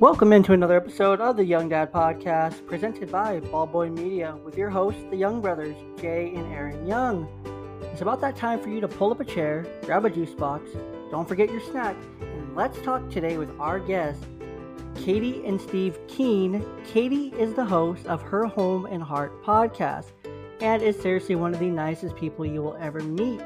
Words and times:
Welcome 0.00 0.32
into 0.32 0.52
another 0.52 0.76
episode 0.76 1.20
of 1.20 1.36
the 1.36 1.44
Young 1.44 1.68
Dad 1.68 1.92
Podcast, 1.92 2.64
presented 2.68 3.10
by 3.10 3.40
Ballboy 3.40 3.92
Media, 3.92 4.36
with 4.44 4.56
your 4.56 4.70
hosts, 4.70 5.02
the 5.10 5.16
Young 5.16 5.40
Brothers, 5.40 5.74
Jey 6.00 6.32
and 6.36 6.46
Aaron 6.52 6.86
Young. 6.86 7.26
It's 7.92 8.00
about 8.00 8.20
that 8.20 8.36
time 8.36 8.60
for 8.60 8.68
you 8.68 8.80
to 8.80 8.86
pull 8.86 9.10
up 9.10 9.18
a 9.18 9.24
chair, 9.24 9.66
grab 9.82 10.04
a 10.04 10.10
juice 10.10 10.34
box, 10.34 10.70
don't 11.10 11.26
forget 11.26 11.50
your 11.50 11.60
snack, 11.60 11.96
and 12.20 12.54
let's 12.54 12.80
talk 12.82 13.10
today 13.10 13.38
with 13.38 13.50
our 13.58 13.80
guests, 13.80 14.24
Katie 14.94 15.44
and 15.44 15.60
Steve 15.60 15.98
Keene. 16.06 16.64
Katie 16.86 17.34
is 17.36 17.54
the 17.54 17.64
host 17.64 18.06
of 18.06 18.22
Her 18.22 18.46
Home 18.46 18.86
and 18.86 19.02
Heart 19.02 19.42
podcast 19.42 20.12
and 20.60 20.80
is 20.80 20.96
seriously 21.02 21.34
one 21.34 21.52
of 21.52 21.58
the 21.58 21.70
nicest 21.70 22.14
people 22.14 22.46
you 22.46 22.62
will 22.62 22.76
ever 22.80 23.00
meet. 23.00 23.40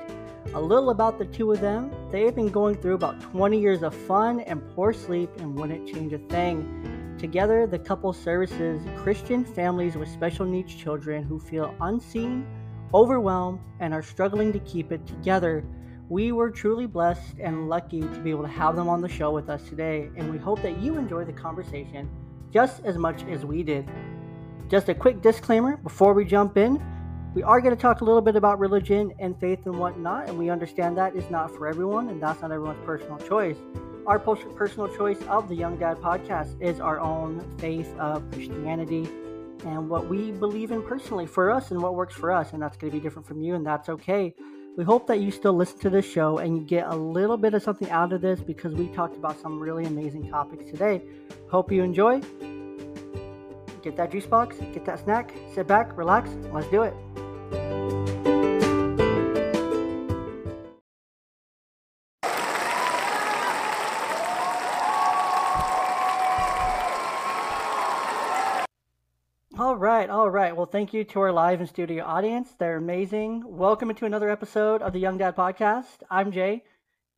A 0.55 0.61
little 0.61 0.91
about 0.91 1.19
the 1.19 1.25
two 1.25 1.51
of 1.53 1.61
them 1.61 1.91
they 2.11 2.25
have 2.25 2.35
been 2.35 2.51
going 2.51 2.75
through 2.75 2.95
about 2.95 3.21
20 3.23 3.59
years 3.59 3.83
of 3.83 3.95
fun 3.95 4.41
and 4.41 4.63
poor 4.75 4.93
sleep 4.93 5.31
and 5.39 5.59
wouldn't 5.59 5.89
change 5.91 6.13
a 6.13 6.19
thing. 6.19 7.17
Together, 7.19 7.67
the 7.67 7.79
couple 7.79 8.13
services 8.13 8.83
Christian 8.97 9.45
families 9.45 9.97
with 9.97 10.09
special 10.09 10.45
needs 10.45 10.75
children 10.75 11.23
who 11.23 11.41
feel 11.41 11.75
unseen, 11.81 12.47
overwhelmed, 12.93 13.61
and 13.81 13.95
are 13.95 14.03
struggling 14.03 14.53
to 14.53 14.59
keep 14.61 14.93
it 14.93 15.07
together. 15.07 15.65
We 16.11 16.33
were 16.33 16.51
truly 16.51 16.87
blessed 16.87 17.39
and 17.41 17.71
lucky 17.71 18.01
to 18.01 18.21
be 18.21 18.31
able 18.31 18.43
to 18.43 18.49
have 18.49 18.77
them 18.77 18.89
on 18.89 19.01
the 19.01 19.09
show 19.09 19.31
with 19.31 19.49
us 19.49 19.67
today, 19.69 20.11
and 20.17 20.31
we 20.31 20.37
hope 20.37 20.61
that 20.61 20.79
you 20.79 20.99
enjoy 20.99 21.25
the 21.25 21.33
conversation 21.33 22.11
just 22.53 22.85
as 22.85 22.99
much 22.99 23.25
as 23.25 23.47
we 23.47 23.63
did. 23.63 23.89
Just 24.69 24.91
a 24.91 24.95
quick 24.95 25.23
disclaimer 25.23 25.79
before 25.79 26.13
we 26.13 26.27
jump 26.27 26.59
in 26.59 26.83
we 27.35 27.43
are 27.43 27.61
going 27.61 27.75
to 27.75 27.81
talk 27.81 28.03
a 28.03 28.05
little 28.05 28.21
bit 28.21 28.37
about 28.37 28.59
religion 28.59 29.13
and 29.19 29.39
faith 29.41 29.65
and 29.65 29.79
whatnot, 29.79 30.29
and 30.29 30.37
we 30.37 30.51
understand 30.51 30.99
that 30.99 31.17
is 31.17 31.29
not 31.31 31.51
for 31.51 31.67
everyone, 31.67 32.11
and 32.11 32.23
that's 32.23 32.43
not 32.43 32.53
everyone's 32.53 32.85
personal 32.85 33.17
choice. 33.19 33.57
Our 34.07 34.19
personal 34.19 34.89
choice 34.97 35.21
of 35.29 35.49
the 35.49 35.55
Young 35.55 35.79
Dad 35.79 35.97
podcast 35.99 36.61
is 36.61 36.79
our 36.79 37.01
own 37.01 37.41
faith 37.59 37.95
of 37.99 38.31
Christianity 38.33 39.09
and 39.65 39.89
what 39.89 40.09
we 40.09 40.33
believe 40.33 40.73
in 40.73 40.83
personally 40.83 41.27
for 41.27 41.51
us 41.51 41.71
and 41.71 41.81
what 41.81 41.95
works 41.95 42.15
for 42.15 42.31
us, 42.31 42.53
and 42.53 42.61
that's 42.61 42.77
going 42.77 42.91
to 42.91 42.99
be 42.99 43.03
different 43.03 43.27
from 43.27 43.41
you, 43.41 43.55
and 43.55 43.65
that's 43.65 43.89
okay. 43.89 44.35
We 44.77 44.85
hope 44.85 45.07
that 45.07 45.21
you 45.21 45.31
still 45.31 45.55
listen 45.55 45.79
to 45.81 45.91
this 45.91 46.11
show 46.11 46.39
and 46.39 46.57
you 46.57 46.65
get 46.65 46.87
a 46.87 46.97
little 46.97 47.37
bit 47.37 47.53
of 47.53 47.63
something 47.63 47.91
out 47.91 48.13
of 48.13 48.23
this 48.23 48.41
because 48.41 48.75
we 48.75 48.89
talked 48.89 49.17
about 49.17 49.39
some 49.39 49.61
really 49.61 49.85
amazing 49.85 50.31
topics 50.31 50.71
today. 50.71 51.03
Hope 51.51 51.71
you 51.71 51.83
enjoy. 51.83 52.21
Get 53.83 53.97
that 53.97 54.11
juice 54.13 54.27
box, 54.27 54.57
get 54.73 54.87
that 54.87 55.01
snack, 55.01 55.35
sit 55.55 55.67
back, 55.67 55.97
relax, 55.97 56.31
let's 56.53 56.69
do 56.69 56.83
it. 56.83 56.95
All 69.63 69.77
right, 69.77 70.11
all 70.11 70.29
right. 70.29 70.57
Well, 70.57 70.67
thank 70.67 70.93
you 70.93 71.05
to 71.05 71.21
our 71.21 71.33
live 71.33 71.61
and 71.61 71.69
studio 71.69 72.05
audience. 72.05 72.53
They're 72.59 72.77
amazing. 72.79 73.45
Welcome 73.47 73.95
to 73.95 74.07
another 74.07 74.29
episode 74.29 74.83
of 74.83 74.93
the 74.93 74.99
Young 74.99 75.19
Dad 75.19 75.37
Podcast. 75.37 76.03
I'm 76.11 76.33
Jey. 76.33 76.65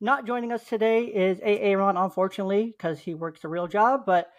Not 0.01 0.27
joining 0.27 0.53
us 0.53 0.63
today 0.65 1.05
is 1.05 1.41
Aaron, 1.43 1.97
unfortunately, 1.97 2.67
because 2.67 2.99
he 2.99 3.15
works 3.15 3.45
a 3.45 3.49
real 3.49 3.67
job. 3.67 4.05
But 4.05 4.31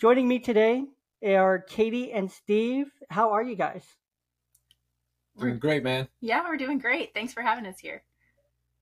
joining 0.00 0.26
me 0.26 0.40
today 0.40 0.86
are 1.24 1.60
Katie 1.60 2.10
and 2.10 2.30
Steve. 2.30 2.86
How 3.10 3.30
are 3.30 3.42
you 3.42 3.54
guys? 3.54 3.84
Doing 5.38 5.58
great, 5.58 5.82
man. 5.82 6.08
Yeah, 6.20 6.42
we're 6.44 6.56
doing 6.56 6.78
great. 6.78 7.14
Thanks 7.14 7.32
for 7.32 7.42
having 7.42 7.66
us 7.66 7.78
here. 7.78 8.02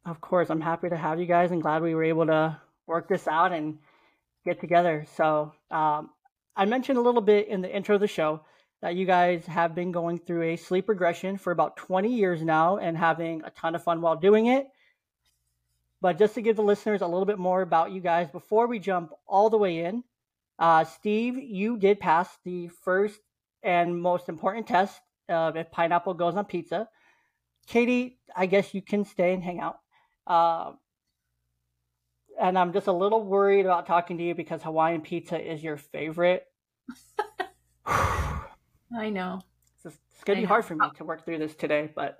Of 0.05 0.20
course, 0.20 0.51
I'm 0.51 0.61
happy 0.61 0.89
to 0.89 0.97
have 0.97 1.20
you 1.20 1.27
guys 1.27 1.51
and 1.51 1.62
glad 1.62 1.83
we 1.83 1.95
were 1.95 2.05
able 2.05 2.27
to 2.27 2.59
work 2.87 3.09
this 3.09 3.29
out 3.29 3.53
and 3.53 3.79
get 4.45 4.61
together. 4.61 5.07
So, 5.17 5.53
um, 5.70 6.11
I 6.57 6.65
mentioned 6.65 6.98
a 6.98 7.03
little 7.03 7.20
bit 7.20 7.48
in 7.48 7.61
the 7.61 7.75
intro 7.75 7.95
of 7.95 8.01
the 8.01 8.09
show 8.09 8.41
that 8.80 8.97
you 8.97 9.07
guys 9.07 9.47
have 9.47 9.74
been 9.74 9.92
going 9.92 10.19
through 10.19 10.42
a 10.42 10.57
sleep 10.57 10.89
regression 10.89 11.36
for 11.36 11.52
about 11.52 11.77
20 11.77 12.13
years 12.13 12.42
now 12.42 12.79
and 12.79 12.97
having 12.97 13.42
a 13.45 13.51
ton 13.51 13.74
of 13.74 13.85
fun 13.85 14.01
while 14.01 14.17
doing 14.17 14.47
it. 14.47 14.69
But 16.01 16.19
just 16.19 16.35
to 16.35 16.42
give 16.42 16.57
the 16.57 16.63
listeners 16.63 17.03
a 17.03 17.07
little 17.07 17.27
bit 17.27 17.39
more 17.39 17.61
about 17.61 17.92
you 17.92 18.01
guys 18.01 18.30
before 18.30 18.67
we 18.67 18.79
jump 18.79 19.13
all 19.27 19.51
the 19.51 19.58
way 19.58 19.85
in, 19.85 20.03
uh, 20.58 20.85
Steve, 20.85 21.36
you 21.36 21.77
did 21.77 22.01
pass 22.01 22.29
the 22.45 22.69
first 22.69 23.20
and 23.63 24.01
most 24.01 24.29
important 24.29 24.67
test 24.67 24.98
of 25.30 25.57
if 25.57 25.70
pineapple 25.70 26.14
goes 26.14 26.36
on 26.36 26.45
pizza. 26.45 26.89
Katie, 27.67 28.18
I 28.36 28.46
guess 28.46 28.74
you 28.74 28.83
can 28.83 29.05
stay 29.05 29.33
and 29.33 29.42
hang 29.42 29.61
out. 29.61 29.79
Uh, 30.27 30.73
and 32.41 32.58
I'm 32.58 32.73
just 32.73 32.86
a 32.86 32.92
little 32.92 33.23
worried 33.23 33.67
about 33.67 33.86
talking 33.86 34.18
to 34.18 34.24
you 34.24 34.35
because 34.35 34.63
Hawaiian 34.63 35.02
pizza 35.02 35.39
is 35.41 35.63
your 35.63 35.77
favorite. 35.77 36.45
I 37.86 39.11
know. 39.11 39.41
It's, 39.85 39.96
it's 40.13 40.24
going 40.24 40.39
to 40.39 40.42
be 40.42 40.46
hard 40.46 40.64
for 40.64 40.74
me 40.74 40.86
to 40.96 41.05
work 41.05 41.24
through 41.24 41.39
this 41.39 41.55
today, 41.55 41.91
but 41.95 42.18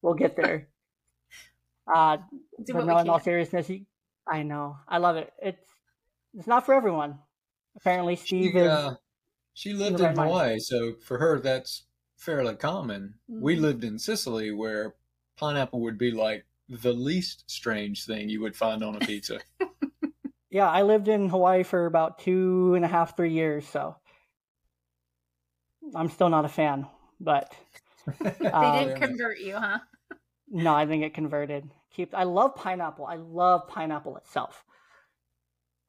we'll 0.00 0.14
get 0.14 0.36
there. 0.36 0.68
uh, 1.94 2.18
but 2.72 2.86
no, 2.86 2.98
in 2.98 3.08
all 3.08 3.20
seriousness, 3.20 3.68
you, 3.68 3.84
I 4.26 4.42
know. 4.42 4.76
I 4.88 4.98
love 4.98 5.16
it. 5.16 5.32
It's 5.42 5.66
it's 6.34 6.46
not 6.46 6.64
for 6.64 6.74
everyone. 6.74 7.18
Apparently, 7.76 8.16
Steve 8.16 8.52
she, 8.52 8.58
is. 8.58 8.68
Uh, 8.68 8.94
she 9.54 9.72
lived 9.74 10.00
in 10.00 10.16
Hawaii, 10.16 10.50
mind. 10.50 10.62
so 10.62 10.94
for 11.04 11.18
her, 11.18 11.40
that's 11.40 11.84
fairly 12.22 12.54
common. 12.54 13.14
Mm-hmm. 13.30 13.42
We 13.42 13.56
lived 13.56 13.84
in 13.84 13.98
Sicily, 13.98 14.52
where 14.52 14.94
pineapple 15.36 15.80
would 15.80 15.98
be 15.98 16.12
like 16.12 16.44
the 16.68 16.92
least 16.92 17.44
strange 17.50 18.06
thing 18.06 18.28
you 18.28 18.40
would 18.40 18.56
find 18.56 18.82
on 18.84 18.96
a 18.96 19.00
pizza. 19.00 19.40
yeah, 20.50 20.70
I 20.70 20.82
lived 20.82 21.08
in 21.08 21.28
Hawaii 21.28 21.64
for 21.64 21.86
about 21.86 22.20
two 22.20 22.74
and 22.74 22.84
a 22.84 22.88
half, 22.88 23.16
three 23.16 23.32
years, 23.32 23.66
so 23.66 23.96
I'm 25.94 26.08
still 26.08 26.28
not 26.28 26.44
a 26.44 26.48
fan, 26.48 26.86
but 27.20 27.52
they 28.20 28.46
um, 28.48 28.88
did 28.88 28.96
convert 28.96 29.40
you, 29.40 29.56
huh? 29.56 29.78
no, 30.48 30.74
I 30.74 30.86
think 30.86 31.02
it 31.02 31.14
converted. 31.14 31.68
Keep. 31.94 32.14
I 32.14 32.22
love 32.22 32.54
pineapple. 32.54 33.04
I 33.04 33.16
love 33.16 33.68
pineapple 33.68 34.16
itself. 34.16 34.64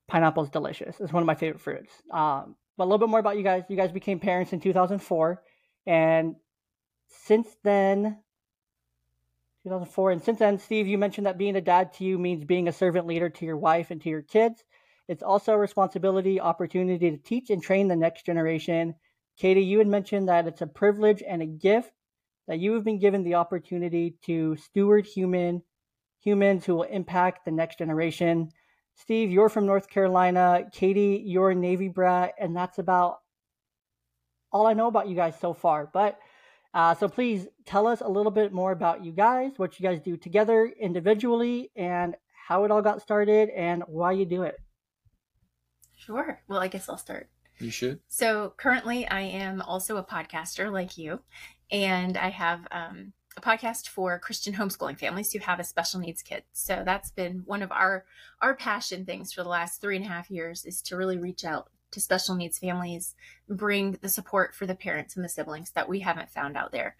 Pineapple 0.07 0.43
is 0.43 0.49
delicious. 0.49 0.99
It's 0.99 1.13
one 1.13 1.23
of 1.23 1.27
my 1.27 1.35
favorite 1.35 1.61
fruits. 1.61 1.93
Um, 2.11 2.55
but 2.75 2.83
a 2.83 2.85
little 2.85 2.97
bit 2.97 3.09
more 3.09 3.19
about 3.19 3.37
you 3.37 3.43
guys. 3.43 3.63
You 3.69 3.77
guys 3.77 3.91
became 3.91 4.19
parents 4.19 4.51
in 4.51 4.59
2004, 4.59 5.41
and 5.85 6.35
since 7.07 7.47
then, 7.63 8.17
2004, 9.63 10.11
and 10.11 10.23
since 10.23 10.39
then, 10.39 10.59
Steve, 10.59 10.87
you 10.87 10.97
mentioned 10.97 11.27
that 11.27 11.37
being 11.37 11.55
a 11.55 11.61
dad 11.61 11.93
to 11.93 12.03
you 12.03 12.17
means 12.17 12.43
being 12.43 12.67
a 12.67 12.73
servant 12.73 13.07
leader 13.07 13.29
to 13.29 13.45
your 13.45 13.57
wife 13.57 13.91
and 13.91 14.01
to 14.01 14.09
your 14.09 14.21
kids. 14.21 14.63
It's 15.07 15.23
also 15.23 15.53
a 15.53 15.57
responsibility, 15.57 16.39
opportunity 16.39 17.11
to 17.11 17.17
teach 17.17 17.49
and 17.49 17.61
train 17.61 17.87
the 17.87 17.95
next 17.95 18.25
generation 18.25 18.95
Katie, 19.37 19.63
you 19.63 19.79
had 19.79 19.87
mentioned 19.87 20.29
that 20.29 20.47
it's 20.47 20.61
a 20.61 20.67
privilege 20.67 21.23
and 21.27 21.41
a 21.41 21.47
gift 21.47 21.91
that 22.47 22.59
you 22.59 22.73
have 22.73 22.83
been 22.83 22.99
given 22.99 23.23
the 23.23 23.35
opportunity 23.35 24.15
to 24.25 24.55
steward 24.57 25.05
human 25.05 25.63
humans 26.21 26.65
who 26.65 26.75
will 26.75 26.83
impact 26.83 27.45
the 27.45 27.51
next 27.51 27.79
generation. 27.79 28.49
Steve, 28.95 29.31
you're 29.31 29.49
from 29.49 29.65
North 29.65 29.89
Carolina. 29.89 30.65
Katie, 30.71 31.23
you're 31.25 31.49
a 31.49 31.55
Navy 31.55 31.87
brat, 31.87 32.33
and 32.39 32.55
that's 32.55 32.77
about 32.77 33.19
all 34.53 34.67
I 34.67 34.73
know 34.73 34.87
about 34.87 35.09
you 35.09 35.15
guys 35.15 35.33
so 35.39 35.53
far. 35.53 35.89
But 35.91 36.19
uh, 36.73 36.95
so 36.95 37.07
please 37.07 37.47
tell 37.65 37.87
us 37.87 38.01
a 38.01 38.07
little 38.07 38.31
bit 38.31 38.53
more 38.53 38.71
about 38.71 39.03
you 39.03 39.11
guys, 39.11 39.51
what 39.57 39.79
you 39.79 39.83
guys 39.87 39.99
do 39.99 40.15
together 40.15 40.71
individually, 40.79 41.71
and 41.75 42.15
how 42.47 42.63
it 42.63 42.71
all 42.71 42.81
got 42.81 43.01
started, 43.01 43.49
and 43.49 43.83
why 43.87 44.11
you 44.11 44.25
do 44.25 44.43
it. 44.43 44.55
Sure. 45.97 46.41
Well, 46.47 46.59
I 46.59 46.67
guess 46.67 46.89
I'll 46.89 46.97
start. 46.97 47.29
You 47.59 47.71
should. 47.71 47.99
So 48.07 48.53
currently, 48.57 49.07
I 49.07 49.21
am 49.21 49.61
also 49.61 49.97
a 49.97 50.03
podcaster 50.03 50.71
like 50.71 50.97
you, 50.97 51.21
and 51.71 52.17
I 52.17 52.29
have 52.29 52.67
um, 52.71 53.13
a 53.37 53.41
podcast 53.41 53.87
for 53.87 54.17
Christian 54.19 54.53
homeschooling 54.53 54.99
families 54.99 55.31
who 55.31 55.39
have 55.39 55.59
a 55.59 55.63
special 55.63 55.99
needs 55.99 56.21
kid. 56.21 56.43
So 56.51 56.83
that's 56.85 57.11
been 57.11 57.43
one 57.45 57.61
of 57.61 57.71
our 57.71 58.05
our 58.41 58.55
passion 58.55 59.05
things 59.05 59.31
for 59.31 59.43
the 59.43 59.49
last 59.49 59.79
three 59.79 59.95
and 59.95 60.05
a 60.05 60.09
half 60.09 60.29
years 60.29 60.65
is 60.65 60.81
to 60.83 60.97
really 60.97 61.17
reach 61.17 61.45
out 61.45 61.69
to 61.93 62.01
special 62.01 62.35
needs 62.35 62.59
families, 62.59 63.15
bring 63.47 63.97
the 64.01 64.09
support 64.09 64.53
for 64.53 64.65
the 64.65 64.75
parents 64.75 65.15
and 65.15 65.23
the 65.23 65.29
siblings 65.29 65.71
that 65.71 65.87
we 65.87 65.99
haven't 65.99 66.29
found 66.29 66.57
out 66.57 66.71
there. 66.71 66.95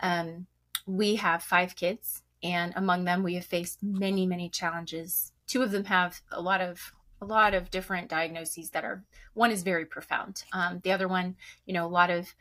Um, 0.00 0.46
we 0.86 1.16
have 1.16 1.42
five 1.42 1.76
kids, 1.76 2.22
and 2.42 2.72
among 2.76 3.04
them, 3.04 3.22
we 3.22 3.34
have 3.34 3.44
faced 3.44 3.82
many, 3.82 4.26
many 4.26 4.48
challenges. 4.48 5.32
Two 5.46 5.62
of 5.62 5.70
them 5.70 5.84
have 5.84 6.20
a 6.30 6.40
lot 6.40 6.60
of 6.60 6.92
a 7.20 7.24
lot 7.24 7.54
of 7.54 7.70
different 7.70 8.08
diagnoses 8.08 8.70
that 8.70 8.84
are 8.84 9.02
one 9.32 9.50
is 9.50 9.62
very 9.62 9.86
profound 9.86 10.44
um, 10.52 10.80
the 10.82 10.92
other 10.92 11.08
one 11.08 11.36
you 11.64 11.72
know 11.72 11.86
a 11.86 11.88
lot 11.88 12.10
of 12.10 12.34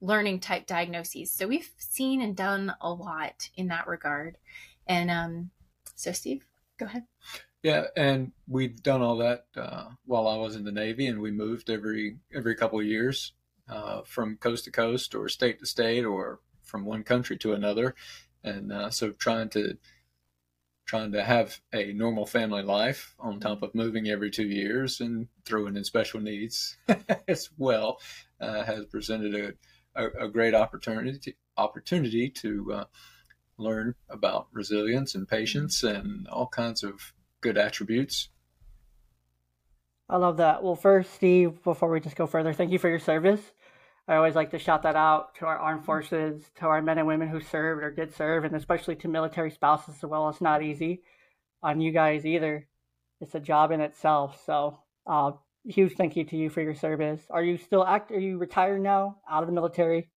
learning 0.00 0.40
type 0.40 0.66
diagnoses 0.66 1.30
so 1.30 1.46
we've 1.46 1.70
seen 1.76 2.22
and 2.22 2.36
done 2.36 2.72
a 2.80 2.90
lot 2.90 3.50
in 3.56 3.66
that 3.68 3.86
regard 3.86 4.38
and 4.86 5.10
um, 5.10 5.50
so 5.94 6.10
steve 6.12 6.46
go 6.78 6.86
ahead 6.86 7.04
yeah 7.62 7.84
and 7.96 8.32
we've 8.48 8.82
done 8.82 9.02
all 9.02 9.16
that 9.16 9.44
uh, 9.56 9.84
while 10.06 10.26
i 10.26 10.36
was 10.36 10.56
in 10.56 10.64
the 10.64 10.72
navy 10.72 11.06
and 11.06 11.20
we 11.20 11.30
moved 11.30 11.70
every 11.70 12.16
every 12.34 12.54
couple 12.54 12.78
of 12.78 12.86
years 12.86 13.32
uh, 13.70 14.02
from 14.02 14.36
coast 14.36 14.64
to 14.64 14.70
coast 14.70 15.14
or 15.14 15.28
state 15.28 15.58
to 15.60 15.66
state 15.66 16.04
or 16.04 16.40
from 16.64 16.84
one 16.84 17.02
country 17.02 17.36
to 17.38 17.52
another. 17.52 17.94
And 18.42 18.72
uh, 18.72 18.90
so 18.90 19.10
trying 19.12 19.48
to 19.50 19.76
trying 20.86 21.12
to 21.12 21.22
have 21.22 21.60
a 21.72 21.92
normal 21.92 22.26
family 22.26 22.62
life 22.62 23.14
on 23.20 23.38
top 23.38 23.62
of 23.62 23.74
moving 23.76 24.08
every 24.08 24.30
two 24.30 24.46
years 24.46 25.00
and 25.00 25.28
throwing 25.44 25.76
in 25.76 25.84
special 25.84 26.20
needs 26.20 26.76
as 27.28 27.48
well 27.58 28.00
uh, 28.40 28.64
has 28.64 28.86
presented 28.86 29.56
a, 29.94 30.02
a, 30.02 30.24
a, 30.26 30.28
great 30.28 30.52
opportunity 30.52 31.36
opportunity 31.56 32.28
to 32.28 32.72
uh, 32.72 32.84
learn 33.56 33.94
about 34.08 34.48
resilience 34.50 35.14
and 35.14 35.28
patience 35.28 35.84
and 35.84 36.26
all 36.26 36.48
kinds 36.48 36.82
of 36.82 37.12
good 37.40 37.58
attributes. 37.58 38.28
I 40.08 40.16
love 40.16 40.38
that. 40.38 40.62
Well, 40.62 40.74
first, 40.74 41.14
Steve, 41.14 41.62
before 41.62 41.88
we 41.88 42.00
just 42.00 42.16
go 42.16 42.26
further, 42.26 42.52
thank 42.52 42.72
you 42.72 42.78
for 42.78 42.88
your 42.88 42.98
service. 42.98 43.40
I 44.08 44.16
always 44.16 44.34
like 44.34 44.50
to 44.50 44.58
shout 44.58 44.82
that 44.82 44.96
out 44.96 45.36
to 45.36 45.46
our 45.46 45.56
armed 45.56 45.84
forces, 45.84 46.42
to 46.56 46.66
our 46.66 46.82
men 46.82 46.98
and 46.98 47.06
women 47.06 47.28
who 47.28 47.40
served 47.40 47.84
or 47.84 47.92
did 47.92 48.12
serve, 48.12 48.44
and 48.44 48.56
especially 48.56 48.96
to 48.96 49.08
military 49.08 49.52
spouses 49.52 49.94
as 50.02 50.10
well. 50.10 50.28
It's 50.28 50.40
not 50.40 50.64
easy 50.64 51.02
on 51.62 51.80
you 51.80 51.92
guys 51.92 52.26
either. 52.26 52.66
It's 53.20 53.36
a 53.36 53.40
job 53.40 53.70
in 53.70 53.80
itself. 53.80 54.42
So, 54.44 54.80
uh, 55.06 55.32
huge 55.64 55.94
thank 55.94 56.16
you 56.16 56.24
to 56.24 56.36
you 56.36 56.50
for 56.50 56.60
your 56.60 56.74
service. 56.74 57.20
Are 57.30 57.44
you 57.44 57.56
still 57.56 57.86
act? 57.86 58.10
Are 58.10 58.18
you 58.18 58.38
retired 58.38 58.82
now, 58.82 59.18
out 59.30 59.44
of 59.44 59.46
the 59.46 59.54
military? 59.54 60.10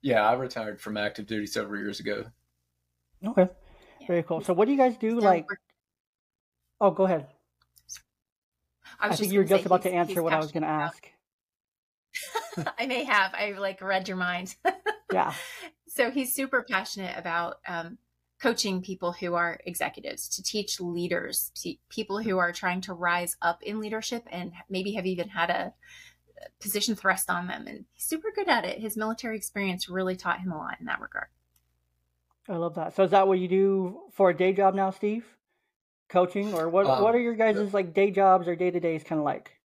Yeah, 0.00 0.26
I 0.26 0.32
retired 0.32 0.80
from 0.80 0.96
active 0.96 1.26
duty 1.26 1.46
several 1.46 1.78
years 1.78 2.00
ago. 2.00 2.24
Okay, 3.26 3.48
very 4.06 4.22
cool. 4.22 4.40
So, 4.40 4.54
what 4.54 4.64
do 4.64 4.72
you 4.72 4.78
guys 4.78 4.96
do? 4.96 5.20
Like, 5.20 5.46
oh, 6.82 6.90
go 6.90 7.04
ahead. 7.04 7.26
I, 9.00 9.08
I 9.08 9.16
think 9.16 9.32
you 9.32 9.38
were 9.38 9.44
just 9.44 9.64
about 9.64 9.82
to 9.82 9.92
answer 9.92 10.22
what 10.22 10.32
I 10.32 10.38
was 10.38 10.52
going 10.52 10.64
to 10.64 10.68
ask. 10.68 11.08
I 12.78 12.86
may 12.86 13.04
have. 13.04 13.32
I 13.34 13.52
like 13.52 13.80
read 13.80 14.08
your 14.08 14.16
mind. 14.16 14.54
yeah. 15.12 15.32
So 15.88 16.10
he's 16.10 16.34
super 16.34 16.64
passionate 16.68 17.16
about 17.16 17.56
um, 17.66 17.98
coaching 18.40 18.82
people 18.82 19.12
who 19.12 19.34
are 19.34 19.60
executives 19.64 20.28
to 20.30 20.42
teach 20.42 20.80
leaders, 20.80 21.52
people 21.88 22.20
who 22.20 22.38
are 22.38 22.52
trying 22.52 22.80
to 22.82 22.94
rise 22.94 23.36
up 23.40 23.62
in 23.62 23.80
leadership 23.80 24.26
and 24.30 24.52
maybe 24.68 24.92
have 24.92 25.06
even 25.06 25.28
had 25.28 25.50
a 25.50 25.72
position 26.60 26.94
thrust 26.94 27.30
on 27.30 27.46
them. 27.46 27.66
And 27.66 27.84
he's 27.92 28.04
super 28.04 28.32
good 28.34 28.48
at 28.48 28.64
it. 28.64 28.80
His 28.80 28.96
military 28.96 29.36
experience 29.36 29.88
really 29.88 30.16
taught 30.16 30.40
him 30.40 30.52
a 30.52 30.58
lot 30.58 30.80
in 30.80 30.86
that 30.86 31.00
regard. 31.00 31.28
I 32.48 32.56
love 32.56 32.74
that. 32.74 32.94
So 32.94 33.04
is 33.04 33.12
that 33.12 33.28
what 33.28 33.38
you 33.38 33.48
do 33.48 34.00
for 34.12 34.30
a 34.30 34.36
day 34.36 34.52
job 34.52 34.74
now, 34.74 34.90
Steve? 34.90 35.24
Coaching, 36.12 36.52
or 36.52 36.68
what? 36.68 36.86
Um, 36.86 37.02
what 37.02 37.14
are 37.14 37.20
your 37.20 37.34
guys' 37.34 37.72
like 37.72 37.94
day 37.94 38.10
jobs 38.10 38.46
or 38.46 38.54
day 38.54 38.70
to 38.70 38.78
days 38.78 39.02
kind 39.02 39.18
of 39.18 39.24
like? 39.24 39.58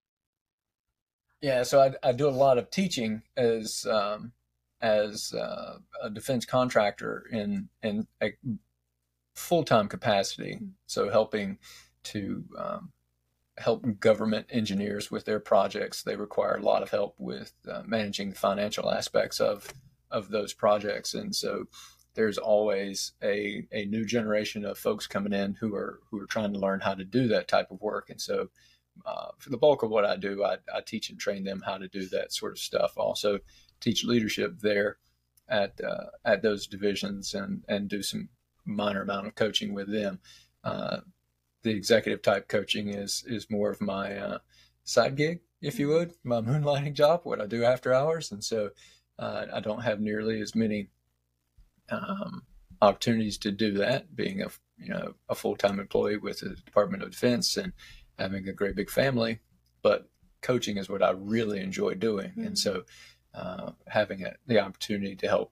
Yeah, 1.41 1.63
so 1.63 1.81
I, 1.81 2.09
I 2.09 2.13
do 2.13 2.27
a 2.27 2.31
lot 2.31 2.57
of 2.57 2.71
teaching 2.71 3.21
as 3.35 3.85
um, 3.85 4.31
as 4.81 5.33
uh, 5.33 5.79
a 6.01 6.09
defense 6.09 6.45
contractor 6.45 7.25
in 7.31 7.67
in 7.83 8.07
a 8.23 8.31
full 9.35 9.63
time 9.63 9.89
capacity. 9.89 10.55
Mm-hmm. 10.55 10.65
So 10.87 11.09
helping 11.09 11.57
to 12.03 12.45
um, 12.57 12.91
help 13.57 13.99
government 13.99 14.47
engineers 14.49 15.11
with 15.11 15.25
their 15.25 15.39
projects. 15.39 16.03
They 16.03 16.15
require 16.15 16.55
a 16.55 16.61
lot 16.63 16.81
of 16.81 16.91
help 16.91 17.15
with 17.17 17.53
uh, 17.69 17.83
managing 17.85 18.29
the 18.29 18.35
financial 18.35 18.89
aspects 18.89 19.39
of 19.39 19.73
of 20.09 20.29
those 20.29 20.53
projects, 20.53 21.13
and 21.13 21.35
so 21.35 21.65
there's 22.17 22.39
always 22.39 23.13
a, 23.23 23.63
a 23.71 23.85
new 23.85 24.03
generation 24.03 24.65
of 24.65 24.77
folks 24.77 25.05
coming 25.05 25.33
in 25.33 25.53
who 25.53 25.75
are 25.75 25.99
who 26.09 26.19
are 26.19 26.25
trying 26.25 26.51
to 26.51 26.59
learn 26.59 26.79
how 26.79 26.95
to 26.95 27.05
do 27.05 27.27
that 27.27 27.47
type 27.47 27.69
of 27.69 27.79
work, 27.79 28.09
and 28.09 28.19
so 28.19 28.49
uh, 29.05 29.27
for 29.37 29.51
the 29.51 29.57
bulk 29.57 29.83
of 29.83 29.91
what 29.91 30.03
I 30.03 30.15
do, 30.15 30.43
I, 30.43 30.57
I, 30.73 30.81
teach 30.81 31.11
and 31.11 31.19
train 31.19 31.43
them 31.43 31.61
how 31.63 31.77
to 31.77 31.87
do 31.87 32.07
that 32.09 32.33
sort 32.33 32.53
of 32.53 32.57
stuff. 32.57 32.93
Also, 32.97 33.37
teach 33.79 34.03
leadership 34.03 34.59
there 34.59 34.97
at 35.47 35.79
uh, 35.79 36.05
at 36.25 36.41
those 36.41 36.65
divisions 36.65 37.35
and 37.35 37.63
and 37.67 37.87
do 37.87 38.01
some 38.01 38.29
minor 38.65 39.03
amount 39.03 39.27
of 39.27 39.35
coaching 39.35 39.75
with 39.75 39.91
them. 39.91 40.19
Uh, 40.63 41.01
the 41.61 41.69
executive 41.69 42.23
type 42.23 42.47
coaching 42.47 42.89
is 42.89 43.23
is 43.27 43.51
more 43.51 43.69
of 43.69 43.79
my 43.79 44.17
uh, 44.17 44.37
side 44.85 45.15
gig, 45.15 45.41
if 45.61 45.77
you 45.77 45.89
would, 45.89 46.13
my 46.23 46.41
moonlighting 46.41 46.93
job, 46.93 47.21
what 47.25 47.39
I 47.39 47.45
do 47.45 47.63
after 47.63 47.93
hours, 47.93 48.31
and 48.31 48.43
so 48.43 48.71
uh, 49.19 49.45
I 49.53 49.59
don't 49.59 49.83
have 49.83 49.99
nearly 49.99 50.41
as 50.41 50.55
many 50.55 50.89
um, 51.89 52.43
opportunities 52.81 53.37
to 53.39 53.51
do 53.51 53.73
that, 53.73 54.15
being 54.15 54.41
a 54.41 54.47
you 54.77 54.89
know 54.89 55.13
a 55.29 55.35
full 55.35 55.55
time 55.55 55.79
employee 55.79 56.17
with 56.17 56.39
the 56.39 56.49
Department 56.49 57.03
of 57.03 57.11
Defense 57.11 57.57
and 57.57 57.73
having 58.17 58.47
a 58.47 58.53
great 58.53 58.75
big 58.75 58.89
family, 58.89 59.39
but 59.81 60.09
coaching 60.41 60.77
is 60.77 60.89
what 60.89 61.03
I 61.03 61.11
really 61.11 61.59
enjoy 61.59 61.95
doing. 61.95 62.29
Mm-hmm. 62.29 62.47
And 62.47 62.59
so 62.59 62.83
uh, 63.33 63.71
having 63.87 64.23
a, 64.23 64.33
the 64.47 64.59
opportunity 64.59 65.15
to 65.17 65.27
help 65.27 65.51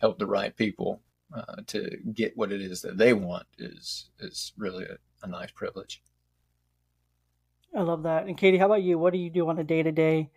help 0.00 0.18
the 0.18 0.26
right 0.26 0.56
people 0.56 1.00
uh, 1.34 1.56
to 1.66 1.98
get 2.12 2.36
what 2.36 2.52
it 2.52 2.60
is 2.60 2.82
that 2.82 2.98
they 2.98 3.12
want 3.12 3.46
is 3.58 4.10
is 4.20 4.52
really 4.56 4.84
a, 4.84 4.96
a 5.22 5.28
nice 5.28 5.50
privilege. 5.50 6.02
I 7.76 7.82
love 7.82 8.04
that. 8.04 8.26
And 8.26 8.36
Katie, 8.36 8.58
how 8.58 8.66
about 8.66 8.82
you? 8.82 8.98
What 8.98 9.12
do 9.12 9.18
you 9.18 9.30
do 9.30 9.48
on 9.48 9.58
a 9.58 9.64
day 9.64 9.82
to 9.82 9.90
day 9.90 10.30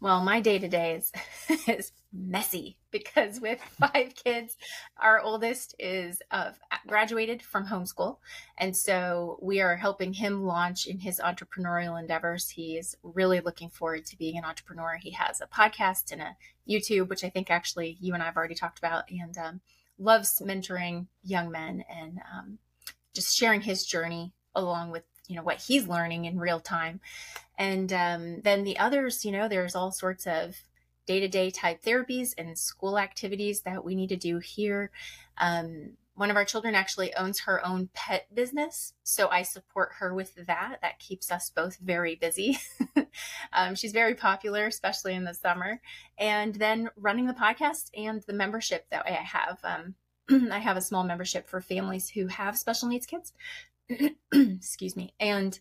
well, 0.00 0.22
my 0.22 0.40
day 0.40 0.58
to 0.58 0.68
day 0.68 0.94
is 0.96 1.12
is 1.66 1.92
messy 2.12 2.76
because 2.90 3.40
with 3.40 3.60
five 3.80 4.14
kids, 4.14 4.56
our 4.98 5.20
oldest 5.20 5.74
is 5.78 6.20
uh, 6.30 6.52
graduated 6.86 7.42
from 7.42 7.66
homeschool, 7.66 8.18
and 8.58 8.76
so 8.76 9.38
we 9.40 9.60
are 9.60 9.76
helping 9.76 10.12
him 10.12 10.44
launch 10.44 10.86
in 10.86 10.98
his 10.98 11.20
entrepreneurial 11.20 11.98
endeavors. 11.98 12.50
He 12.50 12.76
is 12.76 12.96
really 13.02 13.40
looking 13.40 13.70
forward 13.70 14.06
to 14.06 14.18
being 14.18 14.36
an 14.36 14.44
entrepreneur. 14.44 14.98
He 15.00 15.12
has 15.12 15.40
a 15.40 15.46
podcast 15.46 16.12
and 16.12 16.20
a 16.20 16.36
YouTube, 16.68 17.08
which 17.08 17.24
I 17.24 17.30
think 17.30 17.50
actually 17.50 17.96
you 18.00 18.14
and 18.14 18.22
I 18.22 18.26
have 18.26 18.36
already 18.36 18.54
talked 18.54 18.78
about, 18.78 19.04
and 19.10 19.36
um, 19.38 19.60
loves 19.98 20.42
mentoring 20.44 21.06
young 21.24 21.50
men 21.50 21.84
and 21.88 22.18
um, 22.32 22.58
just 23.14 23.36
sharing 23.36 23.62
his 23.62 23.86
journey 23.86 24.32
along 24.54 24.90
with 24.90 25.04
you 25.28 25.36
know 25.36 25.42
what 25.42 25.62
he's 25.62 25.88
learning 25.88 26.24
in 26.24 26.38
real 26.38 26.60
time. 26.60 27.00
And 27.58 27.92
um, 27.92 28.40
then 28.42 28.64
the 28.64 28.78
others 28.78 29.24
you 29.24 29.32
know 29.32 29.48
there's 29.48 29.74
all 29.74 29.92
sorts 29.92 30.26
of 30.26 30.56
day-to-day 31.06 31.50
type 31.50 31.82
therapies 31.82 32.34
and 32.36 32.58
school 32.58 32.98
activities 32.98 33.62
that 33.62 33.84
we 33.84 33.94
need 33.94 34.08
to 34.08 34.16
do 34.16 34.38
here. 34.38 34.90
Um, 35.38 35.92
one 36.16 36.30
of 36.30 36.36
our 36.36 36.44
children 36.44 36.74
actually 36.74 37.14
owns 37.14 37.40
her 37.40 37.64
own 37.64 37.90
pet 37.92 38.26
business 38.34 38.94
so 39.02 39.28
i 39.28 39.42
support 39.42 39.90
her 39.98 40.14
with 40.14 40.34
that. 40.46 40.78
That 40.82 40.98
keeps 40.98 41.30
us 41.30 41.50
both 41.50 41.78
very 41.78 42.14
busy. 42.16 42.58
Um, 43.52 43.74
she's 43.74 43.92
very 43.92 44.14
popular 44.14 44.66
especially 44.66 45.14
in 45.14 45.24
the 45.24 45.32
summer. 45.32 45.80
And 46.18 46.54
then 46.54 46.90
running 46.96 47.26
the 47.26 47.32
podcast 47.32 47.90
and 47.96 48.22
the 48.22 48.32
membership 48.32 48.86
that 48.90 49.06
i 49.06 49.10
have. 49.10 49.58
Um, 49.64 49.94
i 50.52 50.58
have 50.58 50.76
a 50.76 50.82
small 50.82 51.04
membership 51.04 51.48
for 51.48 51.60
families 51.60 52.10
who 52.10 52.26
have 52.26 52.58
special 52.58 52.88
needs 52.88 53.06
kids 53.06 53.32
excuse 54.32 54.96
me. 54.96 55.14
And 55.20 55.58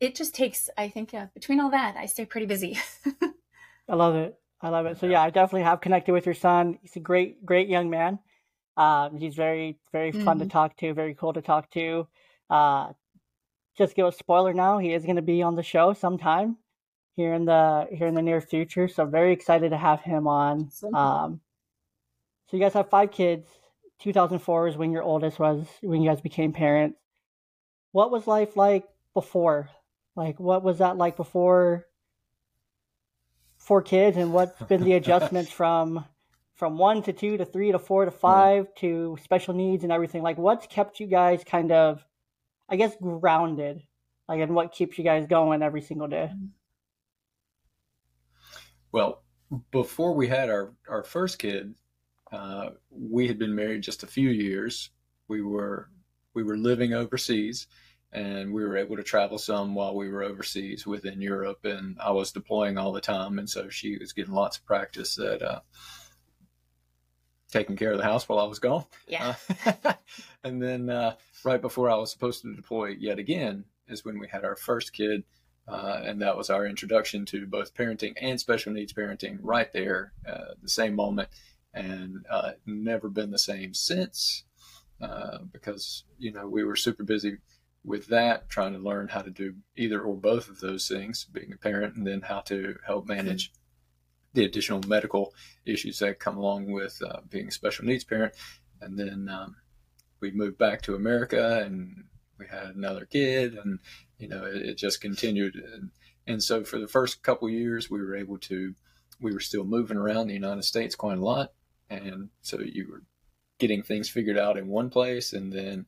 it 0.00 0.14
just 0.14 0.34
takes 0.34 0.68
i 0.76 0.88
think 0.88 1.14
uh, 1.14 1.26
between 1.34 1.60
all 1.60 1.70
that 1.70 1.96
i 1.96 2.06
stay 2.06 2.24
pretty 2.24 2.46
busy. 2.46 2.78
I 3.88 3.94
love 3.96 4.14
it. 4.14 4.38
I 4.60 4.68
love 4.68 4.86
it. 4.86 4.98
So 4.98 5.06
yeah 5.06 5.22
i 5.22 5.30
definitely 5.30 5.62
have 5.62 5.80
connected 5.80 6.12
with 6.12 6.26
your 6.26 6.34
son. 6.34 6.78
He's 6.82 6.96
a 6.96 7.00
great 7.00 7.44
great 7.44 7.68
young 7.68 7.90
man. 7.90 8.18
Um, 8.76 9.16
he's 9.16 9.34
very 9.34 9.78
very 9.92 10.12
fun 10.12 10.38
mm-hmm. 10.38 10.40
to 10.40 10.48
talk 10.48 10.76
to 10.78 10.94
very 10.94 11.14
cool 11.14 11.32
to 11.32 11.42
talk 11.42 11.70
to. 11.70 12.06
Uh, 12.50 12.92
just 13.76 13.96
give 13.96 14.06
a 14.06 14.12
spoiler 14.12 14.52
now 14.52 14.78
he 14.78 14.92
is 14.92 15.04
going 15.04 15.16
to 15.16 15.22
be 15.22 15.42
on 15.42 15.56
the 15.56 15.62
show 15.62 15.92
sometime 15.92 16.56
here 17.16 17.32
in 17.32 17.44
the 17.44 17.86
here 17.90 18.06
in 18.06 18.14
the 18.14 18.22
near 18.22 18.40
future 18.40 18.86
so 18.86 19.04
very 19.04 19.32
excited 19.32 19.70
to 19.70 19.76
have 19.76 20.00
him 20.00 20.26
on. 20.26 20.70
Um, 20.92 21.40
so 22.48 22.56
you 22.56 22.62
guys 22.62 22.74
have 22.74 22.90
five 22.90 23.10
kids. 23.10 23.48
2004 24.00 24.68
is 24.68 24.76
when 24.76 24.92
your 24.92 25.02
oldest 25.02 25.38
was 25.38 25.66
when 25.80 26.02
you 26.02 26.10
guys 26.10 26.20
became 26.20 26.52
parents 26.52 26.98
what 27.94 28.10
was 28.10 28.26
life 28.26 28.56
like 28.56 28.88
before? 29.14 29.70
Like, 30.16 30.40
what 30.40 30.64
was 30.64 30.78
that 30.78 30.96
like 30.96 31.16
before 31.16 31.86
for 33.56 33.82
kids, 33.82 34.16
and 34.16 34.32
what's 34.32 34.60
been 34.64 34.82
the 34.82 34.94
adjustments 34.94 35.52
from 35.60 36.04
from 36.54 36.76
one 36.76 37.04
to 37.04 37.12
two 37.12 37.36
to 37.36 37.44
three 37.44 37.70
to 37.70 37.78
four 37.78 38.04
to 38.04 38.10
five 38.10 38.64
mm. 38.64 38.76
to 38.78 39.16
special 39.22 39.54
needs 39.54 39.84
and 39.84 39.92
everything? 39.92 40.24
Like, 40.24 40.38
what's 40.38 40.66
kept 40.66 40.98
you 40.98 41.06
guys 41.06 41.44
kind 41.44 41.70
of, 41.70 42.04
I 42.68 42.74
guess, 42.74 42.96
grounded? 43.00 43.84
Like, 44.28 44.40
and 44.40 44.56
what 44.56 44.72
keeps 44.72 44.98
you 44.98 45.04
guys 45.04 45.28
going 45.28 45.62
every 45.62 45.82
single 45.82 46.08
day? 46.08 46.32
Well, 48.90 49.22
before 49.70 50.14
we 50.16 50.26
had 50.26 50.50
our 50.50 50.74
our 50.88 51.04
first 51.04 51.38
kid, 51.38 51.76
uh, 52.32 52.70
we 52.90 53.28
had 53.28 53.38
been 53.38 53.54
married 53.54 53.82
just 53.82 54.02
a 54.02 54.08
few 54.08 54.30
years. 54.30 54.90
We 55.28 55.42
were 55.42 55.90
we 56.34 56.42
were 56.42 56.56
living 56.56 56.92
overseas 56.92 57.68
and 58.14 58.52
we 58.52 58.64
were 58.64 58.76
able 58.76 58.96
to 58.96 59.02
travel 59.02 59.38
some 59.38 59.74
while 59.74 59.94
we 59.94 60.08
were 60.08 60.22
overseas 60.22 60.86
within 60.86 61.20
Europe 61.20 61.64
and 61.64 61.96
I 62.00 62.12
was 62.12 62.30
deploying 62.30 62.78
all 62.78 62.92
the 62.92 63.00
time 63.00 63.38
and 63.38 63.50
so 63.50 63.68
she 63.68 63.98
was 63.98 64.12
getting 64.12 64.32
lots 64.32 64.56
of 64.56 64.64
practice 64.64 65.18
at 65.18 65.42
uh, 65.42 65.60
taking 67.50 67.76
care 67.76 67.90
of 67.90 67.98
the 67.98 68.04
house 68.04 68.28
while 68.28 68.38
I 68.38 68.44
was 68.44 68.60
gone. 68.60 68.84
Yeah. 69.08 69.34
Uh, 69.66 69.94
and 70.44 70.62
then 70.62 70.88
uh, 70.88 71.16
right 71.44 71.60
before 71.60 71.90
I 71.90 71.96
was 71.96 72.12
supposed 72.12 72.42
to 72.42 72.54
deploy 72.54 72.94
yet 72.98 73.18
again 73.18 73.64
is 73.88 74.04
when 74.04 74.20
we 74.20 74.28
had 74.28 74.44
our 74.44 74.56
first 74.56 74.92
kid 74.92 75.24
uh, 75.66 76.02
and 76.04 76.22
that 76.22 76.36
was 76.36 76.50
our 76.50 76.66
introduction 76.66 77.26
to 77.26 77.46
both 77.46 77.74
parenting 77.74 78.12
and 78.20 78.38
special 78.38 78.72
needs 78.72 78.92
parenting 78.92 79.38
right 79.42 79.72
there 79.72 80.12
uh, 80.28 80.54
the 80.62 80.68
same 80.68 80.94
moment 80.94 81.28
and 81.72 82.24
uh, 82.30 82.52
never 82.64 83.08
been 83.08 83.32
the 83.32 83.38
same 83.38 83.74
since 83.74 84.44
uh, 85.00 85.38
because 85.52 86.04
you 86.18 86.32
know 86.32 86.46
we 86.46 86.62
were 86.62 86.76
super 86.76 87.02
busy 87.02 87.38
with 87.84 88.06
that, 88.06 88.48
trying 88.48 88.72
to 88.72 88.78
learn 88.78 89.08
how 89.08 89.20
to 89.20 89.30
do 89.30 89.54
either 89.76 90.00
or 90.00 90.16
both 90.16 90.48
of 90.48 90.60
those 90.60 90.88
things, 90.88 91.26
being 91.32 91.52
a 91.52 91.56
parent, 91.56 91.96
and 91.96 92.06
then 92.06 92.22
how 92.22 92.40
to 92.40 92.76
help 92.86 93.06
manage 93.06 93.52
the 94.32 94.44
additional 94.44 94.80
medical 94.86 95.32
issues 95.64 95.98
that 95.98 96.18
come 96.18 96.36
along 96.36 96.72
with 96.72 97.00
uh, 97.06 97.20
being 97.28 97.48
a 97.48 97.52
special 97.52 97.84
needs 97.84 98.04
parent. 98.04 98.34
And 98.80 98.98
then 98.98 99.28
um, 99.28 99.56
we 100.20 100.30
moved 100.30 100.58
back 100.58 100.82
to 100.82 100.94
America, 100.94 101.62
and 101.64 102.04
we 102.38 102.46
had 102.46 102.74
another 102.74 103.04
kid, 103.04 103.54
and 103.54 103.78
you 104.18 104.28
know 104.28 104.44
it, 104.44 104.56
it 104.56 104.78
just 104.78 105.00
continued. 105.00 105.54
And, 105.54 105.90
and 106.26 106.42
so 106.42 106.64
for 106.64 106.78
the 106.78 106.88
first 106.88 107.22
couple 107.22 107.48
years, 107.50 107.90
we 107.90 108.00
were 108.00 108.16
able 108.16 108.38
to, 108.38 108.74
we 109.20 109.32
were 109.32 109.40
still 109.40 109.64
moving 109.64 109.96
around 109.98 110.26
the 110.26 110.34
United 110.34 110.64
States 110.64 110.94
quite 110.94 111.18
a 111.18 111.24
lot, 111.24 111.52
and 111.90 112.30
so 112.40 112.60
you 112.60 112.88
were 112.90 113.02
getting 113.58 113.82
things 113.82 114.08
figured 114.08 114.38
out 114.38 114.56
in 114.56 114.66
one 114.66 114.90
place, 114.90 115.32
and 115.32 115.52
then 115.52 115.86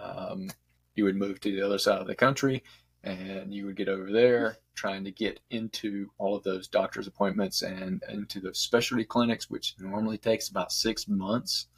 um, 0.00 0.48
you 0.94 1.04
would 1.04 1.16
move 1.16 1.40
to 1.40 1.50
the 1.50 1.62
other 1.62 1.78
side 1.78 2.00
of 2.00 2.06
the 2.06 2.14
country 2.14 2.62
and 3.04 3.52
you 3.52 3.66
would 3.66 3.76
get 3.76 3.88
over 3.88 4.10
there 4.10 4.56
trying 4.74 5.04
to 5.04 5.10
get 5.10 5.40
into 5.50 6.10
all 6.18 6.34
of 6.34 6.42
those 6.42 6.66
doctor's 6.66 7.06
appointments 7.06 7.62
and 7.62 8.02
into 8.08 8.40
those 8.40 8.58
specialty 8.58 9.04
clinics, 9.04 9.50
which 9.50 9.74
normally 9.78 10.18
takes 10.18 10.48
about 10.48 10.72
six 10.72 11.06
months, 11.06 11.68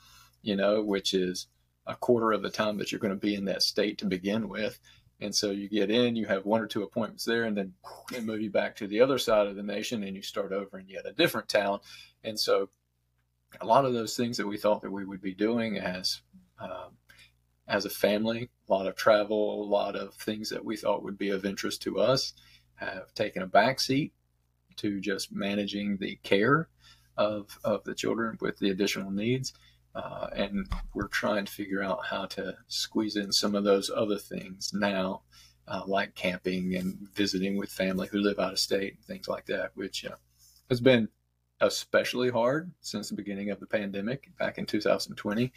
you 0.43 0.57
know, 0.57 0.83
which 0.83 1.13
is 1.13 1.49
a 1.87 1.95
quarter 1.97 2.33
of 2.33 2.43
the 2.43 2.51
time 2.51 2.79
that 2.79 2.91
you're 2.91 3.01
going 3.01 3.13
to 3.13 3.21
be 3.21 3.35
in 3.35 3.45
that 3.45 3.63
state 3.63 3.99
to 3.99 4.07
begin 4.07 4.49
with. 4.49 4.79
And 5.21 5.35
so 5.35 5.51
you 5.51 5.69
get 5.69 5.91
in, 5.91 6.15
you 6.15 6.27
have 6.27 6.45
one 6.45 6.61
or 6.61 6.67
two 6.67 6.83
appointments 6.83 7.25
there, 7.25 7.45
and 7.45 7.57
then 7.57 7.73
they 8.11 8.21
move 8.21 8.41
you 8.41 8.51
back 8.51 8.77
to 8.77 8.87
the 8.87 9.01
other 9.01 9.19
side 9.19 9.47
of 9.47 9.57
the 9.57 9.63
nation 9.63 10.05
and 10.05 10.15
you 10.15 10.23
start 10.23 10.53
over 10.53 10.79
in 10.79 10.89
yet 10.89 11.07
a 11.07 11.13
different 11.13 11.49
town. 11.49 11.81
And 12.23 12.39
so 12.39 12.69
a 13.61 13.67
lot 13.67 13.85
of 13.85 13.95
those 13.95 14.17
things 14.17 14.37
that 14.37 14.47
we 14.47 14.59
thought 14.59 14.83
that 14.83 14.93
we 14.93 15.05
would 15.05 15.23
be 15.23 15.35
doing 15.35 15.79
as 15.79 16.21
um, 16.61 16.97
as 17.69 17.85
a 17.85 17.91
family. 17.91 18.49
A 18.69 18.73
lot 18.73 18.87
of 18.87 18.97
travel, 18.97 19.63
a 19.63 19.69
lot 19.69 19.97
of 19.97 20.15
things 20.15 20.51
that 20.51 20.65
we 20.65 20.77
thought 20.77 21.03
would 21.03 21.19
be 21.19 21.31
of 21.31 21.45
interest 21.45 21.83
to 21.83 21.99
us 21.99 22.33
have 22.77 23.13
taken 23.15 23.43
a 23.43 23.49
backseat 23.49 24.13
to 24.77 25.01
just 25.01 25.33
managing 25.33 25.97
the 25.97 26.17
care 26.23 26.69
of, 27.17 27.59
of 27.65 27.83
the 27.85 27.95
children 27.95 28.37
with 28.41 28.59
the 28.59 28.71
additional 28.71 29.11
needs. 29.11 29.53
Uh, 29.95 30.29
and 30.35 30.69
we're 30.95 31.09
trying 31.09 31.47
to 31.47 31.53
figure 31.53 31.83
out 31.83 32.05
how 32.05 32.27
to 32.27 32.55
squeeze 32.69 33.17
in 33.17 33.33
some 33.33 33.55
of 33.55 33.65
those 33.65 33.91
other 33.95 34.19
things 34.19 34.73
now, 34.75 35.23
uh, 35.69 35.81
like 35.87 36.15
camping 36.15 36.75
and 36.77 37.09
visiting 37.15 37.57
with 37.57 37.71
family 37.71 38.07
who 38.13 38.19
live 38.19 38.39
out 38.39 38.53
of 38.53 38.59
state, 38.59 38.95
and 38.95 39.05
things 39.05 39.27
like 39.27 39.47
that, 39.47 39.71
which 39.75 40.05
uh, 40.05 40.15
has 40.69 40.83
been 40.83 41.09
especially 41.63 42.29
hard 42.29 42.71
since 42.83 43.09
the 43.09 43.15
beginning 43.15 43.51
of 43.51 43.59
the 43.59 43.67
pandemic 43.67 44.31
back 44.39 44.59
in 44.59 44.67
2020. 44.67 45.51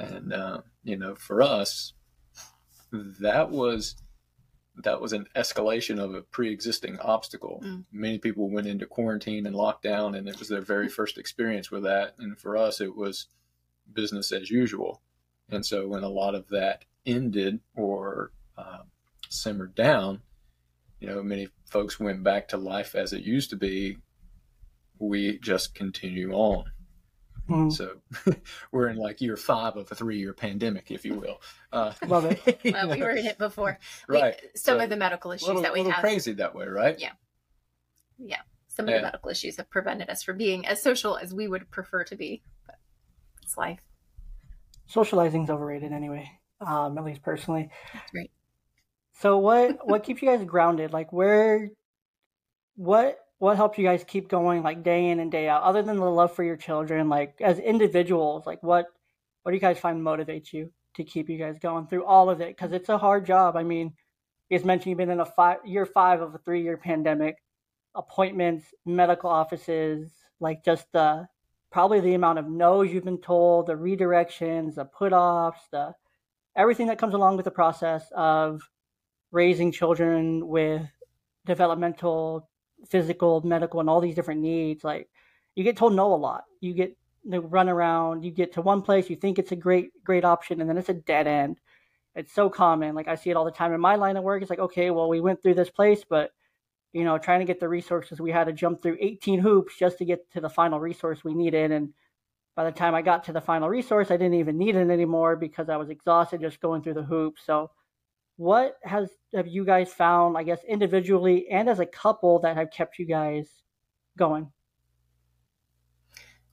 And 0.00 0.32
uh, 0.32 0.60
you 0.82 0.96
know, 0.96 1.14
for 1.14 1.42
us, 1.42 1.92
that 2.92 3.50
was 3.50 3.96
that 4.82 5.00
was 5.00 5.12
an 5.12 5.26
escalation 5.36 5.98
of 6.02 6.14
a 6.14 6.22
pre-existing 6.22 6.98
obstacle. 7.00 7.60
Mm. 7.64 7.84
Many 7.92 8.18
people 8.18 8.48
went 8.48 8.66
into 8.66 8.86
quarantine 8.86 9.46
and 9.46 9.54
lockdown, 9.54 10.16
and 10.16 10.28
it 10.28 10.38
was 10.38 10.48
their 10.48 10.62
very 10.62 10.88
first 10.98 11.18
experience 11.18 11.70
with 11.70 11.82
that. 11.82 12.14
And 12.18 12.38
for 12.38 12.56
us, 12.56 12.80
it 12.80 12.96
was 12.96 13.26
business 13.92 14.32
as 14.32 14.50
usual. 14.50 15.02
And 15.50 15.66
so 15.66 15.88
when 15.88 16.02
a 16.02 16.08
lot 16.08 16.34
of 16.34 16.48
that 16.48 16.84
ended 17.04 17.60
or 17.74 18.30
uh, 18.56 18.84
simmered 19.28 19.74
down, 19.74 20.20
you 21.00 21.08
know, 21.08 21.22
many 21.22 21.48
folks 21.66 21.98
went 21.98 22.22
back 22.22 22.48
to 22.48 22.56
life 22.56 22.94
as 22.94 23.12
it 23.12 23.22
used 23.22 23.50
to 23.50 23.56
be. 23.56 23.98
We 24.98 25.38
just 25.38 25.74
continue 25.74 26.32
on. 26.32 26.64
Mm. 27.50 27.72
So 27.72 27.96
we're 28.72 28.88
in 28.88 28.96
like 28.96 29.20
year 29.20 29.36
five 29.36 29.76
of 29.76 29.90
a 29.90 29.94
three 29.94 30.18
year 30.18 30.32
pandemic, 30.32 30.90
if 30.90 31.04
you 31.04 31.14
will. 31.14 31.40
Uh, 31.72 31.92
Love 32.06 32.26
it. 32.26 32.60
well, 32.72 32.90
we 32.90 33.00
were 33.00 33.10
in 33.10 33.26
it 33.26 33.38
before. 33.38 33.78
Right. 34.08 34.36
We, 34.40 34.48
some 34.54 34.78
so, 34.78 34.84
of 34.84 34.90
the 34.90 34.96
medical 34.96 35.32
issues 35.32 35.48
little, 35.48 35.62
that 35.62 35.72
we 35.72 35.82
have. 35.84 36.00
crazy 36.00 36.32
that 36.34 36.54
way, 36.54 36.66
right? 36.66 36.98
Yeah. 36.98 37.12
Yeah. 38.18 38.40
Some 38.68 38.86
of 38.86 38.90
yeah. 38.90 38.98
the 38.98 39.02
medical 39.02 39.30
issues 39.30 39.56
have 39.56 39.68
prevented 39.68 40.08
us 40.08 40.22
from 40.22 40.38
being 40.38 40.66
as 40.66 40.80
social 40.82 41.16
as 41.16 41.34
we 41.34 41.48
would 41.48 41.70
prefer 41.70 42.04
to 42.04 42.16
be. 42.16 42.42
But 42.66 42.76
it's 43.42 43.56
life. 43.56 43.80
Socializing's 44.86 45.50
overrated 45.50 45.92
anyway, 45.92 46.30
um, 46.60 46.96
at 46.98 47.04
least 47.04 47.22
personally. 47.22 47.70
That's 47.92 48.14
right. 48.14 48.30
So 49.20 49.38
what 49.38 49.86
what 49.86 50.02
keeps 50.02 50.22
you 50.22 50.28
guys 50.28 50.42
grounded? 50.44 50.92
Like 50.92 51.12
where 51.12 51.70
what 52.76 53.18
what 53.40 53.56
helps 53.56 53.78
you 53.78 53.84
guys 53.84 54.04
keep 54.06 54.28
going 54.28 54.62
like 54.62 54.84
day 54.84 55.08
in 55.08 55.18
and 55.18 55.32
day 55.32 55.48
out 55.48 55.62
other 55.62 55.82
than 55.82 55.96
the 55.96 56.04
love 56.04 56.32
for 56.32 56.44
your 56.44 56.56
children 56.56 57.08
like 57.08 57.34
as 57.40 57.58
individuals 57.58 58.46
like 58.46 58.62
what 58.62 58.86
what 59.42 59.50
do 59.50 59.56
you 59.56 59.60
guys 59.60 59.78
find 59.78 60.00
motivates 60.00 60.52
you 60.52 60.70
to 60.94 61.04
keep 61.04 61.28
you 61.28 61.38
guys 61.38 61.58
going 61.58 61.86
through 61.86 62.04
all 62.04 62.28
of 62.28 62.40
it? 62.40 62.54
Because 62.54 62.72
it's 62.72 62.90
a 62.90 62.98
hard 62.98 63.26
job. 63.26 63.56
I 63.56 63.62
mean 63.62 63.92
you 64.48 64.58
guys 64.58 64.66
mentioned 64.66 64.90
you've 64.90 64.98
been 64.98 65.10
in 65.10 65.20
a 65.20 65.24
five 65.24 65.58
year 65.64 65.86
five 65.86 66.20
of 66.20 66.34
a 66.34 66.38
three 66.38 66.62
year 66.62 66.76
pandemic 66.76 67.36
appointments 67.94 68.66
medical 68.84 69.30
offices 69.30 70.12
like 70.38 70.64
just 70.64 70.86
the 70.92 71.26
probably 71.72 72.00
the 72.00 72.14
amount 72.14 72.38
of 72.38 72.48
no's 72.48 72.92
you've 72.92 73.04
been 73.04 73.20
told 73.20 73.66
the 73.66 73.72
redirections 73.72 74.76
the 74.76 74.84
put 74.84 75.12
offs 75.12 75.66
the 75.72 75.92
everything 76.56 76.86
that 76.86 76.98
comes 76.98 77.14
along 77.14 77.36
with 77.36 77.44
the 77.44 77.50
process 77.50 78.08
of 78.14 78.60
raising 79.32 79.72
children 79.72 80.46
with 80.46 80.86
developmental 81.46 82.48
physical, 82.88 83.40
medical, 83.42 83.80
and 83.80 83.88
all 83.88 84.00
these 84.00 84.14
different 84.14 84.40
needs, 84.40 84.84
like 84.84 85.08
you 85.54 85.64
get 85.64 85.76
told 85.76 85.94
no 85.94 86.12
a 86.12 86.16
lot. 86.16 86.44
You 86.60 86.74
get 86.74 86.96
to 87.30 87.40
run 87.40 87.68
around, 87.68 88.24
you 88.24 88.30
get 88.30 88.52
to 88.54 88.62
one 88.62 88.82
place, 88.82 89.10
you 89.10 89.16
think 89.16 89.38
it's 89.38 89.52
a 89.52 89.56
great, 89.56 89.92
great 90.04 90.24
option, 90.24 90.60
and 90.60 90.68
then 90.68 90.78
it's 90.78 90.88
a 90.88 90.94
dead 90.94 91.26
end. 91.26 91.58
It's 92.14 92.32
so 92.32 92.48
common. 92.48 92.94
Like 92.94 93.08
I 93.08 93.14
see 93.14 93.30
it 93.30 93.36
all 93.36 93.44
the 93.44 93.50
time 93.50 93.72
in 93.72 93.80
my 93.80 93.94
line 93.94 94.16
of 94.16 94.24
work. 94.24 94.42
It's 94.42 94.50
like, 94.50 94.58
okay, 94.58 94.90
well, 94.90 95.08
we 95.08 95.20
went 95.20 95.42
through 95.42 95.54
this 95.54 95.70
place, 95.70 96.04
but 96.08 96.30
you 96.92 97.04
know, 97.04 97.18
trying 97.18 97.40
to 97.40 97.46
get 97.46 97.60
the 97.60 97.68
resources, 97.68 98.20
we 98.20 98.32
had 98.32 98.44
to 98.44 98.52
jump 98.52 98.82
through 98.82 98.96
18 99.00 99.38
hoops 99.38 99.76
just 99.78 99.98
to 99.98 100.04
get 100.04 100.28
to 100.32 100.40
the 100.40 100.50
final 100.50 100.80
resource 100.80 101.22
we 101.22 101.34
needed. 101.34 101.70
And 101.70 101.90
by 102.56 102.64
the 102.64 102.72
time 102.72 102.94
I 102.94 103.02
got 103.02 103.24
to 103.24 103.32
the 103.32 103.40
final 103.40 103.68
resource, 103.68 104.10
I 104.10 104.16
didn't 104.16 104.34
even 104.34 104.58
need 104.58 104.74
it 104.74 104.90
anymore 104.90 105.36
because 105.36 105.68
I 105.68 105.76
was 105.76 105.88
exhausted 105.88 106.40
just 106.40 106.60
going 106.60 106.82
through 106.82 106.94
the 106.94 107.02
hoops. 107.02 107.42
So 107.46 107.70
what 108.40 108.78
has 108.82 109.10
have 109.34 109.46
you 109.46 109.66
guys 109.66 109.92
found 109.92 110.34
i 110.34 110.42
guess 110.42 110.64
individually 110.66 111.46
and 111.50 111.68
as 111.68 111.78
a 111.78 111.84
couple 111.84 112.38
that 112.38 112.56
have 112.56 112.70
kept 112.70 112.98
you 112.98 113.04
guys 113.04 113.46
going? 114.16 114.50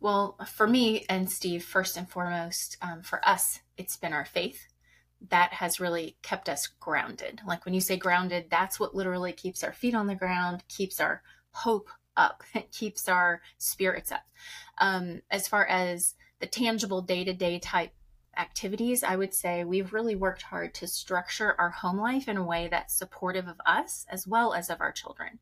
Well 0.01 0.37
for 0.45 0.67
me 0.67 1.05
and 1.07 1.31
steve 1.31 1.63
first 1.63 1.95
and 1.95 2.09
foremost 2.09 2.75
um, 2.81 3.03
for 3.03 3.25
us 3.25 3.61
it's 3.77 3.95
been 3.95 4.11
our 4.11 4.25
faith 4.25 4.67
that 5.29 5.53
has 5.53 5.79
really 5.79 6.17
kept 6.21 6.47
us 6.47 6.67
grounded. 6.67 7.41
Like 7.47 7.63
when 7.63 7.73
you 7.73 7.79
say 7.79 7.95
grounded 7.95 8.47
that's 8.49 8.81
what 8.81 8.93
literally 8.93 9.31
keeps 9.31 9.63
our 9.63 9.71
feet 9.71 9.95
on 9.95 10.07
the 10.07 10.15
ground 10.15 10.65
keeps 10.67 10.99
our 10.99 11.23
hope 11.51 11.89
up 12.17 12.43
keeps 12.71 13.07
our 13.07 13.41
spirits 13.59 14.11
up. 14.11 14.25
Um, 14.77 15.21
as 15.31 15.47
far 15.47 15.65
as 15.65 16.15
the 16.39 16.47
tangible 16.47 17.01
day-to-day 17.01 17.59
type 17.59 17.93
activities, 18.37 19.03
I 19.03 19.15
would 19.15 19.33
say 19.33 19.63
we've 19.63 19.93
really 19.93 20.15
worked 20.15 20.41
hard 20.41 20.73
to 20.75 20.87
structure 20.87 21.55
our 21.59 21.69
home 21.69 21.97
life 21.97 22.27
in 22.27 22.37
a 22.37 22.43
way 22.43 22.67
that's 22.69 22.97
supportive 22.97 23.47
of 23.47 23.59
us 23.65 24.05
as 24.09 24.27
well 24.27 24.53
as 24.53 24.69
of 24.69 24.81
our 24.81 24.91
children. 24.91 25.39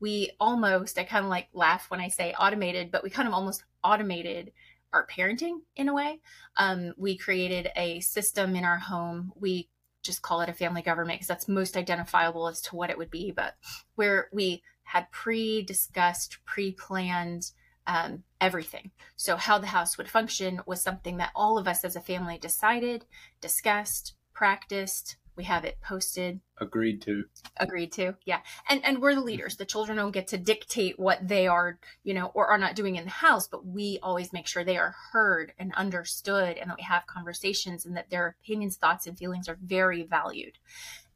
We 0.00 0.30
almost, 0.38 0.98
I 0.98 1.04
kind 1.04 1.24
of 1.24 1.30
like 1.30 1.48
laugh 1.52 1.90
when 1.90 2.00
I 2.00 2.08
say 2.08 2.34
automated, 2.38 2.90
but 2.90 3.02
we 3.02 3.10
kind 3.10 3.28
of 3.28 3.34
almost 3.34 3.64
automated 3.82 4.52
our 4.92 5.06
parenting 5.06 5.60
in 5.76 5.88
a 5.88 5.94
way. 5.94 6.20
Um, 6.56 6.94
we 6.96 7.16
created 7.16 7.70
a 7.76 8.00
system 8.00 8.54
in 8.54 8.64
our 8.64 8.78
home. 8.78 9.32
We 9.34 9.68
just 10.02 10.22
call 10.22 10.40
it 10.42 10.48
a 10.48 10.52
family 10.52 10.82
government 10.82 11.16
because 11.18 11.28
that's 11.28 11.48
most 11.48 11.76
identifiable 11.76 12.46
as 12.46 12.60
to 12.62 12.76
what 12.76 12.90
it 12.90 12.98
would 12.98 13.10
be, 13.10 13.32
but 13.32 13.54
where 13.96 14.28
we 14.32 14.62
had 14.84 15.10
pre 15.10 15.62
discussed, 15.62 16.38
pre 16.44 16.72
planned 16.72 17.50
um, 17.86 18.22
everything. 18.40 18.90
So, 19.16 19.36
how 19.36 19.58
the 19.58 19.68
house 19.68 19.98
would 19.98 20.08
function 20.08 20.60
was 20.66 20.82
something 20.82 21.18
that 21.18 21.32
all 21.34 21.58
of 21.58 21.68
us 21.68 21.84
as 21.84 21.96
a 21.96 22.00
family 22.00 22.38
decided, 22.38 23.04
discussed, 23.40 24.14
practiced. 24.32 25.16
We 25.36 25.44
have 25.44 25.64
it 25.64 25.78
posted. 25.82 26.38
Agreed 26.58 27.02
to. 27.02 27.24
Agreed 27.56 27.90
to. 27.92 28.14
Yeah. 28.24 28.38
And 28.68 28.84
and 28.84 29.02
we're 29.02 29.16
the 29.16 29.20
leaders. 29.20 29.56
The 29.56 29.64
children 29.64 29.98
don't 29.98 30.12
get 30.12 30.28
to 30.28 30.38
dictate 30.38 30.96
what 30.96 31.26
they 31.26 31.48
are, 31.48 31.80
you 32.04 32.14
know, 32.14 32.26
or 32.34 32.46
are 32.46 32.58
not 32.58 32.76
doing 32.76 32.94
in 32.94 33.04
the 33.04 33.10
house, 33.10 33.48
but 33.48 33.66
we 33.66 33.98
always 34.00 34.32
make 34.32 34.46
sure 34.46 34.62
they 34.62 34.76
are 34.76 34.94
heard 35.12 35.52
and 35.58 35.74
understood 35.74 36.56
and 36.56 36.70
that 36.70 36.76
we 36.76 36.84
have 36.84 37.08
conversations 37.08 37.84
and 37.84 37.96
that 37.96 38.10
their 38.10 38.36
opinions, 38.40 38.76
thoughts, 38.76 39.08
and 39.08 39.18
feelings 39.18 39.48
are 39.48 39.58
very 39.60 40.04
valued. 40.04 40.56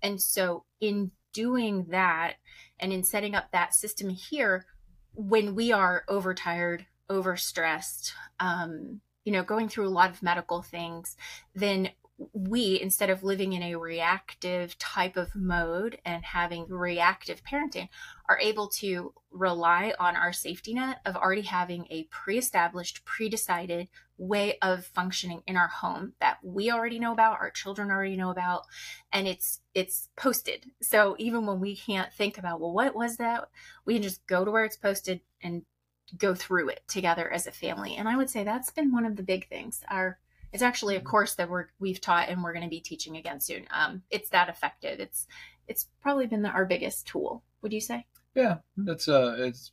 And 0.02 0.20
so 0.20 0.64
in 0.80 1.12
doing 1.32 1.87
that 1.90 2.34
and 2.80 2.92
in 2.92 3.04
setting 3.04 3.37
up 3.37 3.52
that 3.52 3.75
system 3.75 4.10
here, 4.10 4.66
when 5.18 5.56
we 5.56 5.72
are 5.72 6.04
overtired, 6.06 6.87
overstressed, 7.10 8.12
um, 8.38 9.00
you 9.25 9.32
know, 9.32 9.42
going 9.42 9.68
through 9.68 9.88
a 9.88 9.90
lot 9.90 10.10
of 10.10 10.22
medical 10.22 10.62
things, 10.62 11.16
then 11.56 11.90
we, 12.32 12.80
instead 12.80 13.10
of 13.10 13.25
living 13.25 13.52
in 13.52 13.62
a 13.62 13.75
reactive 13.75 14.78
type 14.78 15.16
of 15.16 15.34
mode 15.34 15.98
and 16.04 16.25
having 16.25 16.66
reactive 16.68 17.42
parenting, 17.42 17.88
are 18.28 18.38
able 18.38 18.68
to 18.68 19.12
rely 19.32 19.92
on 19.98 20.14
our 20.14 20.32
safety 20.32 20.72
net 20.72 21.00
of 21.04 21.16
already 21.16 21.42
having 21.42 21.88
a 21.90 22.04
pre 22.04 22.38
established, 22.38 23.04
pre 23.04 23.28
decided 23.28 23.88
way 24.18 24.58
of 24.60 24.84
functioning 24.84 25.42
in 25.46 25.56
our 25.56 25.68
home 25.68 26.12
that 26.20 26.38
we 26.42 26.70
already 26.70 26.98
know 26.98 27.12
about 27.12 27.38
our 27.40 27.50
children 27.50 27.90
already 27.90 28.16
know 28.16 28.30
about 28.30 28.64
and 29.12 29.28
it's 29.28 29.60
it's 29.75 30.08
posted. 30.16 30.66
So 30.82 31.14
even 31.18 31.46
when 31.46 31.60
we 31.60 31.76
can't 31.76 32.12
think 32.12 32.37
about 32.37 32.60
well 32.60 32.72
what 32.72 32.94
was 32.94 33.16
that? 33.16 33.48
We 33.84 33.94
can 33.94 34.02
just 34.02 34.26
go 34.26 34.44
to 34.44 34.50
where 34.50 34.64
it's 34.64 34.76
posted 34.76 35.20
and 35.40 35.62
go 36.16 36.34
through 36.34 36.70
it 36.70 36.82
together 36.88 37.30
as 37.30 37.46
a 37.46 37.52
family. 37.52 37.94
And 37.96 38.08
i 38.08 38.16
would 38.16 38.30
say 38.30 38.42
that's 38.42 38.70
been 38.70 38.92
one 38.92 39.06
of 39.06 39.16
the 39.16 39.22
big 39.22 39.48
things. 39.48 39.82
Our 39.88 40.18
it's 40.52 40.62
actually 40.62 40.96
a 40.96 41.00
course 41.00 41.34
that 41.34 41.48
we're 41.48 41.66
we've 41.78 42.00
taught 42.00 42.28
and 42.28 42.42
we're 42.42 42.54
going 42.54 42.64
to 42.64 42.70
be 42.70 42.80
teaching 42.80 43.16
again 43.16 43.40
soon. 43.40 43.66
Um, 43.70 44.02
it's 44.10 44.30
that 44.30 44.48
effective. 44.48 44.98
It's 44.98 45.26
it's 45.68 45.88
probably 46.00 46.26
been 46.26 46.42
the, 46.42 46.48
our 46.48 46.64
biggest 46.64 47.06
tool. 47.06 47.44
Would 47.62 47.72
you 47.72 47.80
say? 47.80 48.06
Yeah 48.34 48.58
that's 48.76 49.08
uh 49.08 49.37
it's 49.38 49.72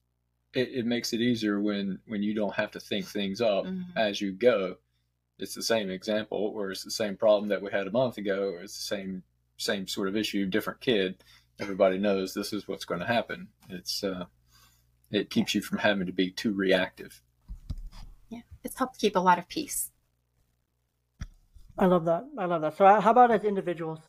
it, 0.55 0.69
it 0.73 0.85
makes 0.85 1.13
it 1.13 1.21
easier 1.21 1.59
when 1.59 1.99
when 2.07 2.23
you 2.23 2.33
don't 2.33 2.55
have 2.55 2.71
to 2.71 2.79
think 2.79 3.05
things 3.05 3.41
up 3.41 3.65
Mhm. 3.65 3.85
as 3.95 4.21
you 4.21 4.31
go. 4.31 4.77
It's 5.37 5.53
the 5.53 5.63
same 5.63 5.89
example, 5.89 6.37
or 6.55 6.71
it's 6.71 6.83
the 6.83 6.91
same 6.91 7.17
problem 7.17 7.49
that 7.49 7.61
we 7.61 7.69
had 7.71 7.87
a 7.87 7.91
month 7.91 8.17
ago, 8.17 8.49
or 8.53 8.61
it's 8.61 8.75
the 8.77 8.95
same 8.95 9.23
same 9.57 9.87
sort 9.87 10.07
of 10.07 10.15
issue, 10.15 10.45
different 10.45 10.81
kid. 10.81 11.23
Everybody 11.59 11.97
knows 11.97 12.33
this 12.33 12.51
is 12.53 12.67
what's 12.67 12.85
going 12.85 13.01
to 13.01 13.07
happen. 13.07 13.49
It's 13.69 14.03
uh, 14.03 14.25
it 15.11 15.29
keeps 15.29 15.53
you 15.55 15.61
from 15.61 15.77
having 15.79 16.05
to 16.07 16.13
be 16.13 16.31
too 16.31 16.53
reactive. 16.53 17.21
yeah 18.29 18.41
it's 18.63 18.77
helped 18.77 18.99
keep 18.99 19.15
a 19.15 19.19
lot 19.19 19.37
of 19.39 19.47
peace 19.47 19.91
I 21.77 21.85
love 21.87 22.05
that. 22.05 22.23
I 22.37 22.45
love 22.45 22.61
that. 22.61 22.77
So, 22.77 22.85
uh, 22.85 23.01
how 23.01 23.11
about 23.11 23.31
as 23.31 23.43
individuals? 23.43 23.99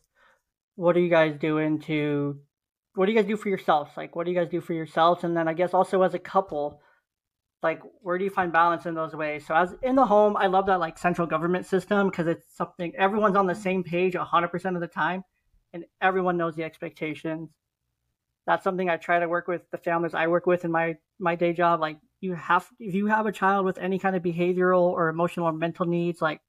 What 0.75 0.95
are 0.95 1.01
you 1.01 1.09
guys 1.09 1.37
doing 1.37 1.79
to? 1.81 2.39
What 2.97 3.05
do 3.05 3.11
you 3.11 3.17
guys 3.19 3.27
do 3.27 3.37
for 3.37 3.49
yourselves? 3.49 3.91
Like, 3.95 4.15
what 4.15 4.25
do 4.25 4.31
you 4.31 4.37
guys 4.37 4.49
do 4.49 4.59
for 4.59 4.73
yourselves? 4.73 5.23
And 5.23 5.37
then, 5.37 5.47
I 5.47 5.53
guess 5.53 5.75
also 5.75 6.01
as 6.01 6.15
a 6.15 6.19
couple, 6.19 6.81
like, 7.61 7.79
where 8.01 8.17
do 8.17 8.23
you 8.23 8.31
find 8.31 8.51
balance 8.51 8.87
in 8.87 8.95
those 8.95 9.13
ways? 9.13 9.45
So, 9.45 9.53
as 9.53 9.75
in 9.83 9.95
the 9.95 10.05
home, 10.05 10.35
I 10.35 10.47
love 10.47 10.65
that 10.65 10.79
like 10.79 10.97
central 10.97 11.27
government 11.27 11.67
system 11.67 12.09
because 12.09 12.25
it's 12.25 12.45
something 12.55 12.95
everyone's 12.95 13.35
on 13.35 13.45
the 13.45 13.53
mm-hmm. 13.53 13.61
same 13.61 13.83
page 13.83 14.15
hundred 14.15 14.47
percent 14.47 14.75
of 14.75 14.81
the 14.81 14.87
time, 14.87 15.23
and 15.73 15.85
everyone 16.01 16.37
knows 16.37 16.55
the 16.55 16.63
expectations. 16.63 17.51
That's 18.47 18.63
something 18.63 18.89
I 18.89 18.97
try 18.97 19.19
to 19.19 19.27
work 19.27 19.47
with 19.47 19.69
the 19.69 19.77
families 19.77 20.15
I 20.15 20.25
work 20.25 20.47
with 20.47 20.65
in 20.65 20.71
my 20.71 20.95
my 21.19 21.35
day 21.35 21.53
job. 21.53 21.79
Like, 21.79 21.99
you 22.19 22.33
have 22.33 22.67
if 22.79 22.95
you 22.95 23.05
have 23.05 23.27
a 23.27 23.31
child 23.31 23.63
with 23.63 23.77
any 23.77 23.99
kind 23.99 24.15
of 24.15 24.23
behavioral 24.23 24.81
or 24.81 25.09
emotional 25.09 25.45
or 25.45 25.53
mental 25.53 25.85
needs, 25.85 26.19
like 26.19 26.41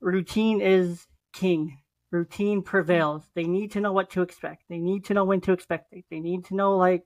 routine 0.00 0.62
is 0.62 1.06
king. 1.34 1.76
Routine 2.10 2.62
prevails. 2.62 3.24
They 3.34 3.44
need 3.44 3.72
to 3.72 3.80
know 3.80 3.92
what 3.92 4.10
to 4.10 4.22
expect. 4.22 4.64
They 4.68 4.78
need 4.78 5.04
to 5.06 5.14
know 5.14 5.24
when 5.24 5.40
to 5.42 5.52
expect 5.52 5.92
it. 5.92 6.04
They 6.10 6.20
need 6.20 6.44
to 6.46 6.54
know 6.54 6.76
like 6.76 7.04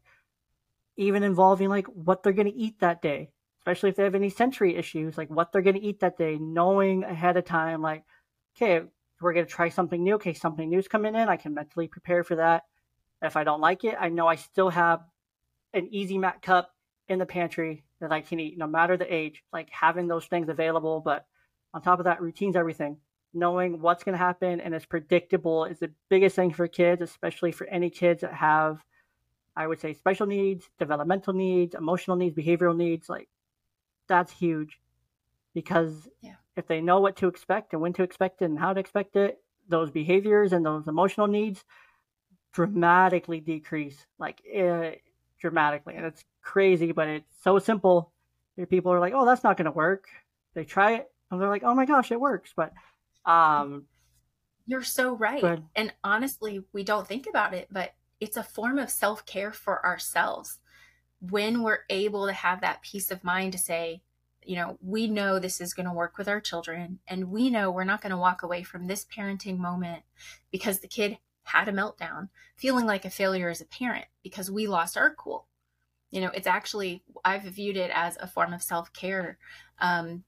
even 0.96 1.22
involving 1.22 1.68
like 1.68 1.86
what 1.86 2.22
they're 2.22 2.32
going 2.32 2.50
to 2.50 2.54
eat 2.54 2.80
that 2.80 3.00
day, 3.00 3.30
especially 3.60 3.90
if 3.90 3.96
they 3.96 4.04
have 4.04 4.14
any 4.14 4.28
sensory 4.28 4.76
issues, 4.76 5.16
like 5.16 5.30
what 5.30 5.52
they're 5.52 5.62
going 5.62 5.76
to 5.76 5.82
eat 5.82 6.00
that 6.00 6.18
day, 6.18 6.36
knowing 6.38 7.04
ahead 7.04 7.36
of 7.36 7.44
time 7.44 7.80
like 7.80 8.04
okay, 8.56 8.86
we're 9.20 9.32
going 9.32 9.46
to 9.46 9.52
try 9.52 9.68
something 9.68 10.02
new. 10.02 10.14
Okay, 10.14 10.34
something 10.34 10.68
new's 10.68 10.88
coming 10.88 11.14
in. 11.14 11.28
I 11.28 11.36
can 11.36 11.54
mentally 11.54 11.88
prepare 11.88 12.24
for 12.24 12.36
that. 12.36 12.64
If 13.22 13.36
I 13.36 13.44
don't 13.44 13.60
like 13.60 13.84
it, 13.84 13.96
I 13.98 14.08
know 14.08 14.26
I 14.26 14.36
still 14.36 14.70
have 14.70 15.00
an 15.74 15.88
Easy 15.90 16.18
Mac 16.18 16.42
cup 16.42 16.74
in 17.08 17.18
the 17.18 17.26
pantry 17.26 17.84
that 18.00 18.12
I 18.12 18.22
can 18.22 18.40
eat 18.40 18.56
no 18.56 18.66
matter 18.66 18.96
the 18.96 19.12
age. 19.12 19.42
Like 19.52 19.68
having 19.70 20.08
those 20.08 20.26
things 20.26 20.48
available, 20.48 21.00
but 21.00 21.26
on 21.74 21.82
top 21.82 21.98
of 22.00 22.06
that, 22.06 22.20
routine's 22.20 22.56
everything. 22.56 22.96
Knowing 23.32 23.80
what's 23.80 24.02
going 24.02 24.12
to 24.12 24.18
happen 24.18 24.60
and 24.60 24.74
it's 24.74 24.86
predictable 24.86 25.64
is 25.64 25.78
the 25.78 25.90
biggest 26.08 26.34
thing 26.36 26.52
for 26.52 26.66
kids, 26.66 27.00
especially 27.00 27.52
for 27.52 27.66
any 27.68 27.88
kids 27.88 28.22
that 28.22 28.34
have, 28.34 28.84
I 29.54 29.66
would 29.66 29.80
say, 29.80 29.94
special 29.94 30.26
needs, 30.26 30.68
developmental 30.78 31.32
needs, 31.32 31.74
emotional 31.74 32.16
needs, 32.16 32.36
behavioral 32.36 32.76
needs. 32.76 33.08
Like, 33.08 33.28
that's 34.08 34.32
huge 34.32 34.80
because 35.54 36.08
Yeah. 36.22 36.34
if 36.56 36.66
they 36.66 36.80
know 36.80 37.00
what 37.00 37.16
to 37.16 37.28
expect 37.28 37.72
and 37.72 37.80
when 37.80 37.92
to 37.94 38.02
expect 38.02 38.42
it 38.42 38.46
and 38.46 38.58
how 38.58 38.72
to 38.72 38.80
expect 38.80 39.16
it, 39.16 39.42
those 39.68 39.90
behaviors 39.90 40.52
and 40.52 40.66
those 40.66 40.88
emotional 40.88 41.28
needs 41.28 41.64
dramatically 42.52 43.40
decrease, 43.40 44.06
like 44.18 44.42
eh, 44.52 44.96
dramatically. 45.38 45.94
And 45.94 46.06
it's 46.06 46.24
crazy, 46.42 46.92
but 46.92 47.08
it's 47.08 47.42
so 47.42 47.58
simple. 47.58 48.12
There 48.56 48.66
people 48.66 48.92
are 48.92 49.00
like, 49.00 49.14
"Oh, 49.14 49.24
that's 49.24 49.44
not 49.44 49.56
going 49.56 49.66
to 49.66 49.70
work." 49.70 50.08
They 50.54 50.64
try 50.64 50.94
it, 50.96 51.12
and 51.30 51.40
they're 51.40 51.48
like, 51.48 51.62
"Oh 51.62 51.74
my 51.74 51.86
gosh, 51.86 52.10
it 52.10 52.20
works!" 52.20 52.52
But 52.54 52.72
um, 53.26 53.86
You're 54.66 54.82
so 54.82 55.14
right. 55.14 55.42
And 55.74 55.92
honestly, 56.04 56.62
we 56.72 56.84
don't 56.84 57.06
think 57.06 57.26
about 57.28 57.54
it, 57.54 57.68
but 57.70 57.94
it's 58.20 58.36
a 58.36 58.42
form 58.42 58.78
of 58.78 58.90
self 58.90 59.24
care 59.26 59.52
for 59.52 59.84
ourselves. 59.84 60.58
When 61.20 61.62
we're 61.62 61.84
able 61.90 62.26
to 62.26 62.32
have 62.32 62.60
that 62.60 62.82
peace 62.82 63.10
of 63.10 63.24
mind 63.24 63.52
to 63.52 63.58
say, 63.58 64.02
you 64.42 64.56
know, 64.56 64.78
we 64.80 65.06
know 65.06 65.38
this 65.38 65.60
is 65.60 65.74
going 65.74 65.86
to 65.86 65.92
work 65.92 66.16
with 66.16 66.28
our 66.28 66.40
children, 66.40 66.98
and 67.06 67.30
we 67.30 67.50
know 67.50 67.70
we're 67.70 67.84
not 67.84 68.00
going 68.00 68.10
to 68.10 68.16
walk 68.16 68.42
away 68.42 68.62
from 68.62 68.86
this 68.86 69.04
parenting 69.04 69.58
moment 69.58 70.02
because 70.50 70.80
the 70.80 70.88
kid 70.88 71.18
had 71.42 71.68
a 71.68 71.72
meltdown, 71.72 72.28
feeling 72.56 72.86
like 72.86 73.04
a 73.04 73.10
failure 73.10 73.48
as 73.50 73.60
a 73.60 73.66
parent 73.66 74.06
because 74.22 74.50
we 74.50 74.66
lost 74.66 74.96
our 74.96 75.14
cool. 75.14 75.46
You 76.10 76.20
know, 76.20 76.30
it's 76.34 76.46
actually, 76.46 77.02
I've 77.24 77.42
viewed 77.42 77.76
it 77.76 77.90
as 77.94 78.16
a 78.18 78.26
form 78.26 78.52
of 78.52 78.62
self 78.62 78.92
care. 78.92 79.38
Um, 79.78 80.24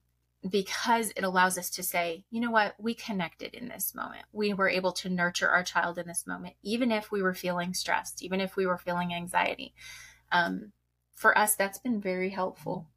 because 0.49 1.11
it 1.17 1.25
allows 1.25 1.57
us 1.57 1.71
to 1.71 1.83
say, 1.83 2.25
you 2.31 2.41
know 2.41 2.51
what, 2.51 2.75
we 2.79 2.95
connected 2.95 3.55
in 3.55 3.69
this 3.69 3.95
moment. 3.95 4.25
We 4.33 4.53
were 4.55 4.69
able 4.69 4.93
to 4.93 5.09
nurture 5.09 5.49
our 5.49 5.63
child 5.63 5.99
in 5.99 6.07
this 6.07 6.27
moment, 6.27 6.57
even 6.63 6.91
if 6.91 7.11
we 7.13 7.23
were 7.23 7.35
feeling 7.35 7.75
stressed, 7.75 8.23
even 8.23 8.41
if 8.41 8.57
we 8.57 8.67
were 8.67 8.79
feeling 8.79 9.15
anxiety. 9.15 9.75
Um, 10.33 10.73
for 11.15 11.37
us, 11.39 11.55
that's 11.55 11.79
been 11.79 12.01
very 12.01 12.31
helpful. 12.31 12.89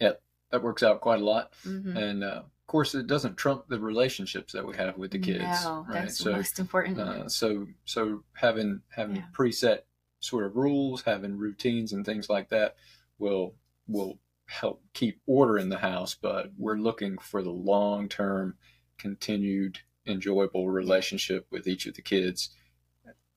Yeah, 0.00 0.12
that 0.50 0.62
works 0.62 0.82
out 0.82 1.00
quite 1.00 1.20
a 1.20 1.24
lot, 1.24 1.52
Mhm. 1.64 1.96
and 1.96 2.24
uh, 2.24 2.42
of 2.44 2.66
course, 2.66 2.94
it 2.94 3.06
doesn't 3.06 3.36
trump 3.36 3.68
the 3.68 3.78
relationships 3.78 4.52
that 4.54 4.66
we 4.66 4.76
have 4.76 4.98
with 4.98 5.12
the 5.12 5.18
kids. 5.18 5.64
No, 5.64 5.86
right? 5.88 6.02
that's 6.02 6.18
So 6.18 6.32
most 6.32 6.58
important. 6.58 6.98
Uh, 6.98 7.28
so 7.28 7.68
so 7.84 8.24
having 8.32 8.82
having 8.88 9.16
Yeah. 9.16 9.26
preset 9.32 9.80
sort 10.20 10.44
of 10.44 10.56
rules, 10.56 11.02
having 11.02 11.38
routines 11.38 11.92
and 11.92 12.04
things 12.04 12.28
like 12.28 12.48
that 12.48 12.76
will 13.18 13.54
will 13.86 14.18
help 14.52 14.82
keep 14.92 15.20
order 15.26 15.58
in 15.58 15.68
the 15.68 15.78
house. 15.78 16.14
But 16.14 16.50
we're 16.56 16.76
looking 16.76 17.18
for 17.18 17.42
the 17.42 17.50
long 17.50 18.08
term, 18.08 18.56
continued, 18.98 19.78
enjoyable 20.06 20.68
relationship 20.68 21.46
with 21.50 21.66
each 21.66 21.86
of 21.86 21.94
the 21.94 22.02
kids. 22.02 22.50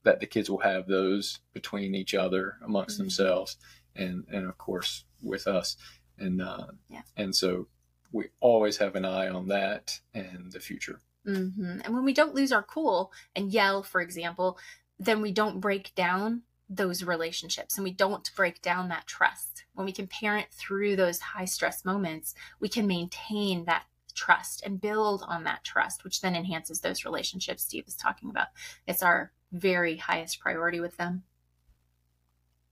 That 0.03 0.19
the 0.19 0.27
kids 0.27 0.49
will 0.51 0.59
have 0.59 0.87
those 0.87 1.39
between 1.53 1.95
each 1.95 2.13
other, 2.13 2.57
amongst 2.63 2.95
Mhm. 2.95 3.03
themselves, 3.03 3.57
and 3.95 4.25
and 4.31 4.45
of 4.45 4.57
course 4.57 5.05
with 5.21 5.47
us, 5.47 5.77
and 6.19 6.41
uh, 6.41 6.67
Yeah. 6.89 7.01
and 7.17 7.35
so 7.35 7.67
we 8.11 8.25
always 8.39 8.77
have 8.77 8.95
an 8.95 9.03
eye 9.05 9.27
on 9.29 9.47
that 9.47 9.99
and 10.13 10.51
the 10.51 10.59
future. 10.59 10.99
hmm 11.25 11.79
And 11.83 11.93
when 11.95 12.03
we 12.05 12.13
don't 12.13 12.35
lose 12.35 12.51
our 12.51 12.61
cool 12.61 13.11
and 13.35 13.51
yell, 13.51 13.81
for 13.81 13.99
example, 13.99 14.59
then 14.99 15.21
we 15.21 15.31
don't 15.31 15.59
break 15.59 15.95
down 15.95 16.43
those 16.69 17.03
relationships 17.03 17.77
and 17.77 17.83
we 17.83 17.91
don't 17.91 18.29
break 18.35 18.61
down 18.61 18.89
that 18.89 19.07
trust. 19.07 19.65
When 19.73 19.85
we 19.85 19.91
can 19.91 20.07
parent 20.07 20.47
through 20.51 20.95
those 20.95 21.19
high 21.19 21.45
stress 21.45 21.85
moments, 21.85 22.33
we 22.59 22.69
can 22.69 22.87
maintain 22.87 23.65
that 23.65 23.83
trust 24.15 24.65
and 24.65 24.81
build 24.81 25.23
on 25.27 25.43
that 25.43 25.63
trust, 25.63 26.03
which 26.03 26.21
then 26.21 26.35
enhances 26.35 26.79
those 26.79 27.05
relationships 27.05 27.63
Steve 27.63 27.85
was 27.85 27.95
talking 27.95 28.29
about. 28.29 28.47
It's 28.87 29.03
our 29.03 29.31
very 29.51 29.97
highest 29.97 30.39
priority 30.39 30.79
with 30.79 30.97
them. 30.97 31.23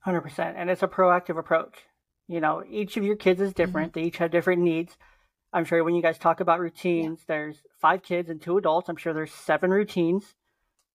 Hundred 0.00 0.22
percent, 0.22 0.56
and 0.58 0.68
it's 0.68 0.82
a 0.82 0.88
proactive 0.88 1.38
approach. 1.38 1.76
You 2.26 2.40
know, 2.40 2.62
each 2.68 2.96
of 2.96 3.04
your 3.04 3.16
kids 3.16 3.40
is 3.40 3.50
mm-hmm. 3.50 3.62
different. 3.62 3.92
They 3.92 4.02
each 4.02 4.18
have 4.18 4.30
different 4.30 4.62
needs. 4.62 4.96
I'm 5.52 5.64
sure 5.64 5.84
when 5.84 5.94
you 5.94 6.02
guys 6.02 6.18
talk 6.18 6.40
about 6.40 6.60
routines, 6.60 7.20
there's 7.26 7.62
five 7.80 8.02
kids 8.02 8.28
and 8.28 8.40
two 8.40 8.58
adults. 8.58 8.88
I'm 8.88 8.96
sure 8.96 9.14
there's 9.14 9.32
seven 9.32 9.70
routines. 9.70 10.34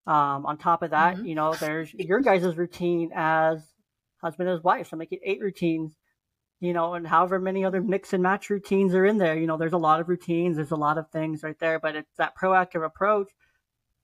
Um, 0.06 0.46
on 0.46 0.56
top 0.58 0.82
of 0.82 0.90
that, 0.90 1.16
Mhm. 1.16 1.26
you 1.26 1.34
know, 1.34 1.54
there's 1.54 1.92
your 1.94 2.20
guys' 2.20 2.56
routine 2.56 3.10
as 3.14 3.74
husband 4.20 4.48
and 4.48 4.64
wife. 4.64 4.88
So 4.88 4.96
make 4.96 5.12
it 5.12 5.20
eight 5.22 5.40
routines. 5.40 5.96
You 6.62 6.74
know, 6.74 6.92
and 6.92 7.06
however 7.06 7.38
many 7.38 7.64
other 7.64 7.80
mix 7.80 8.12
and 8.12 8.22
match 8.22 8.50
routines 8.50 8.94
are 8.94 9.06
in 9.06 9.16
there. 9.16 9.34
You 9.34 9.46
know, 9.46 9.56
there's 9.56 9.72
a 9.72 9.78
lot 9.78 10.00
of 10.00 10.10
routines. 10.10 10.56
There's 10.56 10.72
a 10.72 10.76
lot 10.76 10.98
of 10.98 11.08
things 11.10 11.42
right 11.42 11.58
there, 11.58 11.78
but 11.80 11.96
it's 11.96 12.16
that 12.18 12.34
proactive 12.36 12.84
approach 12.84 13.30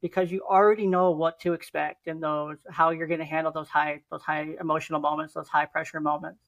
because 0.01 0.31
you 0.31 0.43
already 0.43 0.87
know 0.87 1.11
what 1.11 1.39
to 1.41 1.53
expect 1.53 2.07
and 2.07 2.23
those 2.23 2.57
how 2.71 2.91
you're 2.91 3.07
going 3.07 3.21
to 3.21 3.27
handle 3.27 3.53
those 3.53 3.69
high 3.69 4.01
those 4.11 4.23
high 4.23 4.55
emotional 4.61 5.01
moments 5.01 5.35
those 5.35 5.49
high 5.49 5.67
pressure 5.67 6.01
moments 6.01 6.41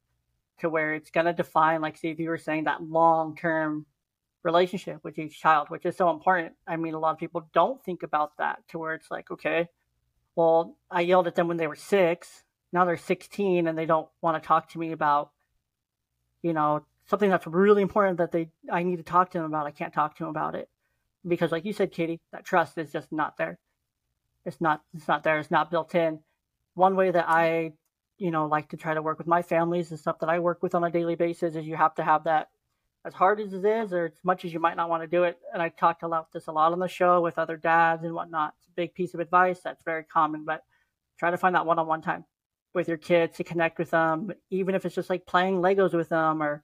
to 0.58 0.68
where 0.68 0.94
it's 0.94 1.10
going 1.10 1.26
to 1.26 1.32
define 1.32 1.80
like 1.80 1.96
Steve 1.96 2.20
you 2.20 2.28
were 2.28 2.38
saying 2.38 2.64
that 2.64 2.82
long 2.82 3.36
term 3.36 3.86
relationship 4.42 5.02
with 5.02 5.18
each 5.18 5.40
child 5.40 5.68
which 5.68 5.84
is 5.84 5.96
so 5.96 6.10
important. 6.10 6.54
I 6.66 6.76
mean 6.76 6.94
a 6.94 6.98
lot 6.98 7.12
of 7.12 7.18
people 7.18 7.48
don't 7.52 7.82
think 7.82 8.02
about 8.02 8.36
that 8.38 8.60
to 8.68 8.78
where 8.78 8.94
it's 8.94 9.10
like 9.10 9.30
okay 9.30 9.68
well 10.36 10.76
i 10.90 11.00
yelled 11.00 11.26
at 11.26 11.34
them 11.34 11.48
when 11.48 11.56
they 11.56 11.66
were 11.66 11.76
six. 11.76 12.44
Now 12.72 12.84
they're 12.84 12.96
16 12.96 13.66
and 13.66 13.78
they 13.78 13.86
don't 13.86 14.08
want 14.20 14.40
to 14.40 14.46
talk 14.46 14.70
to 14.70 14.78
me 14.78 14.92
about 14.92 15.30
you 16.42 16.52
know 16.52 16.84
something 17.06 17.30
that's 17.30 17.46
really 17.46 17.82
important 17.82 18.18
that 18.18 18.32
they 18.32 18.50
i 18.70 18.82
need 18.82 18.96
to 18.96 19.02
talk 19.02 19.30
to 19.30 19.38
them 19.38 19.46
about. 19.46 19.66
I 19.66 19.70
can't 19.70 19.94
talk 19.94 20.16
to 20.16 20.24
them 20.24 20.30
about 20.30 20.54
it. 20.54 20.68
Because 21.26 21.52
like 21.52 21.64
you 21.64 21.72
said 21.72 21.92
katie 21.92 22.20
that 22.32 22.44
trust 22.44 22.78
is 22.78 22.92
just 22.92 23.10
not 23.12 23.36
there. 23.36 23.58
It's 24.44 24.60
not 24.60 24.82
it's 24.94 25.08
not 25.08 25.24
there. 25.24 25.38
It's 25.38 25.50
not 25.50 25.70
built 25.70 25.94
in. 25.94 26.20
One 26.74 26.94
way 26.94 27.10
that 27.10 27.28
i 27.28 27.72
you 28.18 28.30
know 28.30 28.46
like 28.46 28.68
to 28.68 28.76
try 28.76 28.94
to 28.94 29.02
work 29.02 29.18
with 29.18 29.26
my 29.26 29.42
families 29.42 29.90
and 29.90 29.98
stuff 29.98 30.18
that 30.18 30.28
i 30.28 30.38
work 30.38 30.62
with 30.62 30.74
on 30.74 30.84
a 30.84 30.90
daily 30.90 31.14
basis 31.14 31.54
is 31.54 31.66
you 31.66 31.76
have 31.76 31.94
to 31.94 32.02
have 32.02 32.24
that 32.24 32.48
as 33.04 33.14
hard 33.14 33.40
as 33.40 33.52
it 33.52 33.64
is, 33.64 33.92
or 33.92 34.06
as 34.06 34.24
much 34.24 34.44
as 34.44 34.52
you 34.52 34.60
might 34.60 34.76
not 34.76 34.90
want 34.90 35.02
to 35.02 35.08
do 35.08 35.24
it, 35.24 35.38
and 35.52 35.62
I 35.62 35.68
talked 35.68 36.02
about 36.02 36.32
this 36.32 36.46
a 36.46 36.52
lot 36.52 36.72
on 36.72 36.78
the 36.78 36.88
show 36.88 37.20
with 37.20 37.38
other 37.38 37.56
dads 37.56 38.04
and 38.04 38.14
whatnot. 38.14 38.54
It's 38.58 38.68
a 38.68 38.72
big 38.72 38.94
piece 38.94 39.14
of 39.14 39.20
advice 39.20 39.60
that's 39.60 39.82
very 39.82 40.04
common, 40.04 40.44
but 40.44 40.64
try 41.18 41.30
to 41.30 41.38
find 41.38 41.54
that 41.54 41.66
one-on-one 41.66 42.02
time 42.02 42.24
with 42.74 42.88
your 42.88 42.96
kids 42.96 43.36
to 43.36 43.44
connect 43.44 43.78
with 43.78 43.90
them, 43.90 44.32
even 44.50 44.74
if 44.74 44.84
it's 44.84 44.94
just 44.94 45.10
like 45.10 45.26
playing 45.26 45.60
Legos 45.60 45.94
with 45.94 46.08
them 46.08 46.42
or 46.42 46.62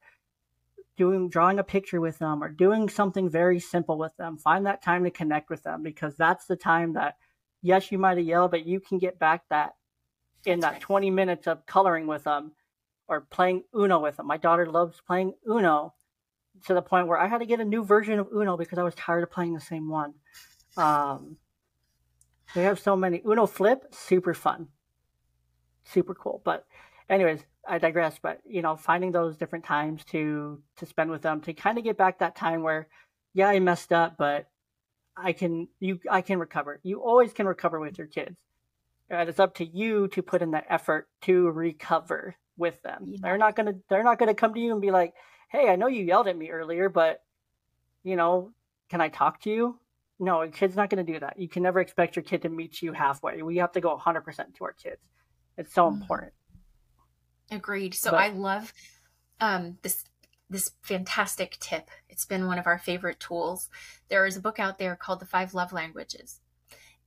doing 0.96 1.28
drawing 1.28 1.58
a 1.58 1.64
picture 1.64 2.00
with 2.00 2.18
them 2.18 2.42
or 2.42 2.48
doing 2.48 2.88
something 2.88 3.28
very 3.28 3.58
simple 3.58 3.98
with 3.98 4.16
them. 4.16 4.36
Find 4.36 4.66
that 4.66 4.82
time 4.82 5.04
to 5.04 5.10
connect 5.10 5.50
with 5.50 5.62
them 5.62 5.82
because 5.82 6.14
that's 6.16 6.46
the 6.46 6.56
time 6.56 6.92
that 6.92 7.16
yes, 7.62 7.90
you 7.90 7.98
might 7.98 8.18
have 8.18 8.26
yelled, 8.26 8.50
but 8.50 8.66
you 8.66 8.78
can 8.78 8.98
get 8.98 9.18
back 9.18 9.42
that 9.50 9.74
in 10.44 10.60
that 10.60 10.80
20 10.80 11.10
minutes 11.10 11.46
of 11.46 11.64
coloring 11.66 12.06
with 12.06 12.24
them 12.24 12.52
or 13.08 13.22
playing 13.22 13.64
Uno 13.74 13.98
with 13.98 14.18
them. 14.18 14.26
My 14.26 14.36
daughter 14.36 14.70
loves 14.70 15.00
playing 15.06 15.32
Uno 15.48 15.94
to 16.66 16.74
the 16.74 16.82
point 16.82 17.06
where 17.08 17.18
I 17.18 17.26
had 17.26 17.38
to 17.38 17.46
get 17.46 17.60
a 17.60 17.64
new 17.64 17.84
version 17.84 18.18
of 18.18 18.28
Uno 18.34 18.56
because 18.56 18.78
I 18.78 18.82
was 18.82 18.94
tired 18.94 19.22
of 19.22 19.30
playing 19.30 19.54
the 19.54 19.60
same 19.60 19.88
one. 19.88 20.14
Um, 20.76 21.36
we 22.54 22.62
have 22.62 22.78
so 22.78 22.96
many 22.96 23.22
Uno 23.26 23.46
Flip, 23.46 23.84
super 23.92 24.34
fun, 24.34 24.68
super 25.84 26.14
cool. 26.14 26.40
But, 26.44 26.66
anyways, 27.08 27.40
I 27.66 27.78
digress. 27.78 28.18
But 28.22 28.40
you 28.46 28.62
know, 28.62 28.76
finding 28.76 29.12
those 29.12 29.36
different 29.36 29.64
times 29.64 30.04
to 30.06 30.62
to 30.76 30.86
spend 30.86 31.10
with 31.10 31.22
them 31.22 31.40
to 31.42 31.52
kind 31.54 31.78
of 31.78 31.84
get 31.84 31.96
back 31.96 32.18
that 32.18 32.36
time 32.36 32.62
where, 32.62 32.88
yeah, 33.32 33.48
I 33.48 33.58
messed 33.60 33.92
up, 33.92 34.16
but 34.18 34.46
I 35.16 35.32
can 35.32 35.68
you 35.80 36.00
I 36.10 36.22
can 36.22 36.38
recover. 36.38 36.80
You 36.82 37.02
always 37.02 37.32
can 37.32 37.46
recover 37.46 37.80
with 37.80 37.98
your 37.98 38.06
kids. 38.06 38.36
And 39.10 39.28
it's 39.28 39.40
up 39.40 39.54
to 39.56 39.64
you 39.66 40.08
to 40.08 40.22
put 40.22 40.42
in 40.42 40.52
that 40.52 40.66
effort 40.68 41.08
to 41.22 41.50
recover 41.50 42.36
with 42.56 42.80
them. 42.82 43.04
Yeah. 43.06 43.18
They're 43.22 43.38
not 43.38 43.54
gonna 43.54 43.74
they're 43.88 44.04
not 44.04 44.18
gonna 44.18 44.34
come 44.34 44.54
to 44.54 44.60
you 44.60 44.72
and 44.72 44.80
be 44.80 44.90
like, 44.90 45.14
hey, 45.54 45.68
I 45.68 45.76
know 45.76 45.86
you 45.86 46.04
yelled 46.04 46.26
at 46.26 46.36
me 46.36 46.50
earlier, 46.50 46.88
but 46.88 47.22
you 48.02 48.16
know, 48.16 48.50
can 48.90 49.00
I 49.00 49.08
talk 49.08 49.40
to 49.42 49.50
you? 49.50 49.78
No, 50.18 50.42
a 50.42 50.48
kid's 50.48 50.74
not 50.74 50.90
going 50.90 51.04
to 51.04 51.12
do 51.12 51.20
that. 51.20 51.38
You 51.38 51.48
can 51.48 51.62
never 51.62 51.80
expect 51.80 52.16
your 52.16 52.24
kid 52.24 52.42
to 52.42 52.48
meet 52.48 52.82
you 52.82 52.92
halfway. 52.92 53.40
We 53.42 53.58
have 53.58 53.72
to 53.72 53.80
go 53.80 53.96
100% 53.96 54.54
to 54.56 54.64
our 54.64 54.72
kids. 54.72 55.00
It's 55.56 55.72
so 55.72 55.84
mm. 55.84 56.00
important. 56.00 56.32
Agreed. 57.50 57.94
So 57.94 58.10
but, 58.10 58.20
I 58.20 58.28
love 58.28 58.72
um, 59.40 59.78
this 59.82 60.04
this 60.50 60.70
fantastic 60.82 61.56
tip. 61.58 61.88
It's 62.08 62.26
been 62.26 62.46
one 62.46 62.58
of 62.58 62.66
our 62.66 62.78
favorite 62.78 63.18
tools. 63.18 63.70
There 64.08 64.26
is 64.26 64.36
a 64.36 64.40
book 64.40 64.58
out 64.58 64.78
there 64.78 64.94
called 64.94 65.20
The 65.20 65.26
Five 65.26 65.54
Love 65.54 65.72
Languages. 65.72 66.40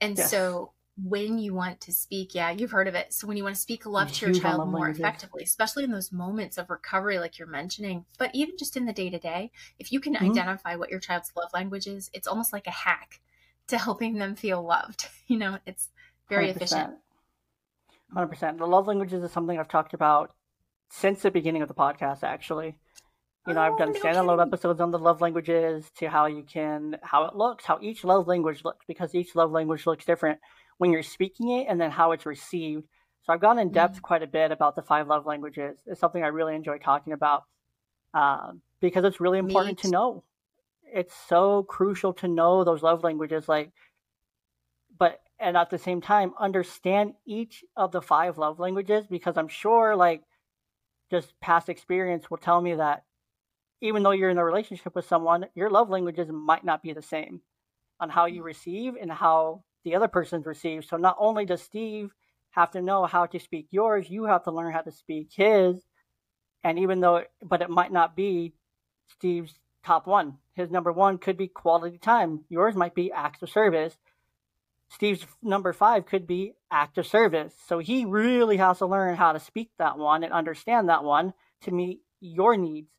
And 0.01 0.17
yes. 0.17 0.31
so 0.31 0.71
when 1.03 1.37
you 1.37 1.53
want 1.53 1.79
to 1.81 1.91
speak, 1.93 2.33
yeah, 2.33 2.49
you've 2.49 2.71
heard 2.71 2.87
of 2.87 2.95
it. 2.95 3.13
So 3.13 3.27
when 3.27 3.37
you 3.37 3.43
want 3.43 3.55
to 3.55 3.61
speak 3.61 3.85
love 3.85 4.11
to 4.13 4.25
your 4.25 4.35
child 4.35 4.67
more 4.69 4.89
effectively, 4.89 5.43
especially 5.43 5.83
in 5.83 5.91
those 5.91 6.11
moments 6.11 6.57
of 6.57 6.69
recovery, 6.69 7.19
like 7.19 7.37
you're 7.37 7.47
mentioning, 7.47 8.05
but 8.17 8.31
even 8.33 8.57
just 8.57 8.75
in 8.75 8.85
the 8.85 8.93
day 8.93 9.09
to 9.09 9.19
day, 9.19 9.51
if 9.77 9.91
you 9.91 9.99
can 9.99 10.15
mm-hmm. 10.15 10.31
identify 10.31 10.75
what 10.75 10.89
your 10.89 10.99
child's 10.99 11.31
love 11.35 11.49
language 11.53 11.85
is, 11.85 12.09
it's 12.13 12.27
almost 12.27 12.51
like 12.51 12.65
a 12.65 12.71
hack 12.71 13.21
to 13.67 13.77
helping 13.77 14.17
them 14.17 14.35
feel 14.35 14.63
loved. 14.63 15.07
You 15.27 15.37
know, 15.37 15.57
it's 15.65 15.89
very 16.29 16.47
100%. 16.47 16.55
efficient. 16.55 16.93
100%. 18.15 18.57
The 18.59 18.65
love 18.65 18.87
languages 18.87 19.21
is 19.21 19.31
something 19.33 19.59
I've 19.59 19.67
talked 19.67 19.93
about 19.93 20.31
since 20.89 21.21
the 21.21 21.31
beginning 21.31 21.63
of 21.63 21.67
the 21.67 21.73
podcast, 21.73 22.23
actually. 22.23 22.77
You 23.45 23.53
know, 23.53 23.59
oh, 23.59 23.63
I've 23.63 23.77
done 23.77 23.91
no 23.91 23.99
standalone 23.99 24.41
episodes 24.41 24.79
on 24.79 24.91
the 24.91 24.99
love 24.99 25.19
languages 25.19 25.91
to 25.97 26.07
how 26.09 26.27
you 26.27 26.43
can, 26.43 26.95
how 27.03 27.25
it 27.25 27.35
looks, 27.35 27.65
how 27.65 27.79
each 27.81 28.05
love 28.05 28.25
language 28.25 28.63
looks, 28.63 28.85
because 28.87 29.13
each 29.13 29.35
love 29.35 29.51
language 29.51 29.85
looks 29.85 30.05
different 30.05 30.39
when 30.77 30.91
you're 30.91 31.03
speaking 31.03 31.49
it 31.49 31.67
and 31.69 31.79
then 31.79 31.91
how 31.91 32.11
it's 32.11 32.25
received. 32.25 32.87
So 33.23 33.33
I've 33.33 33.41
gone 33.41 33.59
in 33.59 33.71
depth 33.71 33.95
mm-hmm. 33.95 34.01
quite 34.01 34.23
a 34.23 34.27
bit 34.27 34.51
about 34.51 34.75
the 34.75 34.81
five 34.81 35.07
love 35.07 35.25
languages. 35.25 35.79
It's 35.85 35.99
something 35.99 36.23
I 36.23 36.27
really 36.27 36.55
enjoy 36.55 36.77
talking 36.77 37.13
about 37.13 37.43
uh, 38.13 38.51
because 38.79 39.03
it's 39.03 39.19
really 39.19 39.39
important 39.39 39.79
to 39.79 39.89
know. 39.89 40.23
It's 40.83 41.13
so 41.27 41.63
crucial 41.63 42.13
to 42.13 42.27
know 42.27 42.63
those 42.63 42.81
love 42.81 43.03
languages, 43.03 43.49
like, 43.49 43.71
but 44.97 45.19
and 45.39 45.55
at 45.57 45.69
the 45.69 45.77
same 45.77 46.01
time 46.01 46.33
understand 46.39 47.13
each 47.25 47.63
of 47.75 47.91
the 47.91 48.01
five 48.01 48.37
love 48.37 48.59
languages 48.59 49.05
because 49.07 49.37
I'm 49.37 49.49
sure 49.49 49.95
like 49.95 50.23
just 51.11 51.39
past 51.39 51.69
experience 51.69 52.29
will 52.29 52.37
tell 52.37 52.59
me 52.59 52.75
that 52.75 53.03
even 53.81 54.01
though 54.01 54.11
you're 54.11 54.29
in 54.29 54.37
a 54.37 54.43
relationship 54.43 54.95
with 54.95 55.05
someone, 55.05 55.45
your 55.53 55.69
love 55.69 55.89
languages 55.89 56.29
might 56.31 56.65
not 56.65 56.81
be 56.81 56.93
the 56.93 57.01
same 57.01 57.41
on 57.99 58.09
how 58.09 58.25
you 58.25 58.43
receive 58.43 58.95
and 58.99 59.11
how 59.11 59.63
the 59.83 59.95
other 59.95 60.07
person's 60.07 60.45
receives. 60.45 60.87
So 60.87 60.97
not 60.97 61.15
only 61.19 61.45
does 61.45 61.61
Steve 61.61 62.13
have 62.51 62.71
to 62.71 62.81
know 62.81 63.05
how 63.05 63.25
to 63.27 63.39
speak 63.39 63.67
yours, 63.71 64.09
you 64.09 64.25
have 64.25 64.43
to 64.43 64.51
learn 64.51 64.73
how 64.73 64.81
to 64.81 64.91
speak 64.91 65.29
his. 65.33 65.81
And 66.63 66.79
even 66.79 66.99
though, 66.99 67.23
but 67.43 67.61
it 67.61 67.69
might 67.69 67.91
not 67.91 68.15
be 68.15 68.53
Steve's 69.09 69.53
top 69.85 70.07
one. 70.07 70.37
His 70.53 70.69
number 70.69 70.91
one 70.91 71.17
could 71.17 71.37
be 71.37 71.47
quality 71.47 71.97
time. 71.97 72.43
Yours 72.49 72.75
might 72.75 72.95
be 72.95 73.11
acts 73.11 73.41
of 73.41 73.49
service. 73.49 73.95
Steve's 74.89 75.25
number 75.41 75.73
five 75.73 76.05
could 76.05 76.25
be 76.25 76.53
act 76.71 76.97
of 76.97 77.05
service. 77.05 77.53
So 77.67 77.79
he 77.79 78.05
really 78.05 78.57
has 78.57 78.79
to 78.79 78.85
learn 78.85 79.15
how 79.15 79.33
to 79.33 79.39
speak 79.39 79.69
that 79.77 79.97
one 79.97 80.23
and 80.23 80.33
understand 80.33 80.89
that 80.89 81.03
one 81.03 81.33
to 81.61 81.71
meet 81.71 82.01
your 82.19 82.57
needs. 82.57 82.89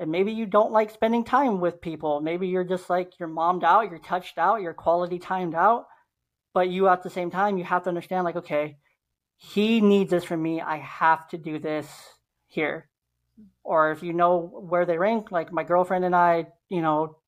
And 0.00 0.10
maybe 0.10 0.32
you 0.32 0.46
don't 0.46 0.72
like 0.72 0.90
spending 0.90 1.24
time 1.24 1.60
with 1.60 1.82
people. 1.82 2.22
Maybe 2.22 2.48
you're 2.48 2.64
just 2.64 2.88
like 2.88 3.18
you're 3.20 3.28
mommed 3.28 3.64
out, 3.64 3.90
you're 3.90 3.98
touched 3.98 4.38
out, 4.38 4.62
you're 4.62 4.72
quality 4.72 5.18
timed 5.18 5.54
out. 5.54 5.86
But 6.54 6.70
you 6.70 6.88
at 6.88 7.02
the 7.02 7.10
same 7.10 7.30
time, 7.30 7.58
you 7.58 7.64
have 7.64 7.82
to 7.84 7.90
understand 7.90 8.24
like, 8.24 8.36
okay, 8.36 8.78
he 9.36 9.82
needs 9.82 10.10
this 10.10 10.24
from 10.24 10.42
me. 10.42 10.62
I 10.62 10.78
have 10.78 11.28
to 11.28 11.38
do 11.38 11.58
this 11.58 11.86
here. 12.46 12.88
Or 13.62 13.92
if 13.92 14.02
you 14.02 14.14
know 14.14 14.38
where 14.40 14.86
they 14.86 14.96
rank, 14.96 15.30
like 15.30 15.52
my 15.52 15.64
girlfriend 15.64 16.06
and 16.06 16.16
I, 16.16 16.46
you 16.70 16.80
know, 16.80 17.18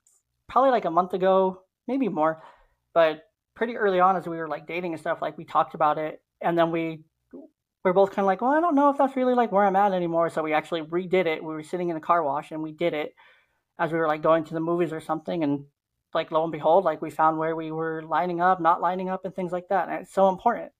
probably 0.49 0.71
like 0.71 0.87
a 0.87 0.91
month 0.91 1.13
ago, 1.13 1.63
maybe 1.87 2.09
more, 2.09 2.43
but 2.95 3.23
pretty 3.55 3.77
early 3.77 4.01
on 4.01 4.17
as 4.17 4.27
we 4.27 4.39
were 4.39 4.49
like 4.49 4.67
dating 4.67 4.93
and 4.93 5.01
stuff, 5.01 5.21
like 5.21 5.37
we 5.37 5.45
talked 5.45 5.75
about 5.75 5.99
it, 5.99 6.23
and 6.41 6.57
then 6.59 6.71
we 6.71 7.05
we're 7.85 7.93
both 7.93 8.11
kind 8.11 8.21
of 8.21 8.27
like, 8.27 8.41
well, 8.41 8.53
I 8.53 8.61
don't 8.61 8.75
know 8.75 8.91
if 8.91 8.99
that's 8.99 9.17
really 9.17 9.35
like 9.35 9.51
where 9.51 9.65
I'm 9.65 9.77
at 9.77 9.93
anymore. 9.93 10.31
So 10.31 10.43
we 10.43 10.53
actually 10.53 10.83
redid 10.83 11.27
it. 11.27 11.43
We 11.43 11.53
were 11.53 11.63
sitting 11.63 11.89
in 11.89 11.97
a 11.97 12.01
car 12.01 12.23
wash 12.23 12.53
and 12.53 12.63
we 12.63 12.73
did 12.73 12.95
it 12.95 13.15
as 13.79 13.91
we 13.91 13.99
were 13.99 14.07
like 14.07 14.23
going 14.23 14.45
to 14.45 14.55
the 14.55 14.61
movies 14.61 14.93
or 14.93 15.01
something, 15.01 15.43
and 15.43 15.65
like 16.15 16.31
lo 16.31 16.43
and 16.43 16.53
behold, 16.53 16.85
like 16.85 17.03
we 17.03 17.11
found 17.11 17.39
where 17.39 17.57
we 17.57 17.73
were 17.73 18.03
lining 18.03 18.41
up, 18.41 18.61
not 18.61 18.81
lining 18.81 19.09
up, 19.09 19.25
and 19.25 19.35
things 19.35 19.53
like 19.53 19.69
that. 19.69 19.89
And 19.89 20.03
it's 20.03 20.13
so 20.13 20.29
important. 20.29 20.71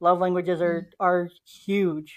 Love 0.00 0.18
languages 0.18 0.60
are 0.60 0.82
mm-hmm. 0.82 1.04
are 1.04 1.30
huge, 1.44 2.14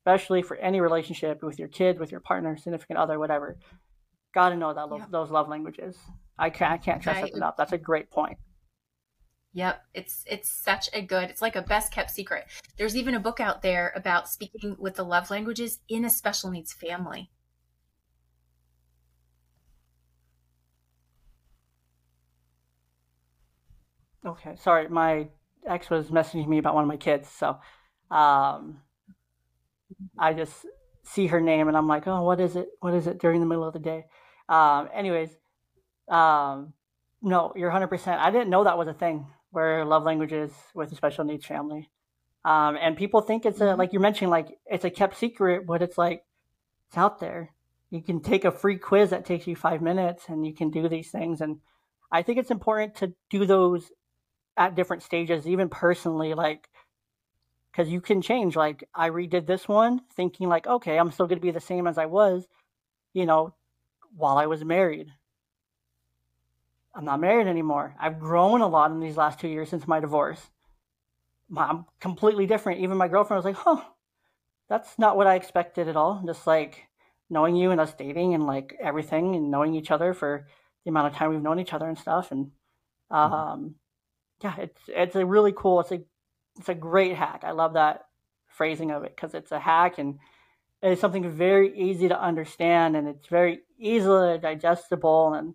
especially 0.00 0.42
for 0.42 0.56
any 0.58 0.80
relationship 0.80 1.42
with 1.42 1.58
your 1.58 1.68
kids, 1.68 1.98
with 1.98 2.10
your 2.10 2.20
partner, 2.20 2.56
significant 2.56 2.98
other, 2.98 3.18
whatever. 3.18 3.58
Got 4.34 4.50
to 4.50 4.56
know 4.56 4.72
that 4.72 4.88
yeah. 4.90 5.06
those 5.10 5.30
love 5.30 5.48
languages. 5.48 5.96
I 6.38 6.50
can't 6.50 6.72
I 6.72 6.78
can't 6.78 7.02
stress 7.02 7.22
that 7.22 7.34
enough. 7.34 7.56
That's 7.56 7.72
a 7.72 7.78
great 7.78 8.10
point. 8.10 8.38
Yep, 9.54 9.84
it's 9.92 10.24
it's 10.26 10.48
such 10.48 10.88
a 10.94 11.02
good. 11.02 11.28
It's 11.28 11.42
like 11.42 11.56
a 11.56 11.62
best 11.62 11.92
kept 11.92 12.10
secret. 12.10 12.46
There's 12.78 12.96
even 12.96 13.14
a 13.14 13.20
book 13.20 13.38
out 13.38 13.60
there 13.60 13.92
about 13.94 14.28
speaking 14.28 14.76
with 14.78 14.94
the 14.94 15.04
love 15.04 15.30
languages 15.30 15.80
in 15.88 16.06
a 16.06 16.10
special 16.10 16.50
needs 16.50 16.72
family. 16.72 17.30
Okay, 24.24 24.56
sorry, 24.56 24.88
my 24.88 25.28
ex 25.66 25.90
was 25.90 26.08
messaging 26.08 26.46
me 26.48 26.58
about 26.58 26.74
one 26.74 26.84
of 26.84 26.88
my 26.88 26.96
kids, 26.96 27.28
so 27.28 27.58
um, 28.10 28.80
I 30.18 30.32
just 30.32 30.64
see 31.02 31.26
her 31.26 31.40
name 31.40 31.68
and 31.68 31.76
I'm 31.76 31.88
like, 31.88 32.06
oh, 32.06 32.22
what 32.22 32.40
is 32.40 32.56
it? 32.56 32.68
What 32.80 32.94
is 32.94 33.06
it? 33.06 33.18
During 33.18 33.40
the 33.40 33.46
middle 33.46 33.64
of 33.64 33.72
the 33.72 33.80
day. 33.80 34.06
Um, 34.48 34.88
anyways, 34.94 35.30
um, 36.08 36.72
no, 37.20 37.52
you're 37.56 37.70
100%. 37.70 38.18
I 38.18 38.30
didn't 38.30 38.50
know 38.50 38.64
that 38.64 38.78
was 38.78 38.88
a 38.88 38.94
thing 38.94 39.26
where 39.52 39.84
love 39.84 40.02
languages 40.02 40.50
with 40.74 40.90
a 40.92 40.96
special 40.96 41.24
needs 41.24 41.46
family. 41.46 41.88
Um, 42.44 42.76
and 42.80 42.96
people 42.96 43.20
think 43.20 43.46
it's 43.46 43.60
a, 43.60 43.64
mm-hmm. 43.64 43.78
like 43.78 43.92
you 43.92 44.00
mentioned, 44.00 44.30
like 44.30 44.58
it's 44.66 44.84
a 44.84 44.90
kept 44.90 45.16
secret, 45.16 45.66
but 45.66 45.82
it's 45.82 45.96
like, 45.96 46.24
it's 46.88 46.96
out 46.96 47.20
there. 47.20 47.54
You 47.90 48.02
can 48.02 48.20
take 48.20 48.44
a 48.44 48.50
free 48.50 48.78
quiz 48.78 49.10
that 49.10 49.24
takes 49.24 49.46
you 49.46 49.54
five 49.54 49.82
minutes 49.82 50.24
and 50.28 50.44
you 50.44 50.54
can 50.54 50.70
do 50.70 50.88
these 50.88 51.10
things. 51.10 51.40
And 51.40 51.60
I 52.10 52.22
think 52.22 52.38
it's 52.38 52.50
important 52.50 52.96
to 52.96 53.14
do 53.30 53.46
those 53.46 53.92
at 54.56 54.74
different 54.74 55.02
stages, 55.02 55.46
even 55.46 55.68
personally, 55.68 56.34
like, 56.34 56.68
because 57.70 57.90
you 57.90 58.00
can 58.00 58.20
change. 58.20 58.56
Like, 58.56 58.88
I 58.94 59.10
redid 59.10 59.46
this 59.46 59.68
one 59.68 60.00
thinking, 60.14 60.48
like, 60.48 60.66
okay, 60.66 60.98
I'm 60.98 61.10
still 61.10 61.26
going 61.26 61.38
to 61.38 61.46
be 61.46 61.50
the 61.50 61.60
same 61.60 61.86
as 61.86 61.98
I 61.98 62.06
was, 62.06 62.46
you 63.12 63.26
know, 63.26 63.54
while 64.16 64.36
I 64.36 64.46
was 64.46 64.64
married. 64.64 65.08
I'm 66.94 67.04
not 67.04 67.20
married 67.20 67.46
anymore. 67.46 67.94
I've 67.98 68.20
grown 68.20 68.60
a 68.60 68.68
lot 68.68 68.90
in 68.90 69.00
these 69.00 69.16
last 69.16 69.40
two 69.40 69.48
years 69.48 69.70
since 69.70 69.88
my 69.88 70.00
divorce. 70.00 70.40
I'm 71.56 71.86
completely 72.00 72.46
different. 72.46 72.80
Even 72.80 72.96
my 72.96 73.08
girlfriend 73.08 73.38
was 73.38 73.44
like, 73.44 73.56
huh, 73.56 73.82
that's 74.68 74.98
not 74.98 75.16
what 75.16 75.26
I 75.26 75.34
expected 75.34 75.88
at 75.88 75.96
all. 75.96 76.22
Just 76.26 76.46
like 76.46 76.86
knowing 77.30 77.56
you 77.56 77.70
and 77.70 77.80
us 77.80 77.94
dating 77.94 78.34
and 78.34 78.46
like 78.46 78.76
everything 78.80 79.34
and 79.34 79.50
knowing 79.50 79.74
each 79.74 79.90
other 79.90 80.12
for 80.12 80.46
the 80.84 80.90
amount 80.90 81.08
of 81.08 81.14
time 81.14 81.30
we've 81.30 81.42
known 81.42 81.58
each 81.58 81.72
other 81.72 81.88
and 81.88 81.98
stuff. 81.98 82.30
And 82.30 82.50
mm-hmm. 83.10 83.32
um, 83.32 83.74
yeah, 84.42 84.56
it's 84.58 84.80
it's 84.88 85.16
a 85.16 85.24
really 85.24 85.52
cool. 85.56 85.80
It's 85.80 85.92
a 85.92 86.00
it's 86.58 86.68
a 86.68 86.74
great 86.74 87.16
hack. 87.16 87.42
I 87.44 87.52
love 87.52 87.74
that 87.74 88.06
phrasing 88.48 88.90
of 88.90 89.04
it 89.04 89.16
because 89.16 89.34
it's 89.34 89.52
a 89.52 89.58
hack 89.58 89.98
and 89.98 90.18
it's 90.82 91.00
something 91.00 91.30
very 91.30 91.78
easy 91.78 92.08
to 92.08 92.20
understand 92.20 92.96
and 92.96 93.08
it's 93.08 93.28
very 93.28 93.60
easily 93.78 94.38
digestible 94.38 95.34
and 95.34 95.54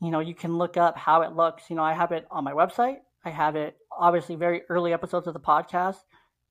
you 0.00 0.10
know 0.10 0.20
you 0.20 0.34
can 0.34 0.56
look 0.56 0.76
up 0.76 0.96
how 0.96 1.22
it 1.22 1.32
looks 1.34 1.64
you 1.68 1.76
know 1.76 1.82
i 1.82 1.92
have 1.92 2.12
it 2.12 2.26
on 2.30 2.44
my 2.44 2.52
website 2.52 2.98
i 3.24 3.30
have 3.30 3.56
it 3.56 3.76
obviously 3.96 4.36
very 4.36 4.62
early 4.68 4.92
episodes 4.92 5.26
of 5.26 5.34
the 5.34 5.40
podcast 5.40 5.96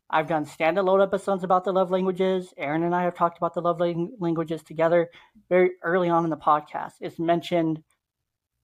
i've 0.10 0.28
done 0.28 0.46
standalone 0.46 1.04
episodes 1.04 1.44
about 1.44 1.64
the 1.64 1.72
love 1.72 1.92
languages 1.92 2.54
aaron 2.58 2.84
and 2.84 2.96
i 2.96 3.04
have 3.04 3.16
talked 3.16 3.38
about 3.38 3.54
the 3.54 3.62
love 3.62 3.82
languages 4.20 4.64
together 4.64 5.10
very 5.50 5.72
early 5.84 6.10
on 6.10 6.24
in 6.24 6.30
the 6.30 6.38
podcast 6.38 6.94
it's 7.02 7.20
mentioned 7.20 7.82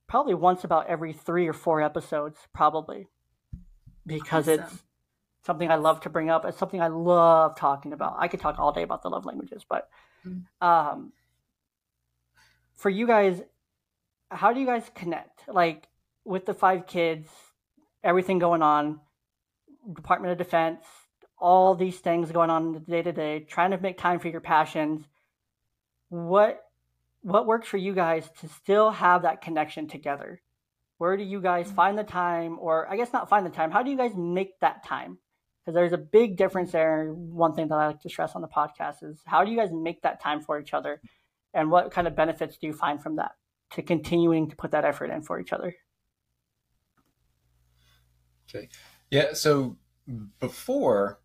probably 0.07 0.33
once 0.33 0.63
about 0.63 0.87
every 0.87 1.13
three 1.13 1.47
or 1.47 1.53
four 1.53 1.81
episodes 1.81 2.37
probably 2.53 3.07
because 4.05 4.47
awesome. 4.47 4.63
it's 4.63 4.83
something 5.45 5.69
I 5.69 5.75
love 5.75 6.01
to 6.01 6.09
bring 6.09 6.29
up. 6.29 6.45
It's 6.45 6.57
something 6.57 6.81
I 6.81 6.87
love 6.87 7.57
talking 7.57 7.93
about. 7.93 8.15
I 8.17 8.27
could 8.27 8.39
talk 8.39 8.59
all 8.59 8.71
day 8.71 8.83
about 8.83 9.01
the 9.03 9.09
love 9.09 9.25
languages, 9.25 9.65
but 9.67 9.89
mm-hmm. 10.25 10.67
um, 10.67 11.13
for 12.75 12.89
you 12.89 13.05
guys, 13.07 13.41
how 14.33 14.53
do 14.53 14.59
you 14.59 14.65
guys 14.65 14.89
connect? 14.95 15.47
Like 15.47 15.87
with 16.25 16.45
the 16.45 16.53
five 16.53 16.87
kids, 16.87 17.29
everything 18.03 18.39
going 18.39 18.61
on, 18.61 18.99
Department 19.95 20.31
of 20.31 20.37
Defense, 20.37 20.85
all 21.37 21.75
these 21.75 21.99
things 21.99 22.31
going 22.31 22.49
on 22.49 22.67
in 22.67 22.71
the 22.73 22.79
day 22.79 23.01
to 23.01 23.11
day, 23.11 23.39
trying 23.39 23.71
to 23.71 23.77
make 23.77 23.97
time 23.97 24.19
for 24.19 24.29
your 24.29 24.41
passions. 24.41 25.05
What 26.09 26.61
what 27.21 27.47
works 27.47 27.67
for 27.67 27.77
you 27.77 27.93
guys 27.93 28.29
to 28.41 28.49
still 28.49 28.91
have 28.91 29.21
that 29.21 29.41
connection 29.41 29.87
together? 29.87 30.41
Where 30.97 31.17
do 31.17 31.23
you 31.23 31.41
guys 31.41 31.69
mm. 31.69 31.75
find 31.75 31.97
the 31.97 32.03
time, 32.03 32.57
or 32.59 32.89
I 32.89 32.97
guess 32.97 33.13
not 33.13 33.29
find 33.29 33.45
the 33.45 33.49
time? 33.49 33.71
How 33.71 33.83
do 33.83 33.89
you 33.89 33.97
guys 33.97 34.13
make 34.15 34.59
that 34.59 34.85
time? 34.85 35.17
because 35.63 35.75
there's 35.75 35.93
a 35.93 35.97
big 35.97 36.35
difference 36.35 36.71
there. 36.71 37.13
One 37.13 37.53
thing 37.53 37.69
that 37.69 37.75
I 37.75 37.87
like 37.87 38.01
to 38.01 38.09
stress 38.09 38.35
on 38.35 38.41
the 38.41 38.47
podcast 38.47 39.03
is 39.03 39.21
how 39.25 39.45
do 39.45 39.51
you 39.51 39.57
guys 39.57 39.69
make 39.71 40.01
that 40.01 40.21
time 40.21 40.41
for 40.41 40.59
each 40.59 40.73
other, 40.73 41.01
and 41.53 41.71
what 41.71 41.91
kind 41.91 42.07
of 42.07 42.15
benefits 42.15 42.57
do 42.57 42.67
you 42.67 42.73
find 42.73 43.01
from 43.01 43.15
that 43.17 43.31
to 43.73 43.81
continuing 43.81 44.49
to 44.49 44.55
put 44.55 44.71
that 44.71 44.85
effort 44.85 45.09
in 45.09 45.21
for 45.21 45.39
each 45.39 45.53
other? 45.53 45.75
Okay, 48.49 48.69
yeah. 49.09 49.33
So 49.33 49.77
before 50.39 51.19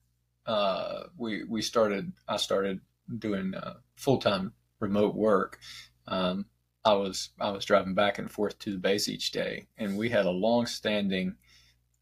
uh, 0.46 1.04
we 1.16 1.44
we 1.44 1.62
started, 1.62 2.12
I 2.26 2.36
started 2.36 2.80
doing 3.18 3.54
uh, 3.54 3.74
full 3.96 4.18
time 4.18 4.52
remote 4.80 5.14
work. 5.14 5.58
Um, 6.06 6.46
I 6.84 6.94
was 6.94 7.30
I 7.40 7.50
was 7.50 7.64
driving 7.64 7.94
back 7.94 8.18
and 8.18 8.30
forth 8.30 8.58
to 8.60 8.72
the 8.72 8.78
base 8.78 9.08
each 9.08 9.32
day, 9.32 9.66
and 9.76 9.98
we 9.98 10.08
had 10.08 10.26
a 10.26 10.30
long 10.30 10.66
standing 10.66 11.36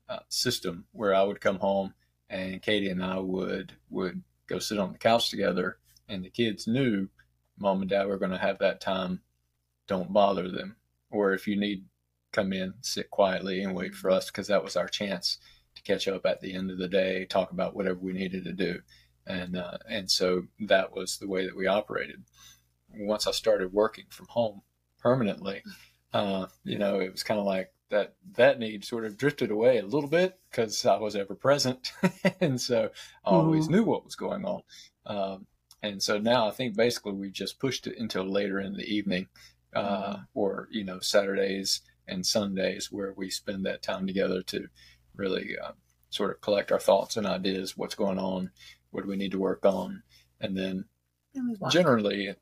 uh, 0.08 0.20
system 0.28 0.84
where 0.92 1.14
I 1.14 1.22
would 1.22 1.40
come 1.40 1.58
home 1.58 1.94
and 2.28 2.62
Katie 2.62 2.90
and 2.90 3.04
I 3.04 3.18
would 3.18 3.72
would 3.90 4.22
go 4.46 4.58
sit 4.58 4.78
on 4.78 4.92
the 4.92 4.98
couch 4.98 5.30
together, 5.30 5.78
and 6.08 6.24
the 6.24 6.30
kids 6.30 6.66
knew 6.66 7.08
mom 7.58 7.80
and 7.80 7.90
dad 7.90 8.06
were 8.06 8.18
going 8.18 8.32
to 8.32 8.38
have 8.38 8.58
that 8.58 8.80
time. 8.80 9.22
Don't 9.86 10.12
bother 10.12 10.50
them, 10.50 10.76
or 11.10 11.32
if 11.32 11.46
you 11.46 11.56
need, 11.56 11.84
come 12.32 12.52
in, 12.52 12.74
sit 12.80 13.10
quietly, 13.10 13.62
and 13.62 13.74
wait 13.74 13.94
for 13.94 14.10
us 14.10 14.30
because 14.30 14.48
that 14.48 14.64
was 14.64 14.76
our 14.76 14.88
chance 14.88 15.38
to 15.74 15.82
catch 15.82 16.08
up 16.08 16.26
at 16.26 16.40
the 16.40 16.54
end 16.54 16.70
of 16.70 16.78
the 16.78 16.88
day, 16.88 17.24
talk 17.24 17.50
about 17.50 17.74
whatever 17.74 17.98
we 17.98 18.12
needed 18.12 18.44
to 18.44 18.52
do, 18.52 18.80
and 19.26 19.56
uh, 19.56 19.78
and 19.88 20.10
so 20.10 20.42
that 20.60 20.94
was 20.94 21.18
the 21.18 21.28
way 21.28 21.44
that 21.44 21.56
we 21.56 21.66
operated. 21.66 22.24
Once 22.98 23.26
I 23.26 23.32
started 23.32 23.72
working 23.72 24.06
from 24.08 24.26
home 24.28 24.62
permanently, 24.98 25.62
uh, 26.12 26.46
you 26.64 26.78
know, 26.78 27.00
it 27.00 27.12
was 27.12 27.22
kind 27.22 27.38
of 27.38 27.46
like 27.46 27.72
that 27.90 28.14
that 28.36 28.58
need 28.58 28.84
sort 28.84 29.04
of 29.04 29.16
drifted 29.16 29.50
away 29.50 29.78
a 29.78 29.86
little 29.86 30.08
bit 30.08 30.38
because 30.50 30.84
I 30.84 30.96
was 30.96 31.14
ever 31.14 31.34
present, 31.34 31.92
and 32.40 32.60
so 32.60 32.90
I 33.24 33.30
always 33.30 33.64
mm-hmm. 33.64 33.74
knew 33.74 33.84
what 33.84 34.04
was 34.04 34.16
going 34.16 34.44
on. 34.44 34.62
Um, 35.04 35.46
and 35.82 36.02
so 36.02 36.18
now 36.18 36.48
I 36.48 36.50
think 36.50 36.76
basically 36.76 37.12
we 37.12 37.30
just 37.30 37.60
pushed 37.60 37.86
it 37.86 37.98
until 37.98 38.24
later 38.24 38.58
in 38.58 38.72
the 38.72 38.84
evening, 38.84 39.28
uh, 39.76 40.16
or 40.34 40.68
you 40.70 40.84
know 40.84 40.98
Saturdays 41.00 41.82
and 42.08 42.24
Sundays 42.24 42.90
where 42.90 43.12
we 43.16 43.30
spend 43.30 43.66
that 43.66 43.82
time 43.82 44.06
together 44.06 44.42
to 44.42 44.68
really 45.14 45.56
uh, 45.62 45.72
sort 46.10 46.30
of 46.30 46.40
collect 46.40 46.72
our 46.72 46.78
thoughts 46.78 47.16
and 47.16 47.26
ideas, 47.26 47.76
what's 47.76 47.94
going 47.94 48.18
on, 48.18 48.50
what 48.90 49.02
do 49.02 49.08
we 49.08 49.16
need 49.16 49.32
to 49.32 49.38
work 49.38 49.64
on, 49.64 50.02
and 50.40 50.56
then 50.56 50.86
generally, 51.70 52.34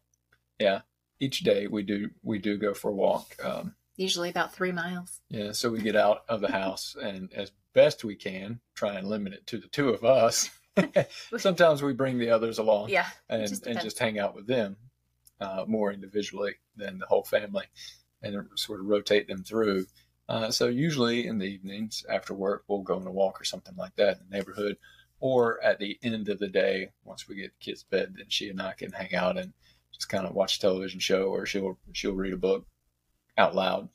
yeah, 0.61 0.83
each 1.19 1.41
day 1.41 1.67
we 1.67 1.83
do 1.83 2.11
we 2.23 2.39
do 2.39 2.57
go 2.57 2.73
for 2.73 2.91
a 2.91 2.95
walk. 2.95 3.37
Um, 3.43 3.75
usually 3.97 4.31
about 4.31 4.55
three 4.55 4.73
miles. 4.73 5.21
Yeah, 5.29 5.53
so 5.53 5.71
we 5.71 5.81
get 5.81 5.97
out 5.97 6.25
of 6.29 6.41
the 6.41 6.53
house 6.53 6.97
and 7.01 7.33
as 7.33 7.51
best 7.73 8.05
we 8.05 8.15
can 8.15 8.61
try 8.75 8.95
and 8.95 9.09
limit 9.09 9.33
it 9.33 9.47
to 9.49 9.59
the 9.59 9.69
two 9.69 9.89
of 9.89 10.05
us. 10.05 10.51
Sometimes 11.37 11.83
we 11.83 11.93
bring 11.93 12.19
the 12.19 12.31
others 12.31 12.59
along, 12.59 12.91
yeah, 12.91 13.07
and 13.29 13.49
just 13.49 13.67
and 13.67 13.81
just 13.81 13.99
hang 13.99 14.21
out 14.21 14.37
with 14.37 14.47
them 14.47 14.77
uh, 15.41 15.65
more 15.67 15.93
individually 15.93 16.55
than 16.77 16.99
the 16.99 17.07
whole 17.07 17.25
family, 17.25 17.65
and 18.23 18.47
sort 18.57 18.81
of 18.81 18.87
rotate 18.87 19.29
them 19.29 19.43
through. 19.43 19.87
Uh, 20.29 20.51
so 20.51 20.69
usually 20.69 21.27
in 21.27 21.39
the 21.39 21.47
evenings 21.47 22.05
after 22.09 22.33
work, 22.33 22.65
we'll 22.67 22.81
go 22.81 22.97
on 22.97 23.07
a 23.07 23.13
walk 23.13 23.41
or 23.41 23.45
something 23.45 23.77
like 23.77 23.95
that 23.97 24.19
in 24.19 24.29
the 24.29 24.37
neighborhood, 24.37 24.77
or 25.21 25.63
at 25.63 25.79
the 25.79 25.99
end 26.03 26.29
of 26.29 26.39
the 26.39 26.49
day, 26.49 26.91
once 27.05 27.29
we 27.29 27.37
get 27.37 27.53
the 27.53 27.65
kids 27.65 27.83
to 27.83 27.91
bed, 27.91 28.15
then 28.17 28.27
she 28.29 28.49
and 28.49 28.61
I 28.61 28.73
can 28.73 28.93
hang 28.93 29.15
out 29.15 29.37
and 29.37 29.53
just 29.93 30.09
kind 30.09 30.27
of 30.27 30.35
watch 30.35 30.57
a 30.57 30.61
television 30.61 31.01
show, 31.01 31.25
or 31.25 31.47
she'll 31.47 31.79
she'll 31.93 32.15
read 32.15 32.33
a 32.33 32.39
book 32.39 32.67
out 33.37 33.55
loud 33.55 33.89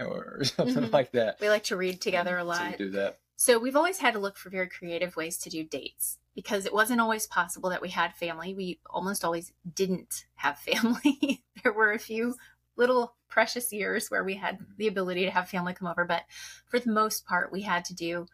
or 0.00 0.40
something 0.44 0.84
mm-hmm. 0.84 0.92
like 0.92 1.12
that. 1.12 1.38
We 1.40 1.48
like 1.48 1.64
to 1.64 1.76
read 1.76 2.00
together 2.00 2.36
a 2.38 2.44
lot. 2.44 2.72
So 2.72 2.78
do 2.78 2.90
that. 2.90 3.18
So 3.36 3.58
we've 3.58 3.76
always 3.76 3.98
had 3.98 4.14
to 4.14 4.20
look 4.20 4.36
for 4.36 4.50
very 4.50 4.68
creative 4.68 5.14
ways 5.14 5.38
to 5.38 5.50
do 5.50 5.62
dates 5.62 6.18
because 6.38 6.66
it 6.66 6.72
wasn't 6.72 7.00
always 7.00 7.26
possible 7.26 7.68
that 7.68 7.82
we 7.82 7.88
had 7.88 8.14
family. 8.14 8.54
We 8.54 8.78
almost 8.88 9.24
always 9.24 9.52
didn't 9.74 10.24
have 10.36 10.56
family. 10.60 11.42
there 11.64 11.72
were 11.72 11.90
a 11.90 11.98
few 11.98 12.36
little 12.76 13.16
precious 13.28 13.72
years 13.72 14.08
where 14.08 14.22
we 14.22 14.34
had 14.34 14.54
mm-hmm. 14.54 14.72
the 14.76 14.86
ability 14.86 15.24
to 15.24 15.32
have 15.32 15.48
family 15.48 15.74
come 15.74 15.88
over, 15.88 16.04
but 16.04 16.22
for 16.66 16.78
the 16.78 16.92
most 16.92 17.26
part, 17.26 17.50
we 17.50 17.62
had 17.62 17.84
to 17.86 17.94
do 17.94 18.28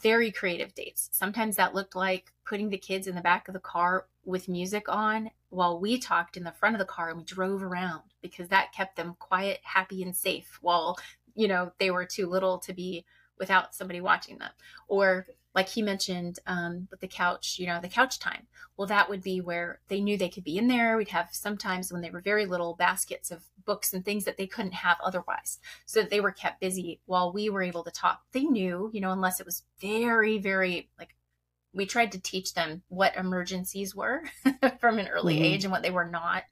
very 0.00 0.30
creative 0.30 0.72
dates. 0.72 1.08
Sometimes 1.10 1.56
that 1.56 1.74
looked 1.74 1.96
like 1.96 2.32
putting 2.46 2.70
the 2.70 2.78
kids 2.78 3.08
in 3.08 3.16
the 3.16 3.20
back 3.20 3.48
of 3.48 3.54
the 3.54 3.58
car 3.58 4.06
with 4.24 4.48
music 4.48 4.84
on 4.88 5.28
while 5.48 5.80
we 5.80 5.98
talked 5.98 6.36
in 6.36 6.44
the 6.44 6.52
front 6.52 6.76
of 6.76 6.78
the 6.78 6.84
car 6.84 7.08
and 7.08 7.18
we 7.18 7.24
drove 7.24 7.64
around 7.64 8.02
because 8.22 8.46
that 8.50 8.72
kept 8.72 8.94
them 8.94 9.16
quiet, 9.18 9.58
happy, 9.64 10.04
and 10.04 10.14
safe 10.14 10.60
while, 10.62 10.96
you 11.34 11.48
know, 11.48 11.72
they 11.80 11.90
were 11.90 12.04
too 12.04 12.28
little 12.28 12.60
to 12.60 12.72
be 12.72 13.04
without 13.36 13.74
somebody 13.74 14.00
watching 14.00 14.38
them. 14.38 14.50
Or 14.86 15.26
like 15.54 15.68
he 15.68 15.82
mentioned 15.82 16.38
um, 16.46 16.88
with 16.90 17.00
the 17.00 17.08
couch, 17.08 17.56
you 17.58 17.66
know, 17.66 17.80
the 17.80 17.88
couch 17.88 18.18
time. 18.18 18.46
Well, 18.76 18.86
that 18.88 19.08
would 19.08 19.22
be 19.22 19.40
where 19.40 19.80
they 19.88 20.00
knew 20.00 20.16
they 20.16 20.28
could 20.28 20.44
be 20.44 20.58
in 20.58 20.68
there. 20.68 20.96
We'd 20.96 21.08
have 21.08 21.28
sometimes 21.32 21.92
when 21.92 22.02
they 22.02 22.10
were 22.10 22.20
very 22.20 22.46
little 22.46 22.74
baskets 22.74 23.30
of 23.30 23.44
books 23.64 23.92
and 23.92 24.04
things 24.04 24.24
that 24.24 24.36
they 24.36 24.46
couldn't 24.46 24.74
have 24.74 24.98
otherwise. 25.02 25.58
So 25.86 26.00
that 26.00 26.10
they 26.10 26.20
were 26.20 26.32
kept 26.32 26.60
busy 26.60 27.00
while 27.06 27.32
we 27.32 27.50
were 27.50 27.62
able 27.62 27.82
to 27.84 27.90
talk. 27.90 28.22
They 28.32 28.44
knew, 28.44 28.90
you 28.92 29.00
know, 29.00 29.12
unless 29.12 29.40
it 29.40 29.46
was 29.46 29.64
very, 29.80 30.38
very 30.38 30.90
like 30.98 31.14
we 31.72 31.86
tried 31.86 32.12
to 32.12 32.20
teach 32.20 32.54
them 32.54 32.82
what 32.88 33.16
emergencies 33.16 33.94
were 33.94 34.22
from 34.80 34.98
an 34.98 35.08
early 35.08 35.36
mm-hmm. 35.36 35.44
age 35.44 35.64
and 35.64 35.72
what 35.72 35.82
they 35.82 35.90
were 35.90 36.08
not 36.08 36.44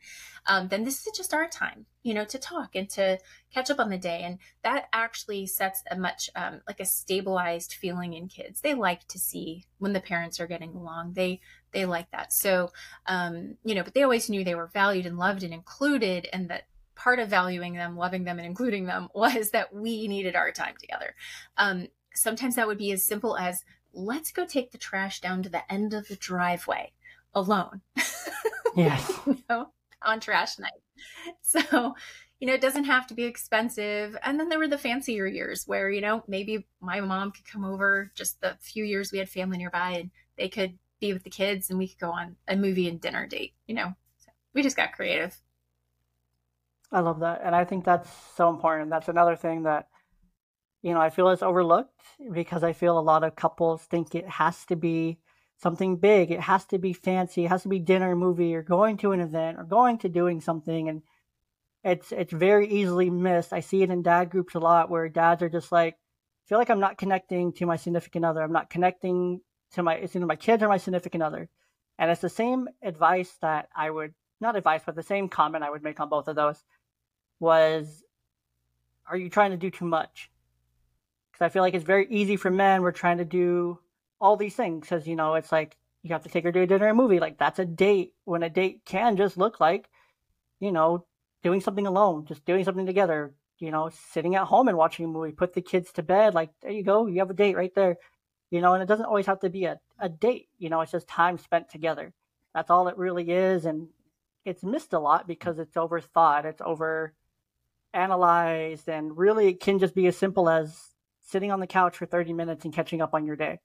um, 0.46 0.68
then 0.68 0.85
this 0.85 1.07
is 1.07 1.16
just 1.16 1.35
our 1.35 1.48
time 1.48 1.87
you 2.02 2.14
know 2.14 2.24
to 2.24 2.38
talk 2.38 2.76
and 2.76 2.88
to 2.90 3.18
catch 3.52 3.70
up 3.70 3.81
on 3.81 3.90
the 3.90 3.98
day. 3.98 4.22
And 4.22 4.38
that 4.62 4.88
actually 4.92 5.46
sets 5.46 5.83
a 5.90 5.96
much 5.96 6.31
um, 6.37 6.61
like 6.68 6.79
a 6.79 6.85
stabilized 6.85 7.74
feeling 7.74 8.12
in 8.12 8.29
kids. 8.29 8.61
They 8.61 8.74
like 8.74 9.09
to 9.09 9.18
see 9.18 9.64
when 9.79 9.92
the 9.92 10.00
parents 10.00 10.38
are 10.38 10.46
getting 10.46 10.74
along. 10.74 11.14
They 11.14 11.40
they 11.72 11.85
like 11.85 12.11
that. 12.12 12.33
So 12.33 12.70
um, 13.07 13.57
you 13.64 13.74
know 13.74 13.83
but 13.83 13.94
they 13.94 14.05
always 14.05 14.31
knew 14.31 14.44
they 14.44 14.55
were 14.55 14.68
valued 14.68 15.07
and 15.07 15.18
loved 15.18 15.42
and 15.42 15.52
included 15.52 16.29
and 16.33 16.48
that 16.48 16.66
part 16.94 17.18
of 17.18 17.29
valuing 17.29 17.74
them 17.74 17.96
loving 17.96 18.24
them 18.24 18.38
and 18.38 18.46
including 18.46 18.87
them 18.87 19.09
was 19.14 19.50
that 19.50 19.74
we 19.74 20.07
needed 20.07 20.37
our 20.37 20.52
time 20.52 20.74
together. 20.81 21.14
Um, 21.57 21.88
sometimes 22.14 22.55
that 22.55 22.68
would 22.68 22.79
be 22.79 22.92
as 22.92 23.05
simple 23.05 23.37
as 23.37 23.64
let's 23.96 24.30
go 24.30 24.44
take 24.44 24.70
the 24.70 24.78
trash 24.78 25.20
down 25.20 25.42
to 25.42 25.48
the 25.48 25.70
end 25.72 25.94
of 25.94 26.09
the 26.09 26.16
driveway 26.16 26.92
alone. 27.35 27.80
Yes. 28.76 29.11
you 29.26 29.38
know, 29.48 29.70
on 30.02 30.20
trash 30.20 30.59
night. 30.59 30.72
So, 31.40 31.94
you 32.38 32.46
know, 32.46 32.52
it 32.52 32.61
doesn't 32.61 32.85
have 32.85 33.06
to 33.06 33.14
be 33.14 33.24
expensive. 33.24 34.16
And 34.22 34.38
then 34.38 34.48
there 34.50 34.59
were 34.59 34.68
the 34.68 34.78
fancier 34.78 35.26
years 35.26 35.66
where, 35.66 35.90
you 35.90 36.02
know, 36.02 36.22
maybe 36.28 36.66
my 36.80 37.00
mom 37.00 37.32
could 37.32 37.50
come 37.50 37.64
over 37.64 38.12
just 38.14 38.40
the 38.40 38.56
few 38.61 38.85
years 38.85 39.11
we 39.11 39.18
had 39.18 39.28
family 39.28 39.56
nearby 39.56 39.92
and 39.92 40.11
they 40.37 40.48
could 40.48 40.78
be 41.00 41.12
with 41.12 41.24
the 41.24 41.30
kids 41.30 41.70
and 41.70 41.78
we 41.78 41.88
could 41.88 41.98
go 41.98 42.11
on 42.11 42.37
a 42.46 42.56
movie 42.56 42.88
and 42.88 43.00
dinner 43.00 43.26
date, 43.26 43.54
you 43.66 43.74
know. 43.74 43.94
So 44.18 44.30
we 44.52 44.62
just 44.62 44.76
got 44.76 44.92
creative. 44.92 45.38
I 46.92 47.00
love 47.00 47.20
that. 47.20 47.40
And 47.42 47.54
I 47.54 47.64
think 47.64 47.85
that's 47.85 48.11
so 48.37 48.50
important. 48.50 48.90
That's 48.90 49.09
another 49.09 49.37
thing 49.37 49.62
that 49.64 49.88
you 50.82 50.94
know, 50.94 51.00
I 51.00 51.10
feel 51.10 51.28
it's 51.30 51.42
overlooked 51.42 52.00
because 52.32 52.62
I 52.62 52.72
feel 52.72 52.98
a 52.98 53.00
lot 53.00 53.24
of 53.24 53.36
couples 53.36 53.82
think 53.82 54.14
it 54.14 54.28
has 54.28 54.64
to 54.66 54.76
be 54.76 55.18
something 55.58 55.96
big, 55.96 56.30
it 56.30 56.40
has 56.40 56.66
to 56.66 56.78
be 56.78 56.92
fancy, 56.92 57.44
it 57.44 57.48
has 57.48 57.62
to 57.62 57.68
be 57.68 57.78
dinner, 57.78 58.14
movie, 58.14 58.54
or 58.54 58.62
going 58.62 58.98
to 58.98 59.12
an 59.12 59.20
event, 59.20 59.58
or 59.58 59.64
going 59.64 59.98
to 59.98 60.08
doing 60.08 60.40
something, 60.40 60.88
and 60.88 61.02
it's 61.82 62.12
it's 62.12 62.32
very 62.32 62.68
easily 62.68 63.10
missed. 63.10 63.52
I 63.52 63.60
see 63.60 63.82
it 63.82 63.90
in 63.90 64.02
dad 64.02 64.30
groups 64.30 64.54
a 64.54 64.58
lot 64.58 64.90
where 64.90 65.08
dads 65.08 65.42
are 65.42 65.48
just 65.48 65.72
like, 65.72 65.94
I 65.94 66.44
feel 66.48 66.58
like 66.58 66.68
I'm 66.68 66.80
not 66.80 66.98
connecting 66.98 67.52
to 67.54 67.66
my 67.66 67.76
significant 67.76 68.24
other. 68.24 68.42
I'm 68.42 68.52
not 68.52 68.70
connecting 68.70 69.40
to 69.72 69.82
my 69.82 69.94
it's 69.94 70.14
either 70.14 70.26
my 70.26 70.36
kids 70.36 70.62
or 70.62 70.68
my 70.68 70.78
significant 70.78 71.22
other. 71.22 71.48
And 71.98 72.10
it's 72.10 72.20
the 72.20 72.28
same 72.28 72.68
advice 72.82 73.32
that 73.40 73.68
I 73.74 73.90
would, 73.90 74.14
not 74.40 74.56
advice, 74.56 74.82
but 74.84 74.94
the 74.94 75.02
same 75.02 75.28
comment 75.28 75.64
I 75.64 75.70
would 75.70 75.82
make 75.82 75.98
on 75.98 76.08
both 76.08 76.28
of 76.28 76.36
those 76.36 76.62
was, 77.40 78.02
are 79.08 79.16
you 79.16 79.30
trying 79.30 79.52
to 79.52 79.56
do 79.56 79.70
too 79.70 79.86
much? 79.86 80.30
Because 81.37 81.51
I 81.51 81.53
feel 81.53 81.62
like 81.62 81.75
it's 81.75 81.85
very 81.85 82.07
easy 82.09 82.37
for 82.37 82.51
men. 82.51 82.81
We're 82.81 82.92
trying 82.92 83.18
to 83.18 83.25
do 83.27 83.79
all 84.18 84.38
these 84.38 84.55
things 84.55 84.81
because, 84.81 85.07
you 85.07 85.16
know, 85.16 85.35
it's 85.35 85.53
like 85.53 85.77
you 86.03 86.14
have 86.14 86.22
to 86.22 86.31
take 86.31 86.44
her 86.44 86.53
to 86.53 86.61
a 86.61 86.66
dinner 86.66 86.87
and 86.87 86.99
a 86.99 87.03
movie. 87.03 87.20
Like 87.20 87.37
that's 87.37 87.59
a 87.59 87.66
date 87.66 88.14
when 88.25 88.42
a 88.42 88.49
date 88.49 88.87
can 88.87 89.18
just 89.18 89.37
look 89.37 89.61
like, 89.61 89.90
you 90.61 90.72
know, 90.72 91.05
doing 91.42 91.61
something 91.61 91.87
alone, 91.87 92.25
just 92.25 92.46
doing 92.46 92.64
something 92.64 92.87
together, 92.87 93.35
you 93.59 93.70
know, 93.70 93.90
sitting 94.12 94.35
at 94.35 94.46
home 94.46 94.68
and 94.68 94.79
watching 94.79 95.05
a 95.05 95.09
movie, 95.09 95.31
put 95.31 95.53
the 95.53 95.61
kids 95.61 95.92
to 95.92 96.03
bed. 96.03 96.33
Like, 96.33 96.49
there 96.62 96.70
you 96.70 96.83
go. 96.83 97.07
You 97.07 97.18
have 97.18 97.29
a 97.29 97.35
date 97.35 97.55
right 97.55 97.75
there, 97.75 97.99
you 98.51 98.62
know, 98.62 98.72
and 98.72 98.83
it 98.83 98.87
doesn't 98.87 99.05
always 99.05 99.27
have 99.27 99.40
to 99.40 99.51
be 99.51 99.66
a, 99.66 99.79
a 99.99 100.09
date, 100.09 100.49
you 100.59 100.70
know, 100.70 100.81
it's 100.81 100.92
just 100.92 101.07
time 101.07 101.37
spent 101.37 101.68
together. 101.68 102.14
That's 102.55 102.70
all 102.70 102.88
it 102.88 102.96
really 102.96 103.31
is. 103.31 103.66
And 103.66 103.88
it's 104.46 104.64
missed 104.64 104.94
a 104.94 104.99
lot 104.99 105.29
because 105.29 105.59
it's 105.59 105.77
overthought, 105.77 106.46
it's 106.46 106.62
over 106.64 107.12
analyzed, 107.92 108.88
and 108.88 109.18
really 109.18 109.49
it 109.49 109.61
can 109.61 109.79
just 109.79 109.94
be 109.94 110.07
as 110.07 110.16
simple 110.16 110.49
as 110.49 110.95
sitting 111.26 111.52
on 111.52 111.60
the 111.60 111.66
couch 111.66 111.96
for 111.96 112.06
30 112.06 112.32
minutes 112.32 112.64
and 112.64 112.74
catching 112.74 113.02
up 113.02 113.14
on 113.14 113.26
your 113.26 113.36
day. 113.36 113.60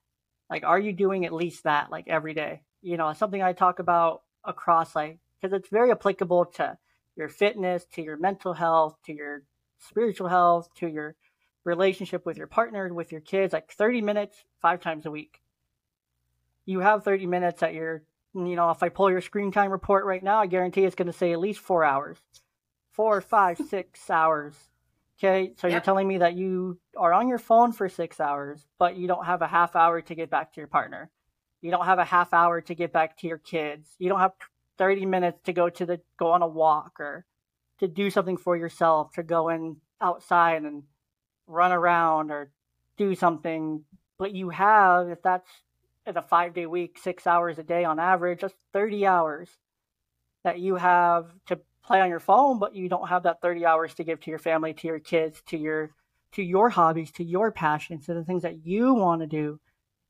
Like, 0.50 0.64
are 0.66 0.80
you 0.80 0.92
doing 0.92 1.26
at 1.26 1.34
least 1.34 1.64
that 1.64 1.90
like 1.90 2.08
every 2.08 2.34
day? 2.34 2.64
You 2.82 2.98
know, 2.98 3.14
something 3.14 3.42
I 3.42 3.54
talk 3.54 3.80
about 3.80 4.24
across 4.44 4.96
like, 4.96 5.20
because 5.40 5.56
it's 5.56 5.70
very 5.70 5.92
applicable 5.92 6.46
to 6.58 6.78
your 7.16 7.30
fitness, 7.30 7.86
to 7.94 8.02
your 8.02 8.18
mental 8.18 8.54
health, 8.54 8.98
to 9.06 9.14
your 9.14 9.44
spiritual 9.80 10.28
health, 10.28 10.70
to 10.76 10.88
your 10.88 11.16
relationship 11.64 12.26
with 12.26 12.38
your 12.38 12.48
partner, 12.48 12.92
with 12.94 13.12
your 13.12 13.22
kids, 13.22 13.54
like 13.54 13.72
30 13.72 14.02
minutes, 14.02 14.44
five 14.62 14.82
times 14.82 15.06
a 15.06 15.12
week. 15.12 15.40
You 16.66 16.80
have 16.80 17.04
30 17.04 17.28
minutes 17.28 17.62
at 17.64 17.74
your, 17.74 18.04
you 18.34 18.56
know, 18.56 18.72
if 18.72 18.82
I 18.82 18.90
pull 18.90 19.12
your 19.12 19.22
screen 19.22 19.52
time 19.52 19.72
report 19.72 20.06
right 20.06 20.24
now, 20.24 20.40
I 20.40 20.48
guarantee 20.48 20.84
it's 20.84 20.96
going 20.96 21.12
to 21.12 21.18
say 21.18 21.32
at 21.32 21.40
least 21.40 21.60
four 21.60 21.84
hours, 21.84 22.18
four, 22.92 23.22
five, 23.22 23.60
six 23.70 24.10
hours. 24.10 24.56
Okay. 25.24 25.54
So 25.58 25.68
yep. 25.68 25.74
you're 25.74 25.82
telling 25.82 26.08
me 26.08 26.18
that 26.20 26.36
you 26.36 26.80
are 26.98 27.14
on 27.14 27.28
your 27.28 27.38
phone 27.38 27.74
for 27.74 27.88
six 27.90 28.20
hours, 28.20 28.66
but 28.80 28.98
you 28.98 29.08
don't 29.08 29.26
have 29.26 29.44
a 29.44 29.48
half 29.48 29.76
hour 29.76 30.02
to 30.02 30.16
get 30.16 30.32
back 30.32 30.54
to 30.54 30.62
your 30.62 30.68
partner. 30.68 31.12
You 31.62 31.70
don't 31.70 31.86
have 31.86 32.00
a 32.00 32.06
half 32.06 32.34
hour 32.34 32.60
to 32.62 32.74
get 32.74 32.92
back 32.92 33.18
to 33.18 33.28
your 33.28 33.38
kids. 33.38 33.88
You 34.00 34.10
don't 34.10 34.20
have 34.20 34.32
30 34.80 35.06
minutes 35.06 35.40
to 35.44 35.54
go 35.54 35.70
to 35.70 35.86
the, 35.86 36.02
go 36.18 36.32
on 36.32 36.42
a 36.42 36.48
walk 36.48 37.00
or 37.00 37.26
to 37.80 37.88
do 37.88 38.10
something 38.10 38.36
for 38.36 38.58
yourself, 38.58 39.14
to 39.14 39.22
go 39.22 39.50
in 39.50 39.78
outside 40.02 40.64
and 40.64 40.84
run 41.46 41.72
around 41.72 42.32
or 42.32 42.52
do 42.98 43.14
something. 43.14 43.84
But 44.18 44.34
you 44.34 44.50
have, 44.50 45.10
if 45.10 45.22
that's 45.22 45.50
in 46.08 46.18
a 46.18 46.24
five 46.24 46.56
day 46.56 46.66
week, 46.66 46.98
six 46.98 47.28
hours 47.28 47.60
a 47.60 47.64
day 47.64 47.84
on 47.86 48.00
average, 48.00 48.42
that's 48.42 48.56
30 48.74 49.06
hours 49.06 49.50
that 50.44 50.60
you 50.60 50.76
have 50.78 51.28
to 51.46 51.60
play 51.84 52.02
on 52.02 52.10
your 52.10 52.20
phone, 52.20 52.60
but 52.60 52.76
you 52.76 52.90
don't 52.90 53.10
have 53.10 53.24
that 53.24 53.42
30 53.42 53.66
hours 53.66 53.94
to 53.96 54.04
give 54.04 54.20
to 54.22 54.30
your 54.30 54.40
family, 54.40 54.74
to 54.74 54.88
your 54.88 55.00
kids, 55.00 55.42
to 55.48 55.58
your 55.58 55.92
to 56.34 56.42
your 56.42 56.70
hobbies, 56.70 57.12
to 57.12 57.26
your 57.26 57.52
passions, 57.52 58.06
to 58.06 58.14
the 58.14 58.24
things 58.24 58.44
that 58.44 58.66
you 58.66 58.94
want 58.94 59.20
to 59.20 59.28
do. 59.28 59.60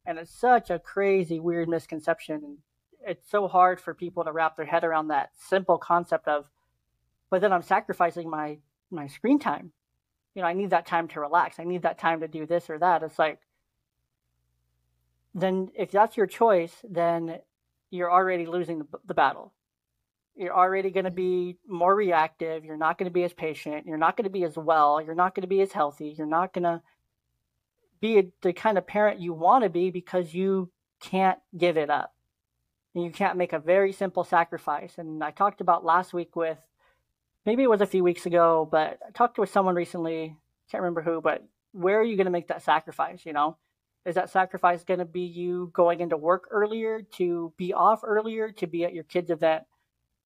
And 0.05 0.19
it's 0.19 0.31
such 0.31 0.69
a 0.69 0.77
crazy, 0.77 1.39
weird 1.39 1.67
misconception. 1.67 2.36
And 2.36 2.57
it's 3.03 3.27
so 3.27 3.47
hard 3.47 3.81
for 3.81 3.95
people 3.95 4.23
to 4.23 4.31
wrap 4.31 4.55
their 4.55 4.67
head 4.67 4.84
around 4.84 5.07
that 5.07 5.31
simple 5.36 5.79
concept 5.79 6.27
of 6.27 6.45
but 7.31 7.41
then 7.41 7.51
I'm 7.53 7.63
sacrificing 7.63 8.29
my 8.29 8.60
my 8.91 9.07
screen 9.07 9.39
time. 9.39 9.71
You 10.36 10.43
know, 10.43 10.47
I 10.47 10.53
need 10.53 10.69
that 10.69 10.86
time 10.86 11.07
to 11.10 11.19
relax. 11.19 11.60
I 11.60 11.63
need 11.63 11.81
that 11.81 11.97
time 11.97 12.19
to 12.19 12.27
do 12.27 12.45
this 12.45 12.69
or 12.69 12.77
that. 12.77 13.01
It's 13.01 13.17
like 13.17 13.39
then 15.34 15.69
if 15.75 15.89
that's 15.91 16.17
your 16.17 16.27
choice, 16.27 16.75
then 16.88 17.39
you're 17.89 18.12
already 18.12 18.45
losing 18.45 18.79
the, 18.79 18.86
the 19.05 19.13
battle. 19.13 19.53
You're 20.35 20.55
already 20.55 20.89
going 20.89 21.05
to 21.05 21.11
be 21.11 21.57
more 21.67 21.93
reactive. 21.93 22.63
You're 22.63 22.77
not 22.77 22.97
going 22.97 23.09
to 23.09 23.13
be 23.13 23.23
as 23.23 23.33
patient. 23.33 23.85
You're 23.85 23.97
not 23.97 24.17
going 24.17 24.23
to 24.23 24.31
be 24.31 24.43
as 24.43 24.57
well. 24.57 25.01
You're 25.01 25.15
not 25.15 25.35
going 25.35 25.41
to 25.41 25.47
be 25.47 25.61
as 25.61 25.71
healthy. 25.71 26.15
You're 26.17 26.27
not 26.27 26.53
going 26.53 26.63
to 26.63 26.81
be 27.99 28.17
a, 28.17 28.23
the 28.41 28.53
kind 28.53 28.77
of 28.77 28.87
parent 28.87 29.19
you 29.19 29.33
want 29.33 29.63
to 29.63 29.69
be 29.69 29.91
because 29.91 30.33
you 30.33 30.71
can't 30.99 31.39
give 31.57 31.77
it 31.77 31.89
up. 31.89 32.13
And 32.95 33.03
you 33.03 33.11
can't 33.11 33.37
make 33.37 33.53
a 33.53 33.59
very 33.59 33.93
simple 33.93 34.23
sacrifice. 34.23 34.97
And 34.97 35.23
I 35.23 35.31
talked 35.31 35.61
about 35.61 35.85
last 35.85 36.13
week 36.13 36.35
with 36.35 36.57
maybe 37.45 37.63
it 37.63 37.69
was 37.69 37.81
a 37.81 37.85
few 37.85 38.03
weeks 38.03 38.25
ago, 38.25 38.67
but 38.69 38.99
I 39.07 39.11
talked 39.11 39.37
with 39.37 39.49
someone 39.49 39.75
recently, 39.75 40.35
can't 40.69 40.81
remember 40.81 41.01
who, 41.01 41.21
but 41.21 41.45
where 41.73 41.99
are 41.99 42.03
you 42.03 42.17
going 42.17 42.25
to 42.25 42.31
make 42.31 42.47
that 42.47 42.63
sacrifice? 42.63 43.25
You 43.25 43.33
know, 43.33 43.57
is 44.05 44.15
that 44.15 44.29
sacrifice 44.29 44.83
going 44.83 44.99
to 44.99 45.05
be 45.05 45.21
you 45.21 45.71
going 45.73 46.01
into 46.01 46.17
work 46.17 46.47
earlier 46.51 47.01
to 47.13 47.53
be 47.57 47.73
off 47.73 48.01
earlier 48.03 48.51
to 48.53 48.67
be 48.67 48.83
at 48.83 48.93
your 48.93 49.03
kid's 49.03 49.29
event? 49.29 49.63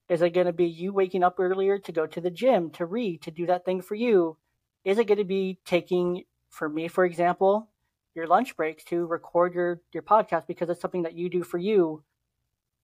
Is 0.07 0.21
it 0.21 0.33
going 0.33 0.47
to 0.47 0.53
be 0.53 0.65
you 0.65 0.93
waking 0.93 1.23
up 1.23 1.39
earlier 1.39 1.79
to 1.79 1.91
go 1.91 2.05
to 2.05 2.21
the 2.21 2.29
gym, 2.29 2.69
to 2.71 2.85
read, 2.85 3.21
to 3.23 3.31
do 3.31 3.47
that 3.47 3.65
thing 3.65 3.81
for 3.81 3.95
you? 3.95 4.37
Is 4.83 4.99
it 4.99 5.07
going 5.07 5.17
to 5.17 5.23
be 5.23 5.59
taking, 5.65 6.23
for 6.49 6.69
me, 6.69 6.87
for 6.87 7.05
example, 7.05 7.69
your 8.13 8.27
lunch 8.27 8.55
breaks 8.55 8.83
to 8.85 9.05
record 9.05 9.55
your, 9.55 9.81
your 9.91 10.03
podcast 10.03 10.45
because 10.47 10.69
it's 10.69 10.81
something 10.81 11.03
that 11.03 11.15
you 11.15 11.29
do 11.29 11.43
for 11.43 11.57
you? 11.57 12.03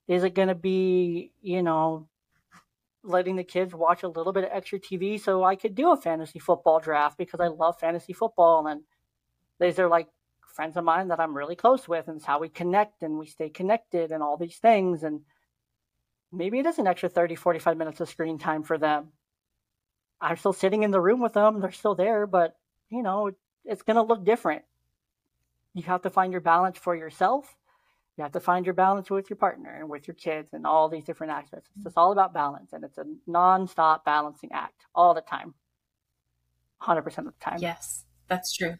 Is 0.07 0.23
it 0.23 0.33
going 0.33 0.47
to 0.47 0.55
be, 0.55 1.31
you 1.41 1.61
know, 1.61 2.07
letting 3.03 3.35
the 3.35 3.43
kids 3.43 3.73
watch 3.73 4.03
a 4.03 4.07
little 4.07 4.33
bit 4.33 4.43
of 4.43 4.49
extra 4.51 4.79
TV 4.79 5.19
so 5.19 5.43
I 5.43 5.55
could 5.55 5.75
do 5.75 5.91
a 5.91 5.97
fantasy 5.97 6.39
football 6.39 6.79
draft 6.79 7.17
because 7.17 7.39
I 7.39 7.47
love 7.47 7.79
fantasy 7.79 8.13
football. 8.13 8.67
And 8.67 8.81
these 9.59 9.79
are 9.79 9.87
like 9.87 10.07
friends 10.53 10.77
of 10.77 10.83
mine 10.83 11.07
that 11.07 11.19
I'm 11.19 11.35
really 11.35 11.55
close 11.55 11.87
with, 11.87 12.07
and 12.07 12.17
it's 12.17 12.25
how 12.25 12.39
we 12.39 12.49
connect 12.49 13.03
and 13.03 13.17
we 13.17 13.25
stay 13.25 13.49
connected 13.49 14.11
and 14.11 14.21
all 14.21 14.37
these 14.37 14.57
things. 14.57 15.03
And 15.03 15.21
maybe 16.31 16.59
it 16.59 16.65
is 16.65 16.79
an 16.79 16.87
extra 16.87 17.09
30, 17.09 17.35
45 17.35 17.77
minutes 17.77 17.99
of 17.99 18.09
screen 18.09 18.37
time 18.37 18.63
for 18.63 18.77
them. 18.77 19.09
I'm 20.19 20.37
still 20.37 20.53
sitting 20.53 20.83
in 20.83 20.91
the 20.91 21.01
room 21.01 21.19
with 21.19 21.33
them, 21.33 21.59
they're 21.59 21.71
still 21.71 21.95
there, 21.95 22.27
but 22.27 22.55
you 22.89 23.03
know, 23.03 23.31
it's 23.65 23.83
going 23.83 23.95
to 23.95 24.03
look 24.03 24.23
different. 24.23 24.63
You 25.73 25.83
have 25.83 26.01
to 26.01 26.09
find 26.09 26.31
your 26.31 26.41
balance 26.41 26.77
for 26.77 26.95
yourself 26.95 27.55
you 28.17 28.23
have 28.23 28.33
to 28.33 28.39
find 28.39 28.65
your 28.65 28.75
balance 28.75 29.09
with 29.09 29.29
your 29.29 29.37
partner 29.37 29.75
and 29.79 29.89
with 29.89 30.07
your 30.07 30.15
kids 30.15 30.49
and 30.53 30.67
all 30.67 30.89
these 30.89 31.05
different 31.05 31.33
aspects. 31.33 31.69
It's 31.75 31.85
just 31.85 31.97
all 31.97 32.11
about 32.11 32.33
balance, 32.33 32.73
and 32.73 32.83
it's 32.83 32.97
a 32.97 33.05
non-stop 33.25 34.03
balancing 34.03 34.51
act 34.53 34.85
all 34.93 35.13
the 35.13 35.21
time, 35.21 35.53
hundred 36.77 37.03
percent 37.03 37.27
of 37.27 37.33
the 37.33 37.39
time. 37.39 37.59
Yes, 37.59 38.05
that's 38.27 38.55
true. 38.55 38.75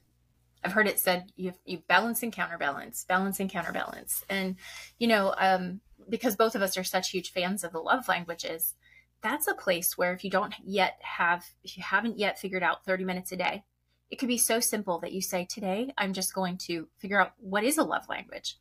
I've 0.64 0.74
heard 0.74 0.88
it 0.88 1.00
said 1.00 1.32
you 1.36 1.54
you 1.66 1.82
balance 1.88 2.24
and 2.24 2.32
counterbalance, 2.32 3.04
balance 3.06 3.40
and 3.40 3.50
counterbalance, 3.50 4.24
and 4.30 4.56
you 5.00 5.08
know 5.08 5.34
um, 5.38 5.82
because 6.10 6.36
both 6.36 6.56
of 6.56 6.62
us 6.62 6.78
are 6.78 6.84
such 6.84 7.10
huge 7.10 7.32
fans 7.32 7.64
of 7.64 7.72
the 7.72 7.80
love 7.80 8.08
languages. 8.08 8.76
That's 9.22 9.48
a 9.48 9.54
place 9.54 9.98
where 9.98 10.14
if 10.14 10.24
you 10.24 10.30
don't 10.30 10.54
yet 10.64 11.00
have 11.02 11.46
if 11.64 11.78
you 11.78 11.84
haven't 11.84 12.20
yet 12.20 12.40
figured 12.40 12.64
out 12.64 12.86
30 12.86 13.06
minutes 13.06 13.32
a 13.32 13.38
day, 13.38 13.64
it 14.10 14.18
could 14.18 14.28
be 14.28 14.38
so 14.38 14.60
simple 14.60 15.00
that 15.00 15.14
you 15.14 15.22
say 15.22 15.46
today 15.46 15.94
I'm 15.98 16.14
just 16.14 16.34
going 16.34 16.58
to 16.60 16.88
figure 16.98 17.20
out 17.20 17.34
what 17.40 17.64
is 17.64 17.78
a 17.78 17.84
love 17.84 18.08
language 18.10 18.58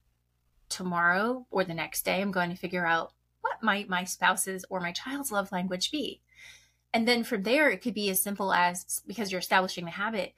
tomorrow 0.71 1.47
or 1.51 1.65
the 1.65 1.75
next 1.75 2.05
day, 2.07 2.23
I'm 2.23 2.31
going 2.31 2.49
to 2.51 2.57
figure 2.57 2.87
out 2.87 3.13
what 3.43 3.63
might 3.63 3.89
my 3.89 4.05
spouse's 4.05 4.65
or 4.71 4.81
my 4.81 4.93
child's 4.93 5.31
love 5.31 5.53
language 5.53 5.91
be. 5.91 6.23
And 6.95 7.07
then 7.07 7.25
from 7.25 7.43
there, 7.43 7.69
it 7.71 7.83
could 7.83 7.95
be 7.95 8.09
as 8.11 8.23
simple 8.23 8.53
as 8.53 9.03
because 9.07 9.31
you're 9.31 9.41
establishing 9.41 9.85
the 9.85 9.91
habit. 9.91 10.33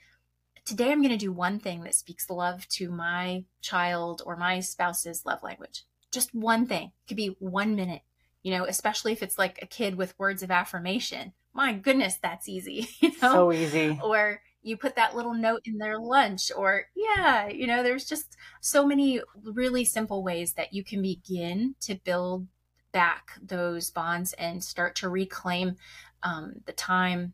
Today, 0.65 0.93
I'm 0.93 1.01
going 1.01 1.11
to 1.11 1.17
do 1.17 1.33
one 1.33 1.59
thing 1.59 1.83
that 1.83 1.95
speaks 1.95 2.31
love 2.31 2.69
to 2.71 2.91
my 2.91 3.45
child 3.61 4.23
or 4.25 4.37
my 4.37 4.61
spouse's 4.61 5.27
love 5.27 5.43
language. 5.43 5.85
Just 6.13 6.35
one 6.35 6.67
thing. 6.67 6.93
It 7.05 7.09
could 7.09 7.17
be 7.17 7.37
one 7.39 7.75
minute, 7.75 8.03
you 8.43 8.57
know, 8.57 8.65
especially 8.65 9.13
if 9.13 9.23
it's 9.23 9.39
like 9.39 9.59
a 9.61 9.67
kid 9.67 9.97
with 9.97 10.19
words 10.19 10.43
of 10.43 10.51
affirmation. 10.51 11.33
My 11.53 11.73
goodness, 11.73 12.19
that's 12.23 12.49
easy. 12.49 12.89
You 13.01 13.11
know? 13.21 13.33
So 13.33 13.53
easy. 13.53 13.99
Or 14.03 14.41
you 14.63 14.77
put 14.77 14.97
that 14.97 15.17
little 15.17 15.35
note 15.35 15.63
in 15.65 15.79
their 15.79 15.99
lunch 15.99 16.51
or 16.57 16.85
yeah 16.95 17.49
you 17.49 17.67
know 17.67 17.83
there's 17.83 18.05
just 18.05 18.37
so 18.61 18.87
many 18.87 19.21
really 19.43 19.85
simple 19.85 20.23
ways 20.23 20.55
that 20.55 20.73
you 20.73 20.85
can 20.85 21.03
begin 21.03 21.75
to 21.81 21.97
build 21.97 22.47
back 22.93 23.33
those 23.43 23.91
bonds 23.91 24.33
and 24.35 24.63
start 24.63 24.95
to 24.95 25.09
reclaim 25.09 25.77
um, 26.23 26.55
the 26.67 26.73
time 26.73 27.33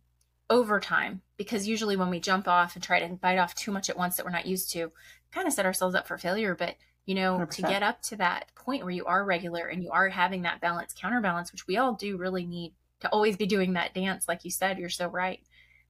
over 0.50 0.80
time 0.80 1.20
because 1.36 1.68
usually 1.68 1.96
when 1.96 2.10
we 2.10 2.20
jump 2.20 2.48
off 2.48 2.74
and 2.74 2.82
try 2.82 3.00
to 3.00 3.14
bite 3.16 3.38
off 3.38 3.54
too 3.54 3.70
much 3.70 3.90
at 3.90 3.96
once 3.96 4.16
that 4.16 4.24
we're 4.24 4.32
not 4.32 4.46
used 4.46 4.72
to 4.72 4.90
kind 5.30 5.46
of 5.46 5.52
set 5.52 5.66
ourselves 5.66 5.94
up 5.94 6.06
for 6.06 6.16
failure 6.16 6.54
but 6.54 6.76
you 7.04 7.14
know 7.14 7.38
100%. 7.38 7.50
to 7.50 7.62
get 7.62 7.82
up 7.82 8.00
to 8.00 8.16
that 8.16 8.46
point 8.54 8.82
where 8.82 8.92
you 8.92 9.04
are 9.04 9.24
regular 9.24 9.66
and 9.66 9.82
you 9.82 9.90
are 9.90 10.08
having 10.08 10.42
that 10.42 10.60
balance 10.60 10.94
counterbalance 10.98 11.52
which 11.52 11.66
we 11.66 11.76
all 11.76 11.92
do 11.92 12.16
really 12.16 12.46
need 12.46 12.72
to 13.00 13.08
always 13.10 13.36
be 13.36 13.46
doing 13.46 13.74
that 13.74 13.92
dance 13.92 14.26
like 14.26 14.44
you 14.44 14.50
said 14.50 14.78
you're 14.78 14.88
so 14.88 15.06
right 15.08 15.40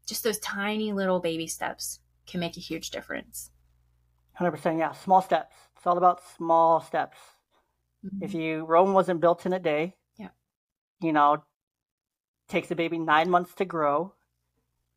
just 0.09 0.25
those 0.25 0.39
tiny 0.39 0.93
little 0.93 1.21
baby 1.21 1.47
steps 1.47 2.01
can 2.27 2.41
make 2.41 2.57
a 2.57 2.61
huge 2.61 2.91
difference. 2.91 3.51
100%. 4.41 4.79
Yeah. 4.79 4.93
Small 4.93 5.21
steps. 5.21 5.55
It's 5.77 5.87
all 5.87 5.99
about 5.99 6.23
small 6.37 6.81
steps. 6.81 7.19
Mm-hmm. 8.05 8.25
If 8.25 8.35
you, 8.35 8.65
Rome 8.65 8.95
wasn't 8.95 9.21
built 9.21 9.45
in 9.47 9.53
a 9.53 9.59
day. 9.59 9.97
Yeah. 10.17 10.29
You 11.01 11.13
know, 11.13 11.45
takes 12.49 12.71
a 12.71 12.77
baby 12.77 12.99
nine 12.99 13.29
months 13.29 13.55
to 13.57 13.65
grow. 13.65 14.15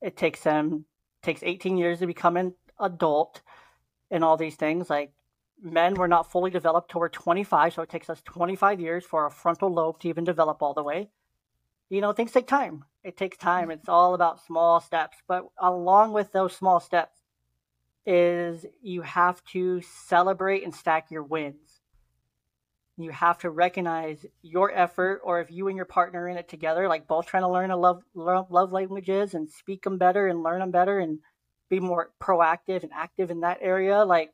It 0.01 0.17
takes 0.17 0.41
them, 0.43 0.85
takes 1.21 1.43
18 1.43 1.77
years 1.77 1.99
to 1.99 2.07
become 2.07 2.37
an 2.37 2.53
adult 2.79 3.41
and 4.09 4.23
all 4.23 4.37
these 4.37 4.55
things. 4.55 4.89
Like, 4.89 5.13
men 5.61 5.93
were 5.93 6.07
not 6.07 6.31
fully 6.31 6.49
developed 6.51 6.91
till 6.91 7.01
we're 7.01 7.09
25, 7.09 7.73
so 7.73 7.81
it 7.83 7.89
takes 7.89 8.09
us 8.09 8.21
25 8.25 8.79
years 8.79 9.05
for 9.05 9.23
our 9.23 9.29
frontal 9.29 9.71
lobe 9.71 9.99
to 9.99 10.09
even 10.09 10.23
develop 10.23 10.61
all 10.61 10.73
the 10.73 10.83
way. 10.83 11.09
You 11.89 12.01
know, 12.01 12.13
things 12.13 12.31
take 12.31 12.47
time. 12.47 12.85
It 13.03 13.17
takes 13.17 13.37
time. 13.37 13.69
It's 13.69 13.89
all 13.89 14.13
about 14.13 14.45
small 14.45 14.79
steps. 14.79 15.17
But 15.27 15.45
along 15.57 16.13
with 16.13 16.31
those 16.31 16.55
small 16.55 16.79
steps 16.79 17.19
is 18.05 18.65
you 18.81 19.01
have 19.01 19.43
to 19.45 19.81
celebrate 19.81 20.63
and 20.63 20.73
stack 20.73 21.11
your 21.11 21.23
wins. 21.23 21.70
You 23.03 23.11
have 23.11 23.39
to 23.39 23.49
recognize 23.49 24.25
your 24.41 24.71
effort, 24.71 25.21
or 25.23 25.39
if 25.41 25.51
you 25.51 25.67
and 25.67 25.77
your 25.77 25.85
partner 25.85 26.23
are 26.23 26.27
in 26.27 26.37
it 26.37 26.49
together, 26.49 26.87
like 26.87 27.07
both 27.07 27.25
trying 27.25 27.43
to 27.43 27.49
learn 27.49 27.71
a 27.71 27.77
love 27.77 28.03
love 28.13 28.71
languages 28.71 29.33
and 29.33 29.49
speak 29.49 29.83
them 29.83 29.97
better 29.97 30.27
and 30.27 30.43
learn 30.43 30.59
them 30.59 30.71
better 30.71 30.99
and 30.99 31.19
be 31.69 31.79
more 31.79 32.11
proactive 32.21 32.83
and 32.83 32.91
active 32.93 33.31
in 33.31 33.41
that 33.41 33.59
area. 33.61 34.03
Like 34.03 34.31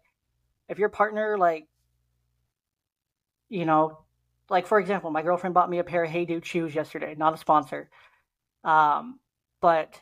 if 0.70 0.80
your 0.80 0.90
partner 0.90 1.38
like 1.38 1.68
you 3.50 3.66
know 3.66 4.00
like 4.50 4.68
for 4.68 4.80
example 4.80 5.12
my 5.12 5.22
girlfriend 5.22 5.54
bought 5.54 5.70
me 5.70 5.80
a 5.80 5.84
pair 5.84 6.04
of 6.04 6.10
hey 6.10 6.26
dude 6.26 6.46
shoes 6.46 6.76
yesterday 6.76 7.16
not 7.18 7.34
a 7.34 7.38
sponsor 7.38 7.90
um 8.64 9.20
but 9.62 10.02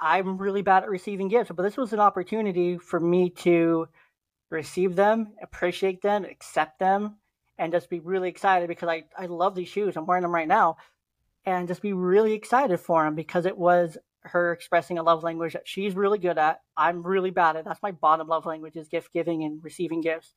i'm 0.00 0.38
really 0.38 0.62
bad 0.62 0.82
at 0.82 0.90
receiving 0.90 1.28
gifts 1.28 1.50
but 1.54 1.62
this 1.62 1.76
was 1.76 1.92
an 1.92 2.00
opportunity 2.00 2.76
for 2.78 3.00
me 3.00 3.30
to 3.30 3.88
receive 4.50 4.96
them 4.96 5.32
appreciate 5.42 6.02
them 6.02 6.24
accept 6.24 6.78
them 6.78 7.16
and 7.58 7.72
just 7.72 7.90
be 7.90 8.00
really 8.00 8.28
excited 8.28 8.68
because 8.68 8.88
i 8.88 9.04
i 9.16 9.26
love 9.26 9.54
these 9.54 9.68
shoes 9.68 9.96
i'm 9.96 10.06
wearing 10.06 10.22
them 10.22 10.34
right 10.34 10.48
now 10.48 10.76
and 11.44 11.68
just 11.68 11.82
be 11.82 11.92
really 11.92 12.34
excited 12.34 12.78
for 12.78 13.04
them 13.04 13.14
because 13.14 13.46
it 13.46 13.56
was 13.56 13.96
her 14.20 14.52
expressing 14.52 14.98
a 14.98 15.02
love 15.02 15.22
language 15.22 15.54
that 15.54 15.66
she's 15.66 15.94
really 15.94 16.18
good 16.18 16.38
at. 16.38 16.60
I'm 16.76 17.02
really 17.02 17.30
bad 17.30 17.56
at. 17.56 17.64
That's 17.64 17.82
my 17.82 17.92
bottom 17.92 18.28
love 18.28 18.46
language 18.46 18.76
is 18.76 18.88
gift 18.88 19.12
giving 19.12 19.42
and 19.44 19.62
receiving 19.62 20.00
gifts 20.00 20.34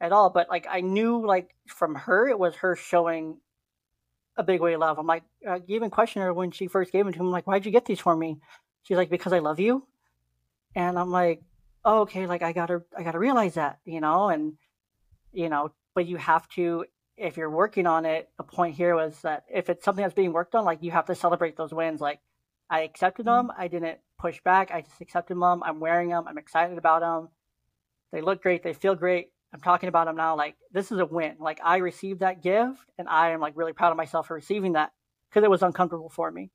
at 0.00 0.12
all. 0.12 0.30
But 0.30 0.48
like 0.48 0.66
I 0.68 0.80
knew 0.80 1.24
like 1.24 1.54
from 1.66 1.94
her, 1.94 2.28
it 2.28 2.38
was 2.38 2.56
her 2.56 2.76
showing 2.76 3.38
a 4.36 4.42
big 4.42 4.60
way 4.60 4.74
of 4.74 4.80
love. 4.80 4.98
I'm 4.98 5.06
like, 5.06 5.22
I 5.48 5.62
even 5.68 5.90
questioned 5.90 6.24
her 6.24 6.34
when 6.34 6.50
she 6.50 6.66
first 6.66 6.92
gave 6.92 7.04
them 7.04 7.12
to 7.12 7.18
him. 7.18 7.26
I'm 7.26 7.32
like, 7.32 7.46
why'd 7.46 7.64
you 7.64 7.72
get 7.72 7.84
these 7.84 8.00
for 8.00 8.16
me? 8.16 8.38
She's 8.82 8.96
like, 8.96 9.10
because 9.10 9.32
I 9.32 9.38
love 9.38 9.60
you. 9.60 9.86
And 10.74 10.98
I'm 10.98 11.10
like, 11.10 11.42
oh, 11.84 12.00
okay. 12.00 12.26
Like 12.26 12.42
I 12.42 12.52
gotta, 12.52 12.82
I 12.98 13.04
gotta 13.04 13.18
realize 13.18 13.54
that, 13.54 13.78
you 13.84 14.00
know, 14.00 14.28
and 14.28 14.54
you 15.32 15.48
know, 15.48 15.70
but 15.94 16.06
you 16.06 16.16
have 16.16 16.48
to, 16.50 16.84
if 17.16 17.36
you're 17.36 17.50
working 17.50 17.86
on 17.86 18.04
it, 18.04 18.28
the 18.36 18.44
point 18.44 18.74
here 18.74 18.94
was 18.94 19.20
that 19.22 19.44
if 19.52 19.70
it's 19.70 19.84
something 19.84 20.02
that's 20.02 20.14
being 20.14 20.32
worked 20.32 20.54
on, 20.54 20.64
like 20.64 20.82
you 20.82 20.90
have 20.90 21.06
to 21.06 21.14
celebrate 21.14 21.56
those 21.56 21.72
wins. 21.72 22.00
Like 22.00 22.20
I 22.70 22.80
accepted 22.80 23.26
mm-hmm. 23.26 23.48
them. 23.48 23.56
I 23.56 23.68
didn't 23.68 23.98
push 24.18 24.40
back. 24.42 24.70
I 24.72 24.80
just 24.80 25.00
accepted 25.00 25.34
them. 25.34 25.62
I'm 25.62 25.80
wearing 25.80 26.08
them. 26.08 26.24
I'm 26.26 26.38
excited 26.38 26.78
about 26.78 27.00
them. 27.00 27.28
They 28.12 28.20
look 28.20 28.42
great. 28.42 28.62
They 28.62 28.72
feel 28.72 28.94
great. 28.94 29.30
I'm 29.52 29.60
talking 29.60 29.88
about 29.88 30.06
them 30.06 30.16
now. 30.16 30.36
Like 30.36 30.56
this 30.72 30.90
is 30.90 30.98
a 30.98 31.06
win. 31.06 31.36
Like 31.38 31.60
I 31.64 31.76
received 31.76 32.20
that 32.20 32.42
gift, 32.42 32.90
and 32.98 33.08
I 33.08 33.30
am 33.30 33.40
like 33.40 33.56
really 33.56 33.72
proud 33.72 33.90
of 33.90 33.96
myself 33.96 34.26
for 34.26 34.34
receiving 34.34 34.72
that 34.72 34.92
because 35.28 35.44
it 35.44 35.50
was 35.50 35.62
uncomfortable 35.62 36.08
for 36.08 36.30
me. 36.30 36.50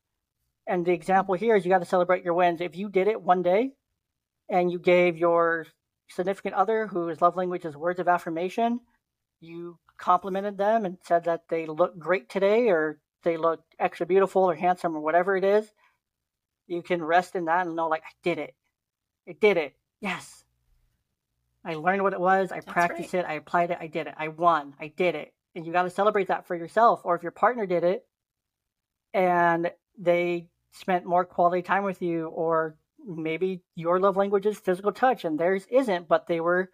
And 0.68 0.86
the 0.86 0.92
example 0.92 1.36
here 1.36 1.56
is 1.56 1.66
you 1.66 1.72
got 1.72 1.80
to 1.80 1.86
celebrate 1.86 2.26
your 2.26 2.34
wins. 2.34 2.60
If 2.60 2.76
you 2.76 2.90
did 2.90 3.08
it 3.08 3.22
one 3.22 3.42
day, 3.42 3.72
and 4.50 4.72
you 4.72 4.80
gave 4.80 5.18
your 5.18 5.68
significant 6.10 6.56
other, 6.56 6.88
whose 6.88 7.22
love 7.22 7.36
language 7.38 7.66
is 7.66 7.78
words 7.78 8.00
of 8.00 8.08
affirmation, 8.08 8.80
you 9.40 9.78
complimented 9.98 10.58
them 10.58 10.86
and 10.86 10.98
said 11.04 11.26
that 11.26 11.44
they 11.50 11.66
look 11.66 11.98
great 12.00 12.30
today, 12.30 12.70
or 12.70 13.00
they 13.24 13.38
look 13.38 13.64
extra 13.78 14.06
beautiful 14.06 14.44
or 14.44 14.56
handsome 14.56 14.96
or 14.96 15.02
whatever 15.02 15.36
it 15.36 15.44
is 15.44 15.72
you 16.70 16.84
can 16.84 17.04
rest 17.04 17.36
in 17.36 17.46
that 17.46 17.66
and 17.66 17.76
know 17.76 17.88
like 17.88 18.04
I 18.04 18.14
did 18.24 18.38
it. 18.38 18.56
I 19.28 19.34
did 19.34 19.58
it. 19.58 19.76
Yes. 20.00 20.46
I 21.66 21.74
learned 21.74 22.04
what 22.04 22.14
it 22.14 22.20
was. 22.20 22.52
I 22.52 22.56
That's 22.56 22.66
practiced 22.68 23.14
right. 23.14 23.26
it. 23.26 23.28
I 23.28 23.34
applied 23.34 23.72
it. 23.72 23.80
I 23.82 23.88
did 23.88 24.08
it. 24.08 24.14
I 24.16 24.30
won. 24.30 24.76
I 24.80 24.88
did 24.88 25.16
it. 25.16 25.34
And 25.56 25.66
you 25.66 25.74
got 25.74 25.84
to 25.84 25.90
celebrate 25.90 26.28
that 26.28 26.48
for 26.48 26.56
yourself. 26.56 27.02
Or 27.04 27.16
if 27.16 27.24
your 27.24 27.32
partner 27.32 27.66
did 27.66 27.84
it 27.84 28.06
and 29.14 29.72
they 29.98 30.48
spent 30.72 31.06
more 31.06 31.26
quality 31.26 31.64
time 31.64 31.84
with 31.84 32.02
you, 32.02 32.28
or 32.28 32.78
maybe 33.04 33.62
your 33.76 34.00
love 34.00 34.16
language 34.16 34.46
is 34.46 34.60
physical 34.60 34.92
touch 34.92 35.26
and 35.26 35.40
theirs 35.40 35.66
isn't, 35.72 36.08
but 36.08 36.28
they 36.28 36.40
were 36.40 36.70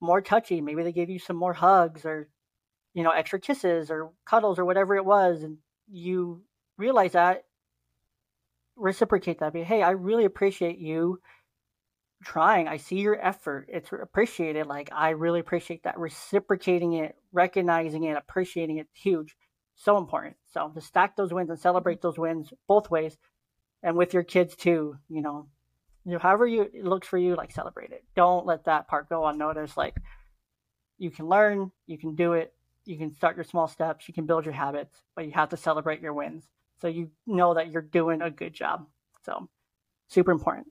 more 0.00 0.20
touchy. 0.20 0.60
Maybe 0.60 0.82
they 0.82 0.92
gave 0.92 1.10
you 1.10 1.18
some 1.18 1.36
more 1.36 1.54
hugs 1.54 2.04
or, 2.04 2.28
you 2.94 3.02
know, 3.02 3.10
extra 3.10 3.40
kisses 3.40 3.90
or 3.90 4.10
cuddles 4.24 4.58
or 4.58 4.64
whatever 4.64 4.96
it 4.96 5.04
was. 5.04 5.42
And 5.42 5.58
you 5.90 6.42
realize 6.76 7.12
that 7.12 7.44
reciprocate 8.78 9.40
that. 9.40 9.52
Be, 9.52 9.62
hey, 9.62 9.82
I 9.82 9.90
really 9.90 10.24
appreciate 10.24 10.78
you 10.78 11.20
trying. 12.22 12.68
I 12.68 12.76
see 12.78 13.00
your 13.00 13.24
effort. 13.24 13.68
It's 13.68 13.90
appreciated. 13.92 14.66
Like 14.66 14.88
I 14.92 15.10
really 15.10 15.40
appreciate 15.40 15.82
that. 15.84 15.98
Reciprocating 15.98 16.94
it, 16.94 17.16
recognizing 17.32 18.04
it, 18.04 18.16
appreciating 18.16 18.78
it, 18.78 18.88
huge. 18.92 19.36
So 19.76 19.96
important. 19.96 20.36
So 20.52 20.70
to 20.74 20.80
stack 20.80 21.16
those 21.16 21.32
wins 21.32 21.50
and 21.50 21.58
celebrate 21.58 21.96
mm-hmm. 21.96 22.08
those 22.08 22.18
wins 22.18 22.52
both 22.66 22.90
ways, 22.90 23.16
and 23.82 23.96
with 23.96 24.14
your 24.14 24.24
kids 24.24 24.56
too. 24.56 24.96
You 25.08 25.22
know, 25.22 25.48
you 26.04 26.12
know, 26.12 26.18
however 26.18 26.46
you 26.46 26.62
it 26.62 26.84
looks 26.84 27.06
for 27.06 27.18
you, 27.18 27.36
like 27.36 27.52
celebrate 27.52 27.90
it. 27.90 28.04
Don't 28.16 28.46
let 28.46 28.64
that 28.64 28.88
part 28.88 29.08
go 29.08 29.26
unnoticed. 29.26 29.76
Like 29.76 29.96
you 30.98 31.10
can 31.10 31.28
learn, 31.28 31.70
you 31.86 31.98
can 31.98 32.14
do 32.14 32.32
it, 32.32 32.54
you 32.84 32.96
can 32.96 33.12
start 33.14 33.36
your 33.36 33.44
small 33.44 33.68
steps, 33.68 34.08
you 34.08 34.14
can 34.14 34.26
build 34.26 34.44
your 34.44 34.54
habits, 34.54 35.02
but 35.14 35.26
you 35.26 35.32
have 35.32 35.50
to 35.50 35.56
celebrate 35.56 36.00
your 36.00 36.14
wins 36.14 36.48
so 36.80 36.88
you 36.88 37.10
know 37.26 37.54
that 37.54 37.70
you're 37.70 37.82
doing 37.82 38.22
a 38.22 38.30
good 38.30 38.54
job. 38.54 38.86
So 39.24 39.48
super 40.08 40.30
important. 40.30 40.68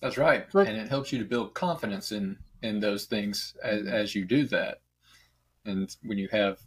That's 0.00 0.16
right, 0.16 0.46
and 0.54 0.76
it 0.78 0.88
helps 0.88 1.12
you 1.12 1.18
to 1.18 1.26
build 1.26 1.52
confidence 1.52 2.10
in 2.10 2.38
in 2.62 2.80
those 2.80 3.04
things 3.04 3.54
as, 3.62 3.86
as 3.86 4.14
you 4.14 4.24
do 4.24 4.46
that. 4.46 4.80
And 5.64 5.94
when 6.02 6.18
you 6.18 6.28
have 6.32 6.58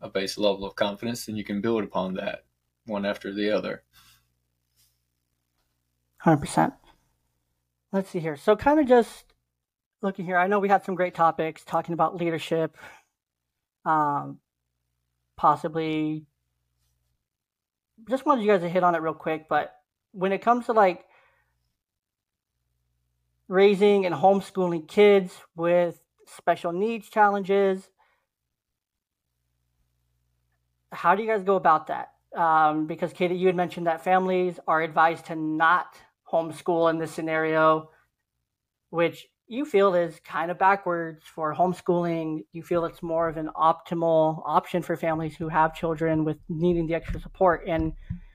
a 0.00 0.08
base 0.08 0.36
level 0.36 0.64
of 0.64 0.74
confidence, 0.74 1.26
then 1.26 1.36
you 1.36 1.44
can 1.44 1.60
build 1.60 1.84
upon 1.84 2.14
that 2.14 2.44
one 2.86 3.06
after 3.06 3.32
the 3.32 3.50
other. 3.50 3.84
Hundred 6.22 6.38
percent. 6.38 6.74
Let's 7.92 8.10
see 8.10 8.20
here. 8.20 8.36
So, 8.36 8.56
kind 8.56 8.78
of 8.78 8.86
just 8.86 9.34
looking 10.02 10.24
here. 10.24 10.36
I 10.36 10.46
know 10.46 10.60
we 10.60 10.68
had 10.68 10.84
some 10.84 10.94
great 10.94 11.14
topics 11.14 11.64
talking 11.64 11.92
about 11.92 12.16
leadership, 12.16 12.76
um, 13.84 14.38
possibly 15.36 16.26
just 18.08 18.26
wanted 18.26 18.42
you 18.42 18.48
guys 18.48 18.60
to 18.60 18.68
hit 18.68 18.82
on 18.82 18.94
it 18.94 18.98
real 18.98 19.14
quick, 19.14 19.48
but 19.48 19.74
when 20.12 20.32
it 20.32 20.38
comes 20.38 20.66
to 20.66 20.72
like 20.72 21.04
raising 23.48 24.06
and 24.06 24.14
homeschooling 24.14 24.88
kids 24.88 25.34
with 25.56 26.00
special 26.26 26.72
needs 26.72 27.08
challenges, 27.08 27.88
how 30.90 31.14
do 31.14 31.22
you 31.22 31.28
guys 31.28 31.42
go 31.42 31.56
about 31.56 31.88
that? 31.88 32.12
Um, 32.36 32.86
because 32.86 33.12
Katie, 33.12 33.34
you 33.34 33.46
had 33.46 33.56
mentioned 33.56 33.86
that 33.86 34.04
families 34.04 34.58
are 34.66 34.82
advised 34.82 35.26
to 35.26 35.36
not 35.36 35.96
homeschool 36.32 36.90
in 36.90 36.98
this 36.98 37.12
scenario, 37.12 37.90
which 38.90 39.26
you 39.46 39.64
feel 39.64 39.94
is 39.94 40.18
kind 40.24 40.50
of 40.50 40.58
backwards 40.58 41.22
for 41.24 41.54
homeschooling. 41.54 42.44
You 42.52 42.62
feel 42.62 42.84
it's 42.84 43.02
more 43.02 43.28
of 43.28 43.36
an 43.36 43.50
optimal 43.54 44.42
option 44.46 44.82
for 44.82 44.96
families 44.96 45.36
who 45.36 45.48
have 45.48 45.74
children 45.74 46.24
with 46.24 46.38
needing 46.48 46.86
the 46.86 46.94
extra 46.94 47.20
support. 47.20 47.64
And 47.66 47.92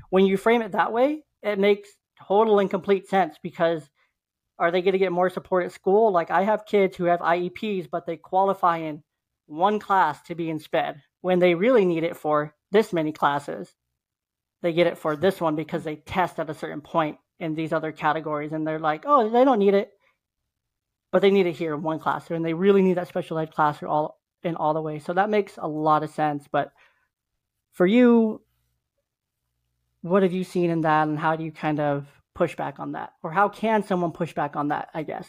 when 0.10 0.26
you 0.26 0.38
frame 0.38 0.62
it 0.62 0.74
that 0.74 0.93
way, 0.93 1.24
it 1.41 1.60
makes 1.60 1.89
total 2.28 2.60
and 2.60 2.70
complete 2.70 3.08
sense 3.08 3.38
because 3.41 3.89
are 4.60 4.72
they 4.72 4.82
going 4.82 4.93
to 4.93 5.00
get 5.00 5.12
more 5.12 5.30
support 5.30 5.66
at 5.66 5.72
school? 5.72 6.12
Like 6.12 6.32
I 6.32 6.43
have 6.43 6.66
kids 6.66 6.98
who 6.98 7.06
have 7.06 7.20
IEPs, 7.20 7.89
but 7.89 8.06
they 8.06 8.18
qualify 8.18 8.78
in 8.78 9.04
one 9.45 9.80
class 9.80 10.22
to 10.24 10.36
be 10.36 10.50
in 10.50 10.60
SPED 10.60 11.02
when 11.22 11.39
they 11.39 11.56
really 11.56 11.86
need 11.86 12.04
it 12.04 12.18
for 12.18 12.54
this 12.72 12.91
many 12.91 13.12
classes. 13.12 13.74
They 14.62 14.74
get 14.74 14.88
it 14.88 14.98
for 14.98 15.16
this 15.16 15.39
one 15.39 15.56
because 15.56 15.84
they 15.84 15.95
test 15.95 16.39
at 16.39 16.50
a 16.50 16.56
certain 16.56 16.82
point 16.82 17.18
in 17.39 17.55
these 17.55 17.73
other 17.73 17.91
categories 17.91 18.51
and 18.51 18.65
they're 18.65 18.79
like, 18.79 19.03
oh, 19.05 19.29
they 19.29 19.45
don't 19.45 19.59
need 19.59 19.73
it 19.73 19.91
but 21.11 21.21
they 21.21 21.31
need 21.31 21.45
it 21.45 21.55
here 21.55 21.73
in 21.73 21.81
one 21.81 21.99
class, 21.99 22.29
and 22.29 22.45
they 22.45 22.53
really 22.53 22.81
need 22.81 22.97
that 22.97 23.07
special 23.07 23.39
ed 23.39 23.53
class 23.53 23.81
all 23.81 24.19
in 24.43 24.55
all 24.55 24.73
the 24.73 24.81
way. 24.81 24.99
So 24.99 25.13
that 25.13 25.29
makes 25.29 25.57
a 25.57 25.67
lot 25.67 26.03
of 26.03 26.09
sense. 26.09 26.47
But 26.51 26.71
for 27.71 27.88
you, 27.88 28.41
what 30.01 30.23
have 30.23 30.33
you 30.33 30.43
seen 30.43 30.69
in 30.69 30.81
that, 30.81 31.07
and 31.07 31.17
how 31.17 31.35
do 31.35 31.43
you 31.43 31.51
kind 31.51 31.79
of 31.79 32.07
push 32.33 32.55
back 32.55 32.79
on 32.79 32.91
that, 32.91 33.13
or 33.23 33.31
how 33.31 33.49
can 33.49 33.83
someone 33.83 34.11
push 34.11 34.33
back 34.33 34.55
on 34.55 34.67
that? 34.69 34.89
I 34.93 35.03
guess. 35.03 35.27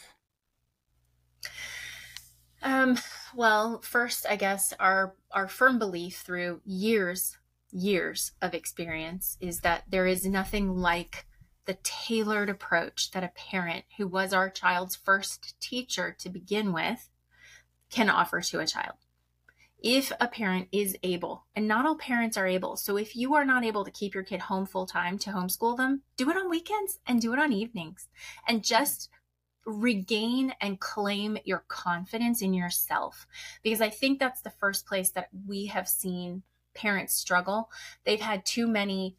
Um, 2.61 2.97
well, 3.33 3.79
first, 3.81 4.25
I 4.29 4.35
guess 4.35 4.73
our 4.79 5.15
our 5.31 5.47
firm 5.47 5.79
belief 5.79 6.17
through 6.17 6.61
years 6.65 7.37
years 7.71 8.31
of 8.41 8.53
experience 8.53 9.37
is 9.39 9.61
that 9.61 9.83
there 9.87 10.07
is 10.07 10.25
nothing 10.25 10.75
like 10.75 11.27
the 11.69 11.77
tailored 11.83 12.49
approach 12.49 13.11
that 13.11 13.23
a 13.23 13.31
parent 13.35 13.85
who 13.97 14.07
was 14.07 14.33
our 14.33 14.49
child's 14.49 14.95
first 14.95 15.53
teacher 15.61 16.15
to 16.17 16.27
begin 16.27 16.73
with 16.73 17.09
can 17.91 18.09
offer 18.09 18.41
to 18.41 18.59
a 18.59 18.65
child. 18.65 18.95
If 19.77 20.11
a 20.19 20.27
parent 20.27 20.67
is 20.71 20.97
able, 21.03 21.45
and 21.55 21.67
not 21.67 21.85
all 21.85 21.95
parents 21.95 22.37
are 22.37 22.47
able, 22.47 22.75
so 22.75 22.97
if 22.97 23.15
you 23.15 23.35
are 23.35 23.45
not 23.45 23.63
able 23.63 23.85
to 23.85 23.91
keep 23.91 24.15
your 24.15 24.23
kid 24.23 24.39
home 24.39 24.65
full 24.65 24.87
time 24.87 25.19
to 25.19 25.29
homeschool 25.29 25.77
them, 25.77 26.01
do 26.17 26.27
it 26.31 26.37
on 26.37 26.49
weekends 26.49 26.97
and 27.05 27.21
do 27.21 27.33
it 27.33 27.39
on 27.39 27.53
evenings. 27.53 28.07
And 28.47 28.63
just 28.63 29.09
regain 29.63 30.55
and 30.59 30.79
claim 30.79 31.37
your 31.45 31.65
confidence 31.67 32.41
in 32.41 32.55
yourself 32.55 33.27
because 33.61 33.81
i 33.81 33.89
think 33.89 34.17
that's 34.17 34.41
the 34.41 34.49
first 34.49 34.87
place 34.87 35.11
that 35.11 35.27
we 35.45 35.67
have 35.67 35.87
seen 35.87 36.41
parents 36.73 37.13
struggle 37.13 37.69
they've 38.03 38.21
had 38.21 38.43
too 38.45 38.65
many 38.65 39.15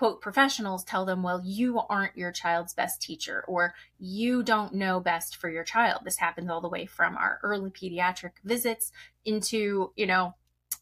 quote 0.00 0.22
professionals 0.22 0.82
tell 0.82 1.04
them 1.04 1.22
well 1.22 1.42
you 1.44 1.78
aren't 1.78 2.16
your 2.16 2.32
child's 2.32 2.72
best 2.72 3.02
teacher 3.02 3.44
or 3.46 3.74
you 3.98 4.42
don't 4.42 4.72
know 4.72 4.98
best 4.98 5.36
for 5.36 5.50
your 5.50 5.62
child 5.62 6.00
this 6.06 6.16
happens 6.16 6.48
all 6.48 6.62
the 6.62 6.70
way 6.70 6.86
from 6.86 7.18
our 7.18 7.38
early 7.42 7.68
pediatric 7.68 8.30
visits 8.42 8.92
into 9.26 9.92
you 9.96 10.06
know 10.06 10.34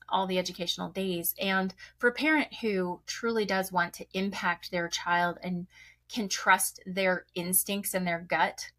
all 0.08 0.28
the 0.28 0.38
educational 0.38 0.88
days 0.90 1.34
and 1.40 1.74
for 1.98 2.08
a 2.08 2.12
parent 2.12 2.46
who 2.60 3.00
truly 3.06 3.44
does 3.44 3.72
want 3.72 3.92
to 3.92 4.06
impact 4.14 4.70
their 4.70 4.86
child 4.86 5.36
and 5.42 5.66
can 6.08 6.28
trust 6.28 6.80
their 6.86 7.26
instincts 7.34 7.94
and 7.94 8.06
their 8.06 8.20
gut 8.20 8.70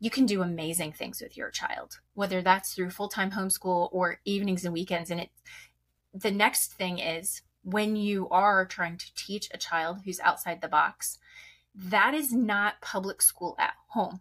you 0.00 0.10
can 0.10 0.26
do 0.26 0.42
amazing 0.42 0.92
things 0.92 1.22
with 1.22 1.34
your 1.34 1.50
child, 1.50 2.00
whether 2.12 2.42
that's 2.42 2.74
through 2.74 2.90
full 2.90 3.08
time 3.08 3.30
homeschool 3.30 3.88
or 3.90 4.18
evenings 4.26 4.64
and 4.64 4.74
weekends. 4.74 5.10
And 5.10 5.20
it, 5.20 5.30
the 6.12 6.32
next 6.32 6.74
thing 6.74 6.98
is 6.98 7.40
when 7.64 7.96
you 7.96 8.28
are 8.30 8.64
trying 8.64 8.98
to 8.98 9.14
teach 9.14 9.48
a 9.50 9.58
child 9.58 10.02
who's 10.04 10.20
outside 10.20 10.60
the 10.60 10.68
box, 10.68 11.18
that 11.74 12.14
is 12.14 12.32
not 12.32 12.80
public 12.80 13.20
school 13.20 13.56
at 13.58 13.74
home. 13.88 14.20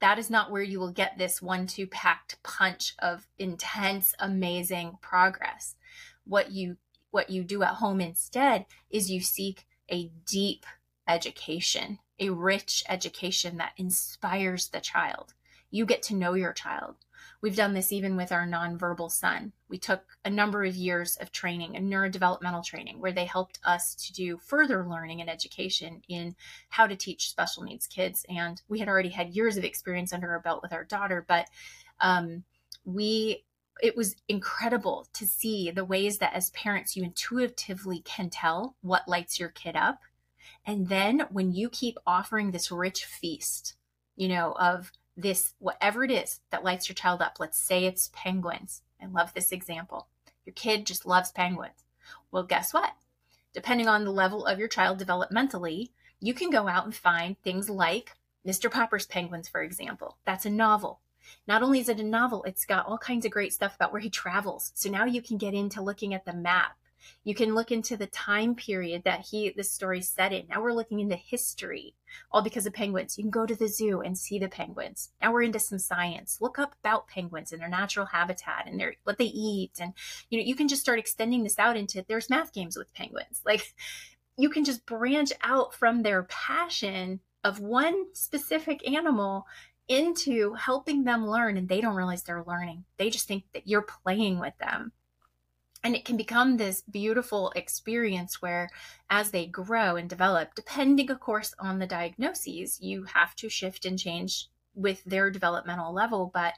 That 0.00 0.18
is 0.18 0.28
not 0.28 0.50
where 0.50 0.62
you 0.62 0.78
will 0.78 0.92
get 0.92 1.16
this 1.16 1.40
one 1.40 1.66
two 1.66 1.86
packed 1.86 2.42
punch 2.42 2.94
of 2.98 3.26
intense, 3.38 4.14
amazing 4.18 4.98
progress. 5.00 5.76
What 6.24 6.50
you 6.50 6.76
what 7.10 7.30
you 7.30 7.44
do 7.44 7.62
at 7.62 7.76
home 7.76 8.00
instead 8.00 8.66
is 8.90 9.10
you 9.10 9.20
seek 9.20 9.66
a 9.88 10.10
deep 10.26 10.66
education 11.06 11.98
a 12.18 12.30
rich 12.30 12.84
education 12.88 13.56
that 13.56 13.72
inspires 13.76 14.68
the 14.68 14.80
child. 14.80 15.34
You 15.70 15.86
get 15.86 16.02
to 16.04 16.14
know 16.14 16.34
your 16.34 16.52
child. 16.52 16.96
We've 17.40 17.56
done 17.56 17.74
this 17.74 17.92
even 17.92 18.16
with 18.16 18.32
our 18.32 18.46
nonverbal 18.46 19.10
son. 19.10 19.52
We 19.68 19.78
took 19.78 20.02
a 20.24 20.30
number 20.30 20.64
of 20.64 20.76
years 20.76 21.16
of 21.16 21.32
training 21.32 21.76
and 21.76 21.92
neurodevelopmental 21.92 22.64
training 22.64 23.00
where 23.00 23.12
they 23.12 23.24
helped 23.24 23.58
us 23.64 23.94
to 23.96 24.12
do 24.12 24.38
further 24.38 24.86
learning 24.88 25.20
and 25.20 25.30
education 25.30 26.02
in 26.08 26.36
how 26.68 26.86
to 26.86 26.96
teach 26.96 27.30
special 27.30 27.62
needs 27.62 27.86
kids. 27.86 28.24
And 28.28 28.60
we 28.68 28.78
had 28.78 28.88
already 28.88 29.10
had 29.10 29.34
years 29.34 29.56
of 29.56 29.64
experience 29.64 30.12
under 30.12 30.30
our 30.30 30.40
belt 30.40 30.62
with 30.62 30.72
our 30.72 30.84
daughter, 30.84 31.24
but 31.26 31.48
um, 32.00 32.44
we 32.84 33.44
it 33.82 33.96
was 33.96 34.14
incredible 34.28 35.08
to 35.12 35.26
see 35.26 35.70
the 35.70 35.84
ways 35.84 36.18
that 36.18 36.32
as 36.32 36.50
parents 36.50 36.96
you 36.96 37.02
intuitively 37.02 37.98
can 38.00 38.30
tell 38.30 38.76
what 38.82 39.08
lights 39.08 39.40
your 39.40 39.48
kid 39.48 39.74
up 39.74 39.98
and 40.66 40.88
then 40.88 41.26
when 41.30 41.52
you 41.52 41.68
keep 41.68 41.98
offering 42.06 42.50
this 42.50 42.70
rich 42.70 43.04
feast, 43.04 43.74
you 44.16 44.28
know, 44.28 44.52
of 44.52 44.92
this, 45.16 45.54
whatever 45.58 46.04
it 46.04 46.10
is 46.10 46.40
that 46.50 46.64
lights 46.64 46.88
your 46.88 46.94
child 46.94 47.22
up, 47.22 47.36
let's 47.38 47.58
say 47.58 47.84
it's 47.84 48.10
penguins. 48.12 48.82
I 49.00 49.06
love 49.06 49.34
this 49.34 49.52
example. 49.52 50.08
Your 50.44 50.54
kid 50.54 50.86
just 50.86 51.06
loves 51.06 51.30
penguins. 51.30 51.84
Well, 52.30 52.42
guess 52.42 52.74
what? 52.74 52.92
Depending 53.52 53.88
on 53.88 54.04
the 54.04 54.10
level 54.10 54.44
of 54.46 54.58
your 54.58 54.68
child 54.68 54.98
developmentally, 54.98 55.90
you 56.20 56.34
can 56.34 56.50
go 56.50 56.68
out 56.68 56.84
and 56.84 56.94
find 56.94 57.40
things 57.42 57.70
like 57.70 58.14
Mr. 58.46 58.70
Popper's 58.70 59.06
Penguins, 59.06 59.48
for 59.48 59.62
example. 59.62 60.18
That's 60.24 60.44
a 60.46 60.50
novel. 60.50 61.00
Not 61.46 61.62
only 61.62 61.80
is 61.80 61.88
it 61.88 62.00
a 62.00 62.04
novel, 62.04 62.44
it's 62.44 62.66
got 62.66 62.86
all 62.86 62.98
kinds 62.98 63.24
of 63.24 63.32
great 63.32 63.52
stuff 63.52 63.74
about 63.74 63.92
where 63.92 64.00
he 64.00 64.10
travels. 64.10 64.72
So 64.74 64.90
now 64.90 65.04
you 65.04 65.22
can 65.22 65.38
get 65.38 65.54
into 65.54 65.80
looking 65.80 66.12
at 66.12 66.24
the 66.24 66.34
map 66.34 66.76
you 67.24 67.34
can 67.34 67.54
look 67.54 67.70
into 67.70 67.96
the 67.96 68.06
time 68.06 68.54
period 68.54 69.02
that 69.04 69.26
he 69.30 69.52
this 69.56 69.72
story 69.72 70.02
set 70.02 70.32
in. 70.32 70.46
Now 70.48 70.62
we're 70.62 70.72
looking 70.72 71.00
into 71.00 71.16
history, 71.16 71.94
all 72.30 72.42
because 72.42 72.66
of 72.66 72.74
penguins. 72.74 73.16
You 73.16 73.24
can 73.24 73.30
go 73.30 73.46
to 73.46 73.54
the 73.54 73.68
zoo 73.68 74.00
and 74.00 74.16
see 74.16 74.38
the 74.38 74.48
penguins. 74.48 75.10
Now 75.20 75.32
we're 75.32 75.42
into 75.42 75.58
some 75.58 75.78
science. 75.78 76.38
Look 76.40 76.58
up 76.58 76.74
about 76.82 77.08
penguins 77.08 77.52
and 77.52 77.60
their 77.60 77.68
natural 77.68 78.06
habitat 78.06 78.66
and 78.66 78.78
their 78.78 78.94
what 79.04 79.18
they 79.18 79.24
eat. 79.24 79.72
And 79.80 79.94
you 80.30 80.38
know, 80.38 80.44
you 80.44 80.54
can 80.54 80.68
just 80.68 80.82
start 80.82 80.98
extending 80.98 81.42
this 81.42 81.58
out 81.58 81.76
into 81.76 82.04
there's 82.06 82.30
math 82.30 82.52
games 82.52 82.76
with 82.76 82.92
penguins. 82.94 83.42
Like 83.54 83.74
you 84.36 84.48
can 84.48 84.64
just 84.64 84.84
branch 84.84 85.32
out 85.42 85.74
from 85.74 86.02
their 86.02 86.24
passion 86.24 87.20
of 87.44 87.60
one 87.60 88.06
specific 88.14 88.88
animal 88.88 89.46
into 89.86 90.54
helping 90.54 91.04
them 91.04 91.26
learn 91.26 91.56
and 91.56 91.68
they 91.68 91.80
don't 91.80 91.94
realize 91.94 92.22
they're 92.22 92.44
learning. 92.44 92.84
They 92.96 93.10
just 93.10 93.28
think 93.28 93.44
that 93.52 93.68
you're 93.68 93.82
playing 93.82 94.40
with 94.40 94.56
them 94.58 94.92
and 95.84 95.94
it 95.94 96.04
can 96.04 96.16
become 96.16 96.56
this 96.56 96.82
beautiful 96.90 97.52
experience 97.54 98.42
where 98.42 98.70
as 99.10 99.30
they 99.30 99.46
grow 99.46 99.94
and 99.96 100.08
develop 100.08 100.54
depending 100.54 101.10
of 101.10 101.20
course 101.20 101.54
on 101.60 101.78
the 101.78 101.86
diagnoses 101.86 102.80
you 102.80 103.04
have 103.04 103.36
to 103.36 103.48
shift 103.48 103.84
and 103.84 103.98
change 103.98 104.48
with 104.74 105.04
their 105.04 105.30
developmental 105.30 105.92
level 105.92 106.30
but 106.34 106.54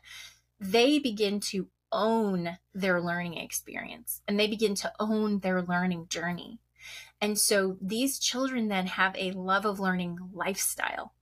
they 0.59 0.99
begin 0.99 1.41
to 1.41 1.69
own 1.93 2.59
their 2.75 3.01
learning 3.01 3.37
experience 3.37 4.23
and 4.27 4.39
they 4.39 4.47
begin 4.47 4.75
to 4.75 4.93
own 4.99 5.41
their 5.41 5.63
learning 5.63 6.07
journey. 6.09 6.59
And 7.21 7.39
so 7.39 7.77
these 7.81 8.19
children 8.19 8.69
then 8.69 8.87
have 8.87 9.17
a 9.17 9.33
love 9.33 9.65
of 9.65 9.81
learning 9.81 10.19
lifestyle 10.33 11.13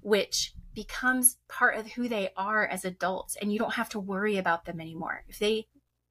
which 0.00 0.54
becomes 0.72 1.38
part 1.48 1.76
of 1.76 1.92
who 1.92 2.08
they 2.08 2.30
are 2.36 2.64
as 2.64 2.84
adults 2.84 3.36
and 3.40 3.52
you 3.52 3.58
don't 3.58 3.74
have 3.74 3.88
to 3.88 3.98
worry 3.98 4.36
about 4.36 4.64
them 4.64 4.80
anymore. 4.80 5.24
If 5.26 5.38
they 5.38 5.66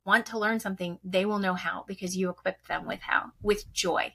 want 0.06 0.26
to 0.28 0.40
learn 0.40 0.60
something, 0.60 1.00
they 1.04 1.26
will 1.26 1.40
know 1.40 1.56
how 1.56 1.84
because 1.88 2.16
you 2.16 2.30
equip 2.30 2.66
them 2.68 2.88
with 2.88 3.02
how, 3.02 3.32
with 3.42 3.72
joy. 3.74 4.14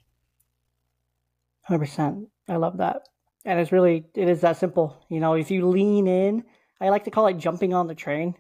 100%. 1.69 2.27
I 2.49 2.57
love 2.57 2.79
that. 2.79 3.03
And 3.45 3.59
it's 3.59 3.73
really, 3.73 4.07
it 4.15 4.29
is 4.29 4.43
that 4.43 4.59
simple. 4.59 5.05
You 5.09 5.21
know, 5.21 5.35
if 5.35 5.51
you 5.51 5.69
lean 5.69 6.07
in, 6.07 6.45
I 6.81 6.89
like 6.91 7.05
to 7.05 7.11
call 7.11 7.27
it 7.27 7.39
jumping 7.39 7.75
on 7.75 7.87
the 7.87 7.95
train. 7.95 8.35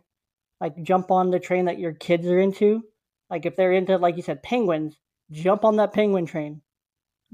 Like 0.60 0.82
jump 0.82 1.10
on 1.10 1.30
the 1.30 1.40
train 1.40 1.66
that 1.66 1.78
your 1.78 1.92
kids 1.92 2.26
are 2.26 2.40
into. 2.40 2.82
Like 3.28 3.46
if 3.46 3.56
they're 3.56 3.72
into, 3.72 3.96
like 3.96 4.16
you 4.16 4.22
said, 4.22 4.42
penguins, 4.42 4.98
jump 5.30 5.64
on 5.64 5.76
that 5.76 5.92
penguin 5.92 6.26
train. 6.26 6.60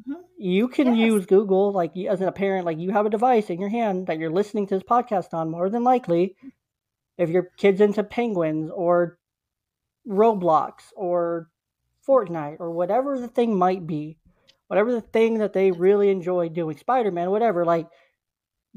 Mm-hmm. 0.00 0.20
You 0.38 0.68
can 0.68 0.94
yes. 0.94 1.06
use 1.06 1.26
Google, 1.26 1.72
like 1.72 1.96
as 1.96 2.20
a 2.20 2.30
parent, 2.30 2.66
like 2.66 2.78
you 2.78 2.90
have 2.92 3.06
a 3.06 3.10
device 3.10 3.50
in 3.50 3.60
your 3.60 3.70
hand 3.70 4.06
that 4.06 4.18
you're 4.18 4.30
listening 4.30 4.66
to 4.68 4.74
this 4.74 4.84
podcast 4.84 5.32
on, 5.32 5.50
more 5.50 5.70
than 5.70 5.84
likely. 5.84 6.36
If 7.16 7.30
your 7.30 7.50
kid's 7.56 7.80
into 7.80 8.04
penguins 8.04 8.70
or 8.70 9.18
Roblox 10.08 10.92
or 10.94 11.50
Fortnite 12.06 12.56
or 12.60 12.70
whatever 12.70 13.18
the 13.18 13.28
thing 13.28 13.56
might 13.56 13.86
be, 13.86 14.18
whatever 14.68 14.92
the 14.92 15.00
thing 15.00 15.38
that 15.38 15.52
they 15.52 15.70
really 15.70 16.10
enjoy 16.10 16.48
doing, 16.48 16.76
Spider 16.76 17.10
Man, 17.10 17.30
whatever, 17.30 17.64
like 17.64 17.88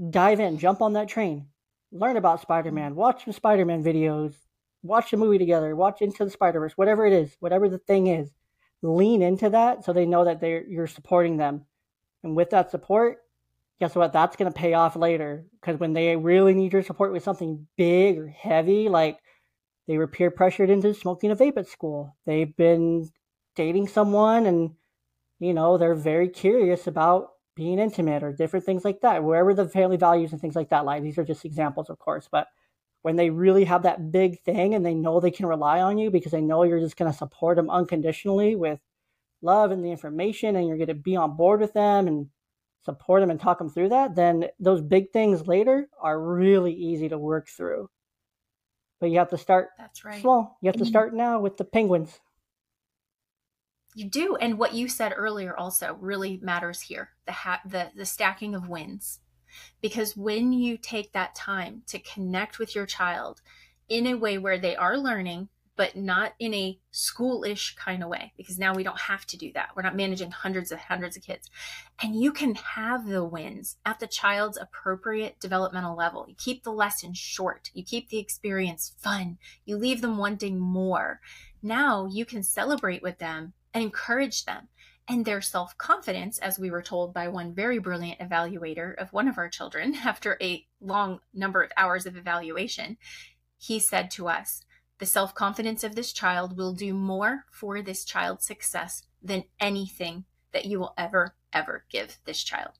dive 0.09 0.39
in, 0.39 0.57
jump 0.57 0.81
on 0.81 0.93
that 0.93 1.07
train, 1.07 1.47
learn 1.91 2.17
about 2.17 2.41
Spider 2.41 2.71
Man, 2.71 2.95
watch 2.95 3.25
some 3.25 3.33
Spider 3.33 3.65
Man 3.65 3.83
videos, 3.83 4.33
watch 4.83 5.11
the 5.11 5.17
movie 5.17 5.37
together, 5.37 5.75
watch 5.75 6.01
Into 6.01 6.25
the 6.25 6.31
Spider 6.31 6.59
Verse, 6.59 6.73
whatever 6.77 7.05
it 7.05 7.13
is, 7.13 7.35
whatever 7.39 7.69
the 7.69 7.79
thing 7.79 8.07
is, 8.07 8.29
lean 8.81 9.21
into 9.21 9.49
that 9.49 9.83
so 9.83 9.93
they 9.93 10.05
know 10.05 10.25
that 10.25 10.39
they're 10.39 10.65
you're 10.65 10.87
supporting 10.87 11.37
them. 11.37 11.65
And 12.23 12.35
with 12.35 12.49
that 12.51 12.71
support, 12.71 13.19
guess 13.79 13.95
what? 13.95 14.13
That's 14.13 14.35
going 14.35 14.51
to 14.51 14.57
pay 14.57 14.73
off 14.73 14.95
later 14.95 15.45
because 15.59 15.79
when 15.79 15.93
they 15.93 16.15
really 16.15 16.53
need 16.53 16.73
your 16.73 16.83
support 16.83 17.13
with 17.13 17.23
something 17.23 17.67
big 17.77 18.17
or 18.17 18.27
heavy, 18.27 18.89
like 18.89 19.19
they 19.89 19.97
were 19.97 20.05
peer 20.05 20.29
pressured 20.29 20.69
into 20.69 20.93
smoking 20.93 21.31
a 21.31 21.35
vape 21.35 21.57
at 21.57 21.67
school. 21.67 22.15
They've 22.27 22.55
been 22.55 23.09
dating 23.55 23.87
someone 23.87 24.45
and, 24.45 24.75
you 25.39 25.51
know, 25.51 25.79
they're 25.79 25.95
very 25.95 26.29
curious 26.29 26.85
about 26.85 27.29
being 27.55 27.79
intimate 27.79 28.21
or 28.21 28.31
different 28.31 28.67
things 28.67 28.85
like 28.85 29.01
that, 29.01 29.23
wherever 29.23 29.51
the 29.51 29.67
family 29.67 29.97
values 29.97 30.31
and 30.31 30.39
things 30.39 30.55
like 30.55 30.69
that 30.69 30.85
lie. 30.85 30.99
These 30.99 31.17
are 31.17 31.23
just 31.23 31.43
examples, 31.43 31.89
of 31.89 31.97
course. 31.97 32.29
But 32.31 32.45
when 33.01 33.15
they 33.15 33.31
really 33.31 33.63
have 33.63 33.81
that 33.81 34.11
big 34.11 34.39
thing 34.43 34.75
and 34.75 34.85
they 34.85 34.93
know 34.93 35.19
they 35.19 35.31
can 35.31 35.47
rely 35.47 35.81
on 35.81 35.97
you 35.97 36.11
because 36.11 36.33
they 36.33 36.39
know 36.39 36.61
you're 36.61 36.79
just 36.79 36.95
going 36.95 37.11
to 37.11 37.17
support 37.17 37.55
them 37.55 37.71
unconditionally 37.71 38.55
with 38.55 38.79
love 39.41 39.71
and 39.71 39.83
the 39.83 39.89
information 39.89 40.55
and 40.55 40.67
you're 40.67 40.77
going 40.77 40.89
to 40.89 40.93
be 40.93 41.15
on 41.15 41.35
board 41.35 41.61
with 41.61 41.73
them 41.73 42.07
and 42.07 42.27
support 42.85 43.23
them 43.23 43.31
and 43.31 43.39
talk 43.39 43.57
them 43.57 43.71
through 43.71 43.89
that, 43.89 44.13
then 44.13 44.45
those 44.59 44.81
big 44.81 45.09
things 45.11 45.47
later 45.47 45.89
are 45.99 46.21
really 46.21 46.73
easy 46.73 47.09
to 47.09 47.17
work 47.17 47.47
through. 47.47 47.89
But 48.99 49.11
you 49.11 49.19
have 49.19 49.29
to 49.29 49.37
start 49.37 49.69
That's 49.77 50.03
right. 50.03 50.21
small. 50.21 50.57
You 50.61 50.67
have 50.67 50.77
to 50.77 50.85
start 50.85 51.13
now 51.13 51.39
with 51.39 51.57
the 51.57 51.63
penguins. 51.63 52.19
You 53.95 54.09
do, 54.09 54.35
and 54.35 54.57
what 54.57 54.73
you 54.73 54.87
said 54.87 55.13
earlier 55.15 55.55
also 55.57 55.97
really 55.99 56.37
matters 56.41 56.81
here. 56.81 57.09
The 57.25 57.31
ha- 57.31 57.61
the 57.65 57.91
the 57.95 58.05
stacking 58.05 58.55
of 58.55 58.69
wins. 58.69 59.19
Because 59.81 60.15
when 60.15 60.53
you 60.53 60.77
take 60.77 61.11
that 61.13 61.33
time 61.33 61.81
to 61.87 61.99
connect 61.99 62.59
with 62.59 62.75
your 62.75 62.85
child 62.85 63.41
in 63.87 64.05
a 64.05 64.13
way 64.13 64.37
where 64.37 64.59
they 64.59 64.75
are 64.75 64.97
learning, 64.97 65.49
but 65.79 65.95
not 65.95 66.33
in 66.39 66.53
a 66.53 66.77
schoolish 66.91 67.73
kind 67.77 68.03
of 68.03 68.09
way 68.09 68.33
because 68.35 68.59
now 68.59 68.75
we 68.75 68.83
don't 68.83 68.99
have 68.99 69.25
to 69.25 69.37
do 69.37 69.49
that. 69.53 69.69
We're 69.73 69.83
not 69.83 69.95
managing 69.95 70.29
hundreds 70.29 70.73
of 70.73 70.79
hundreds 70.79 71.15
of 71.15 71.23
kids. 71.23 71.49
And 72.03 72.21
you 72.21 72.33
can 72.33 72.55
have 72.55 73.07
the 73.07 73.23
wins 73.23 73.77
at 73.85 74.01
the 74.01 74.05
child's 74.05 74.57
appropriate 74.57 75.39
developmental 75.39 75.95
level. 75.95 76.25
You 76.27 76.35
keep 76.37 76.63
the 76.63 76.73
lesson 76.73 77.13
short, 77.13 77.71
you 77.73 77.85
keep 77.85 78.09
the 78.09 78.17
experience 78.17 78.93
fun, 78.97 79.37
you 79.63 79.77
leave 79.77 80.01
them 80.01 80.17
wanting 80.17 80.59
more. 80.59 81.21
Now 81.63 82.09
you 82.11 82.25
can 82.25 82.43
celebrate 82.43 83.01
with 83.01 83.19
them 83.19 83.53
and 83.73 83.81
encourage 83.81 84.43
them 84.43 84.67
and 85.07 85.23
their 85.23 85.39
self 85.39 85.77
confidence, 85.77 86.39
as 86.39 86.59
we 86.59 86.69
were 86.69 86.81
told 86.81 87.13
by 87.13 87.29
one 87.29 87.55
very 87.55 87.79
brilliant 87.79 88.19
evaluator 88.19 88.95
of 88.97 89.13
one 89.13 89.29
of 89.29 89.37
our 89.37 89.47
children 89.47 89.95
after 90.03 90.37
a 90.41 90.65
long 90.81 91.21
number 91.33 91.63
of 91.63 91.71
hours 91.77 92.05
of 92.05 92.17
evaluation, 92.17 92.97
he 93.57 93.79
said 93.79 94.11
to 94.11 94.27
us, 94.27 94.65
The 94.99 95.05
self 95.05 95.33
confidence 95.33 95.83
of 95.83 95.95
this 95.95 96.11
child 96.11 96.57
will 96.57 96.73
do 96.73 96.93
more 96.93 97.45
for 97.51 97.81
this 97.81 98.03
child's 98.03 98.45
success 98.45 99.03
than 99.21 99.45
anything 99.59 100.25
that 100.51 100.65
you 100.65 100.79
will 100.79 100.93
ever, 100.97 101.35
ever 101.53 101.85
give 101.89 102.17
this 102.25 102.43
child. 102.43 102.71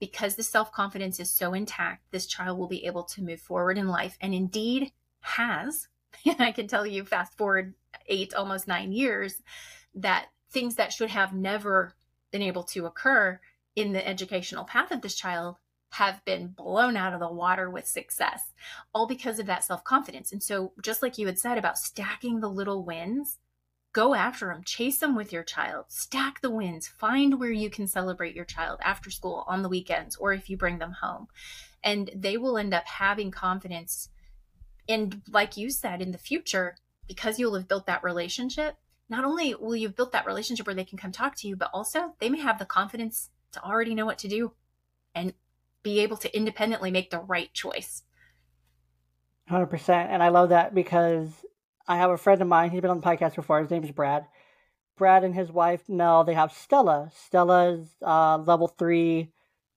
Because 0.00 0.34
the 0.34 0.42
self 0.42 0.72
confidence 0.72 1.20
is 1.20 1.30
so 1.30 1.52
intact, 1.52 2.10
this 2.10 2.26
child 2.26 2.58
will 2.58 2.66
be 2.66 2.86
able 2.86 3.04
to 3.04 3.22
move 3.22 3.40
forward 3.40 3.76
in 3.76 3.88
life 3.88 4.16
and 4.20 4.34
indeed 4.34 4.92
has. 5.20 5.88
I 6.38 6.52
can 6.52 6.66
tell 6.66 6.86
you, 6.86 7.04
fast 7.04 7.36
forward 7.36 7.74
eight, 8.06 8.32
almost 8.32 8.66
nine 8.66 8.92
years, 8.92 9.42
that 9.94 10.28
things 10.50 10.76
that 10.76 10.94
should 10.94 11.10
have 11.10 11.34
never 11.34 11.92
been 12.30 12.42
able 12.42 12.62
to 12.62 12.86
occur 12.86 13.38
in 13.74 13.92
the 13.92 14.06
educational 14.06 14.64
path 14.64 14.90
of 14.90 15.02
this 15.02 15.14
child 15.14 15.56
have 15.96 16.24
been 16.26 16.48
blown 16.48 16.96
out 16.96 17.14
of 17.14 17.20
the 17.20 17.32
water 17.32 17.70
with 17.70 17.86
success, 17.86 18.52
all 18.94 19.06
because 19.06 19.38
of 19.38 19.46
that 19.46 19.64
self 19.64 19.82
confidence. 19.82 20.30
And 20.30 20.42
so, 20.42 20.72
just 20.82 21.02
like 21.02 21.16
you 21.16 21.26
had 21.26 21.38
said 21.38 21.56
about 21.56 21.78
stacking 21.78 22.40
the 22.40 22.50
little 22.50 22.84
wins, 22.84 23.38
go 23.92 24.14
after 24.14 24.48
them, 24.48 24.62
chase 24.62 24.98
them 24.98 25.16
with 25.16 25.32
your 25.32 25.42
child, 25.42 25.86
stack 25.88 26.42
the 26.42 26.50
wins, 26.50 26.86
find 26.86 27.40
where 27.40 27.50
you 27.50 27.70
can 27.70 27.86
celebrate 27.86 28.36
your 28.36 28.44
child 28.44 28.78
after 28.84 29.10
school, 29.10 29.44
on 29.46 29.62
the 29.62 29.70
weekends, 29.70 30.16
or 30.16 30.34
if 30.34 30.50
you 30.50 30.56
bring 30.56 30.78
them 30.78 30.92
home. 31.00 31.28
And 31.82 32.10
they 32.14 32.36
will 32.36 32.58
end 32.58 32.74
up 32.74 32.86
having 32.86 33.30
confidence. 33.30 34.10
And, 34.88 35.22
like 35.30 35.56
you 35.56 35.70
said, 35.70 36.02
in 36.02 36.12
the 36.12 36.18
future, 36.18 36.76
because 37.08 37.38
you'll 37.38 37.54
have 37.54 37.68
built 37.68 37.86
that 37.86 38.04
relationship, 38.04 38.76
not 39.08 39.24
only 39.24 39.54
will 39.54 39.76
you 39.76 39.88
have 39.88 39.96
built 39.96 40.12
that 40.12 40.26
relationship 40.26 40.66
where 40.66 40.74
they 40.74 40.84
can 40.84 40.98
come 40.98 41.12
talk 41.12 41.36
to 41.36 41.48
you, 41.48 41.56
but 41.56 41.70
also 41.72 42.14
they 42.18 42.28
may 42.28 42.40
have 42.40 42.58
the 42.58 42.66
confidence 42.66 43.30
to 43.52 43.62
already 43.62 43.94
know 43.94 44.04
what 44.04 44.18
to 44.18 44.28
do 44.28 44.52
and 45.14 45.32
be 45.86 46.00
able 46.00 46.16
to 46.16 46.36
independently 46.36 46.90
make 46.90 47.10
the 47.10 47.20
right 47.20 47.54
choice. 47.54 48.02
100%. 49.48 49.88
And 49.88 50.20
I 50.20 50.30
love 50.30 50.48
that 50.48 50.74
because 50.74 51.28
I 51.86 51.98
have 51.98 52.10
a 52.10 52.18
friend 52.18 52.42
of 52.42 52.48
mine, 52.48 52.70
he's 52.70 52.80
been 52.80 52.90
on 52.90 53.00
the 53.00 53.06
podcast 53.06 53.36
before. 53.36 53.60
His 53.60 53.70
name 53.70 53.84
is 53.84 53.92
Brad. 53.92 54.26
Brad 54.98 55.22
and 55.22 55.32
his 55.32 55.52
wife, 55.52 55.88
Mel, 55.88 56.24
they 56.24 56.34
have 56.34 56.50
Stella. 56.50 57.12
Stella's 57.14 57.88
uh, 58.04 58.38
level 58.38 58.66
three 58.66 59.30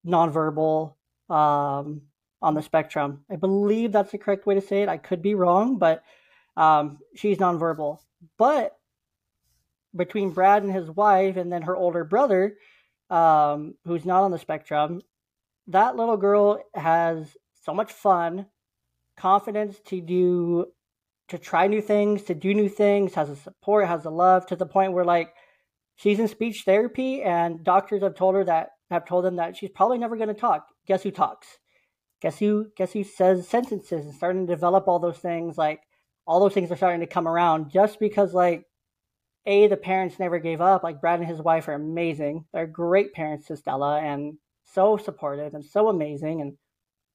nonverbal 0.03 0.95
um, 1.29 2.01
on 2.41 2.55
the 2.55 2.63
spectrum. 2.63 3.23
I 3.29 3.35
believe 3.35 3.91
that's 3.91 4.11
the 4.11 4.17
correct 4.17 4.47
way 4.47 4.55
to 4.55 4.61
say 4.61 4.81
it. 4.81 4.89
I 4.89 4.97
could 4.97 5.21
be 5.21 5.35
wrong, 5.35 5.77
but 5.77 6.01
um, 6.57 6.97
she's 7.15 7.37
nonverbal. 7.37 7.99
But 8.39 8.75
between 9.95 10.31
Brad 10.31 10.63
and 10.63 10.73
his 10.73 10.89
wife, 10.89 11.37
and 11.37 11.53
then 11.53 11.61
her 11.61 11.75
older 11.75 12.03
brother, 12.03 12.57
um, 13.11 13.75
who's 13.85 14.05
not 14.05 14.23
on 14.23 14.31
the 14.31 14.39
spectrum, 14.39 15.03
that 15.69 15.95
little 15.95 16.17
girl 16.17 16.59
has 16.73 17.37
so 17.63 17.73
much 17.73 17.91
fun, 17.91 18.47
confidence 19.17 19.79
to 19.85 20.01
do, 20.01 20.65
to 21.29 21.37
try 21.37 21.67
new 21.67 21.81
things, 21.81 22.23
to 22.23 22.35
do 22.35 22.53
new 22.53 22.69
things, 22.69 23.13
has 23.13 23.29
a 23.29 23.35
support, 23.35 23.87
has 23.87 24.05
a 24.05 24.09
love 24.09 24.45
to 24.47 24.55
the 24.55 24.65
point 24.65 24.93
where 24.93 25.05
like 25.05 25.33
she's 25.95 26.19
in 26.19 26.27
speech 26.27 26.63
therapy, 26.65 27.21
and 27.21 27.63
doctors 27.63 28.01
have 28.01 28.15
told 28.15 28.35
her 28.35 28.43
that 28.43 28.69
have 28.89 29.05
told 29.05 29.23
them 29.23 29.35
that 29.37 29.55
she's 29.55 29.69
probably 29.69 29.99
never 29.99 30.17
going 30.17 30.29
to 30.29 30.33
talk. 30.33 30.67
Guess 30.87 31.03
who 31.03 31.11
talks? 31.11 31.47
Guess 32.21 32.39
who? 32.39 32.67
Guess 32.75 32.93
who 32.93 33.03
says 33.03 33.47
sentences 33.47 34.05
and 34.05 34.13
starting 34.13 34.47
to 34.47 34.53
develop 34.53 34.87
all 34.87 34.99
those 34.99 35.19
things 35.19 35.57
like 35.57 35.81
all 36.29 36.39
those 36.39 36.53
things 36.53 36.71
are 36.71 36.77
starting 36.77 36.99
to 36.99 37.07
come 37.07 37.27
around 37.27 37.71
just 37.71 37.99
because 37.99 38.35
like 38.35 38.63
a 39.47 39.67
the 39.67 39.77
parents 39.77 40.19
never 40.19 40.37
gave 40.37 40.61
up 40.61 40.83
like 40.83 41.01
brad 41.01 41.19
and 41.19 41.27
his 41.27 41.41
wife 41.41 41.67
are 41.67 41.73
amazing 41.73 42.45
they're 42.53 42.67
great 42.67 43.13
parents 43.13 43.47
to 43.47 43.57
stella 43.57 43.99
and 43.99 44.37
so 44.73 44.97
supportive 44.97 45.53
and 45.53 45.63
so 45.63 45.87
amazing 45.87 46.41
and 46.41 46.57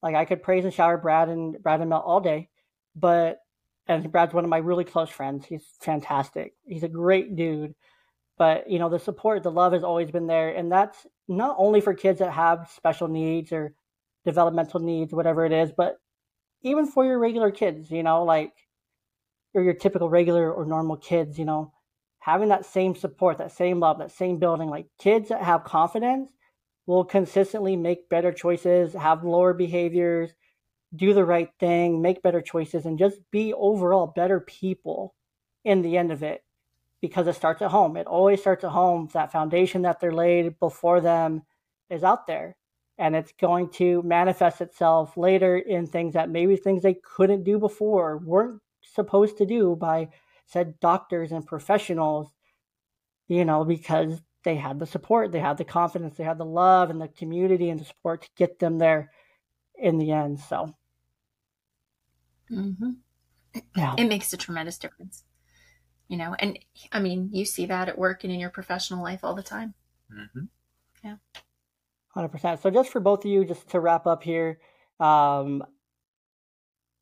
like 0.01 0.15
i 0.15 0.25
could 0.25 0.43
praise 0.43 0.63
and 0.63 0.73
shower 0.73 0.97
brad 0.97 1.29
and 1.29 1.61
brad 1.61 1.81
and 1.81 1.89
mel 1.89 1.99
all 1.99 2.19
day 2.19 2.49
but 2.95 3.39
and 3.87 4.11
brad's 4.11 4.33
one 4.33 4.43
of 4.43 4.49
my 4.49 4.57
really 4.57 4.83
close 4.83 5.09
friends. 5.09 5.45
He's 5.45 5.63
fantastic. 5.79 6.55
He's 6.65 6.83
a 6.83 6.89
great 6.89 7.35
dude 7.35 7.75
but 8.37 8.69
you 8.69 8.79
know 8.79 8.89
the 8.89 8.99
support 8.99 9.43
the 9.43 9.51
love 9.51 9.73
has 9.73 9.83
always 9.83 10.11
been 10.11 10.27
there 10.27 10.49
and 10.49 10.71
that's 10.71 11.05
not 11.27 11.55
only 11.57 11.81
for 11.81 11.93
kids 11.93 12.19
that 12.19 12.33
have 12.33 12.69
special 12.75 13.07
needs 13.07 13.51
or 13.51 13.73
developmental 14.25 14.79
needs 14.79 15.13
whatever 15.13 15.45
it 15.45 15.51
is 15.51 15.71
but 15.71 15.97
even 16.63 16.85
for 16.87 17.05
your 17.05 17.19
regular 17.19 17.51
kids 17.51 17.91
you 17.91 18.03
know 18.03 18.23
like 18.23 18.51
or 19.55 19.63
your 19.63 19.73
typical 19.73 20.09
regular 20.09 20.51
or 20.51 20.65
normal 20.65 20.97
kids, 20.97 21.39
you 21.39 21.45
know, 21.45 21.71
having 22.19 22.49
that 22.49 22.65
same 22.65 22.93
support, 22.93 23.37
that 23.37 23.51
same 23.51 23.79
love, 23.79 23.97
that 23.99 24.11
same 24.11 24.37
building, 24.37 24.69
like 24.69 24.87
kids 24.99 25.29
that 25.29 25.41
have 25.41 25.63
confidence 25.63 26.29
will 26.85 27.03
consistently 27.03 27.75
make 27.75 28.09
better 28.09 28.31
choices, 28.31 28.93
have 28.93 29.23
lower 29.23 29.53
behaviors, 29.53 30.31
do 30.95 31.13
the 31.13 31.25
right 31.25 31.49
thing, 31.59 32.01
make 32.01 32.21
better 32.21 32.41
choices, 32.41 32.85
and 32.85 32.99
just 32.99 33.19
be 33.31 33.53
overall 33.53 34.07
better 34.07 34.39
people 34.39 35.15
in 35.63 35.81
the 35.81 35.97
end 35.97 36.11
of 36.11 36.23
it 36.23 36.43
because 37.01 37.27
it 37.27 37.35
starts 37.35 37.61
at 37.61 37.71
home. 37.71 37.97
It 37.97 38.07
always 38.07 38.39
starts 38.39 38.63
at 38.63 38.71
home. 38.71 39.09
That 39.13 39.31
foundation 39.31 39.81
that 39.83 39.99
they're 39.99 40.13
laid 40.13 40.59
before 40.59 41.01
them 41.01 41.43
is 41.89 42.03
out 42.03 42.27
there. 42.27 42.55
And 42.97 43.15
it's 43.15 43.33
going 43.33 43.69
to 43.71 44.01
manifest 44.03 44.61
itself 44.61 45.17
later 45.17 45.57
in 45.57 45.85
things 45.85 46.13
that 46.13 46.29
maybe 46.29 46.55
things 46.55 46.81
they 46.81 46.95
couldn't 47.15 47.43
do 47.43 47.59
before, 47.59 48.17
weren't 48.17 48.61
supposed 48.81 49.37
to 49.39 49.45
do 49.45 49.75
by 49.75 50.09
said 50.45 50.79
doctors 50.79 51.31
and 51.31 51.45
professionals, 51.45 52.33
you 53.27 53.43
know, 53.43 53.65
because 53.65 54.21
they 54.45 54.55
had 54.55 54.79
the 54.79 54.85
support, 54.85 55.31
they 55.31 55.39
had 55.39 55.57
the 55.57 55.65
confidence, 55.65 56.15
they 56.15 56.23
had 56.23 56.37
the 56.37 56.45
love 56.45 56.89
and 56.89 57.01
the 57.01 57.09
community 57.09 57.69
and 57.69 57.79
the 57.79 57.85
support 57.85 58.21
to 58.21 58.29
get 58.37 58.59
them 58.59 58.77
there 58.77 59.11
in 59.75 59.97
the 59.97 60.11
end. 60.11 60.39
So, 60.39 60.73
mm-hmm. 62.49 62.91
yeah, 63.75 63.95
it 63.97 64.07
makes 64.07 64.31
a 64.31 64.37
tremendous 64.37 64.77
difference, 64.77 65.23
you 66.07 66.15
know. 66.15 66.35
And 66.39 66.57
I 66.91 66.99
mean, 66.99 67.29
you 67.33 67.43
see 67.43 67.65
that 67.65 67.89
at 67.89 67.97
work 67.97 68.23
and 68.23 68.31
in 68.31 68.39
your 68.39 68.51
professional 68.51 69.03
life 69.03 69.21
all 69.23 69.35
the 69.35 69.43
time. 69.43 69.73
Mm-hmm. 70.13 70.45
Yeah, 71.03 71.15
hundred 72.09 72.29
percent. 72.29 72.61
So, 72.61 72.69
just 72.69 72.91
for 72.91 72.99
both 73.01 73.25
of 73.25 73.31
you, 73.31 73.43
just 73.43 73.67
to 73.71 73.79
wrap 73.79 74.05
up 74.05 74.23
here, 74.23 74.59
um, 74.99 75.63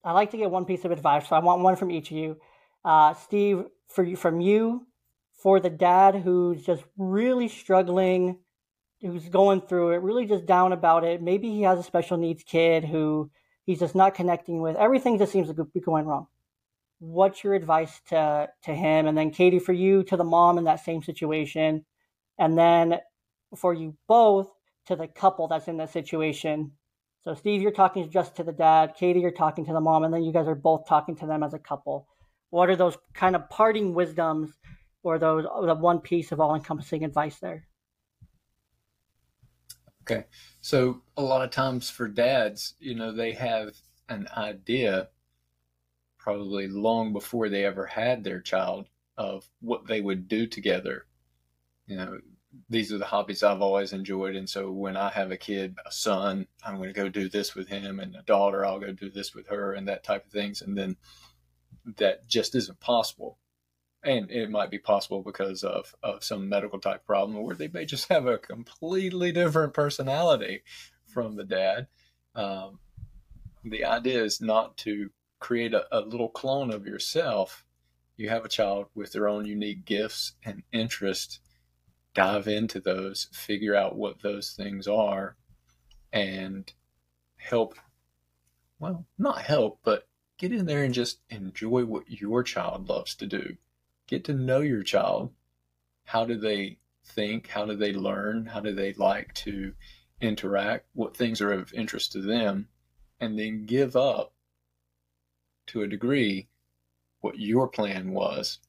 I 0.03 0.13
like 0.13 0.31
to 0.31 0.37
get 0.37 0.49
one 0.49 0.65
piece 0.65 0.85
of 0.85 0.91
advice, 0.91 1.27
so 1.27 1.35
I 1.35 1.39
want 1.39 1.61
one 1.61 1.75
from 1.75 1.91
each 1.91 2.09
of 2.09 2.17
you. 2.17 2.37
Uh, 2.85 3.13
Steve, 3.13 3.65
for 3.89 4.03
you, 4.03 4.15
from 4.15 4.39
you, 4.39 4.87
for 5.35 5.59
the 5.59 5.69
dad 5.69 6.15
who's 6.15 6.63
just 6.65 6.83
really 6.97 7.47
struggling, 7.47 8.39
who's 9.01 9.27
going 9.29 9.61
through 9.61 9.91
it, 9.91 10.01
really 10.01 10.25
just 10.25 10.45
down 10.45 10.73
about 10.73 11.03
it. 11.03 11.21
Maybe 11.21 11.49
he 11.49 11.63
has 11.63 11.79
a 11.79 11.83
special 11.83 12.17
needs 12.17 12.43
kid 12.43 12.85
who 12.85 13.29
he's 13.65 13.79
just 13.79 13.95
not 13.95 14.15
connecting 14.15 14.61
with. 14.61 14.75
Everything 14.75 15.17
just 15.17 15.31
seems 15.31 15.47
to 15.47 15.65
be 15.65 15.79
going 15.79 16.05
wrong. 16.05 16.27
What's 16.99 17.43
your 17.43 17.53
advice 17.53 17.99
to 18.09 18.49
to 18.63 18.73
him? 18.73 19.07
And 19.07 19.17
then 19.17 19.31
Katie, 19.31 19.59
for 19.59 19.73
you, 19.73 20.03
to 20.03 20.15
the 20.15 20.23
mom 20.23 20.57
in 20.57 20.63
that 20.65 20.85
same 20.85 21.03
situation, 21.03 21.85
and 22.39 22.57
then 22.57 22.99
for 23.55 23.73
you 23.73 23.95
both 24.07 24.49
to 24.87 24.95
the 24.95 25.07
couple 25.07 25.47
that's 25.47 25.67
in 25.67 25.77
that 25.77 25.91
situation 25.91 26.71
so, 27.23 27.33
Steve, 27.35 27.61
you're 27.61 27.71
talking 27.71 28.09
just 28.09 28.35
to 28.35 28.43
the 28.43 28.51
dad. 28.51 28.95
Katie, 28.97 29.21
you're 29.21 29.31
talking 29.31 29.65
to 29.65 29.71
the 29.71 29.79
mom, 29.79 30.03
and 30.03 30.13
then 30.13 30.23
you 30.23 30.33
guys 30.33 30.47
are 30.47 30.55
both 30.55 30.85
talking 30.85 31.15
to 31.17 31.25
them 31.25 31.41
as 31.41 31.53
a 31.53 31.59
couple. 31.59 32.05
What 32.49 32.69
are 32.69 32.75
those 32.75 32.97
kind 33.13 33.35
of 33.35 33.49
parting 33.49 33.93
wisdoms 33.93 34.51
or 35.03 35.19
those 35.19 35.43
the 35.43 35.75
one 35.75 35.99
piece 35.99 36.31
of 36.31 36.39
all 36.39 36.55
encompassing 36.55 37.03
advice 37.03 37.37
there? 37.39 37.67
Okay. 40.03 40.25
So, 40.61 41.01
a 41.15 41.21
lot 41.21 41.43
of 41.43 41.51
times 41.51 41.89
for 41.89 42.07
dads, 42.07 42.73
you 42.79 42.95
know, 42.95 43.13
they 43.13 43.33
have 43.33 43.75
an 44.09 44.27
idea 44.35 45.09
probably 46.17 46.67
long 46.67 47.13
before 47.13 47.49
they 47.49 47.65
ever 47.65 47.85
had 47.85 48.23
their 48.23 48.41
child 48.41 48.87
of 49.17 49.49
what 49.61 49.87
they 49.87 50.01
would 50.01 50.27
do 50.27 50.47
together. 50.47 51.05
You 51.85 51.97
know, 51.97 52.19
these 52.69 52.91
are 52.93 52.97
the 52.97 53.05
hobbies 53.05 53.43
I've 53.43 53.61
always 53.61 53.93
enjoyed. 53.93 54.35
And 54.35 54.49
so 54.49 54.71
when 54.71 54.95
I 54.95 55.09
have 55.09 55.31
a 55.31 55.37
kid, 55.37 55.77
a 55.85 55.91
son, 55.91 56.47
I'm 56.65 56.77
going 56.77 56.93
to 56.93 56.93
go 56.93 57.09
do 57.09 57.29
this 57.29 57.55
with 57.55 57.67
him, 57.67 57.99
and 57.99 58.15
a 58.15 58.21
daughter, 58.23 58.65
I'll 58.65 58.79
go 58.79 58.91
do 58.91 59.09
this 59.09 59.33
with 59.33 59.47
her, 59.47 59.73
and 59.73 59.87
that 59.87 60.03
type 60.03 60.25
of 60.25 60.31
things. 60.31 60.61
And 60.61 60.77
then 60.77 60.97
that 61.97 62.27
just 62.27 62.55
isn't 62.55 62.79
possible. 62.79 63.37
And 64.03 64.29
it 64.29 64.49
might 64.49 64.69
be 64.69 64.79
possible 64.79 65.21
because 65.21 65.63
of, 65.63 65.95
of 66.03 66.23
some 66.23 66.49
medical 66.49 66.79
type 66.79 67.05
problem 67.05 67.41
where 67.41 67.55
they 67.55 67.69
may 67.69 67.85
just 67.85 68.07
have 68.09 68.25
a 68.25 68.37
completely 68.37 69.31
different 69.31 69.73
personality 69.73 70.63
from 71.05 71.35
the 71.35 71.45
dad. 71.45 71.87
Um, 72.35 72.79
the 73.63 73.85
idea 73.85 74.23
is 74.23 74.41
not 74.41 74.75
to 74.77 75.09
create 75.39 75.73
a, 75.73 75.85
a 75.91 76.01
little 76.01 76.29
clone 76.29 76.71
of 76.71 76.85
yourself. 76.85 77.63
You 78.17 78.29
have 78.29 78.45
a 78.45 78.49
child 78.49 78.87
with 78.93 79.11
their 79.13 79.27
own 79.27 79.45
unique 79.45 79.85
gifts 79.85 80.33
and 80.43 80.63
interests 80.71 81.39
dive 82.13 82.47
into 82.47 82.79
those, 82.79 83.27
figure 83.31 83.75
out 83.75 83.95
what 83.95 84.21
those 84.21 84.51
things 84.51 84.87
are, 84.87 85.35
and 86.11 86.71
help. 87.37 87.75
Well, 88.79 89.05
not 89.17 89.41
help, 89.41 89.79
but 89.83 90.07
get 90.37 90.51
in 90.51 90.65
there 90.65 90.83
and 90.83 90.93
just 90.93 91.19
enjoy 91.29 91.85
what 91.85 92.09
your 92.09 92.43
child 92.43 92.89
loves 92.89 93.15
to 93.15 93.25
do. 93.25 93.57
Get 94.07 94.23
to 94.25 94.33
know 94.33 94.59
your 94.59 94.83
child. 94.83 95.31
How 96.05 96.25
do 96.25 96.37
they 96.37 96.79
think? 97.05 97.47
How 97.47 97.65
do 97.65 97.75
they 97.75 97.93
learn? 97.93 98.45
How 98.45 98.59
do 98.59 98.73
they 98.73 98.93
like 98.93 99.33
to 99.35 99.73
interact? 100.21 100.87
What 100.93 101.15
things 101.15 101.41
are 101.41 101.51
of 101.51 101.73
interest 101.73 102.11
to 102.13 102.21
them? 102.21 102.67
And 103.19 103.39
then 103.39 103.65
give 103.65 103.95
up 103.95 104.33
to 105.67 105.81
a 105.81 105.87
degree 105.87 106.49
what 107.21 107.39
your 107.39 107.67
plan 107.67 108.11
was 108.11 108.59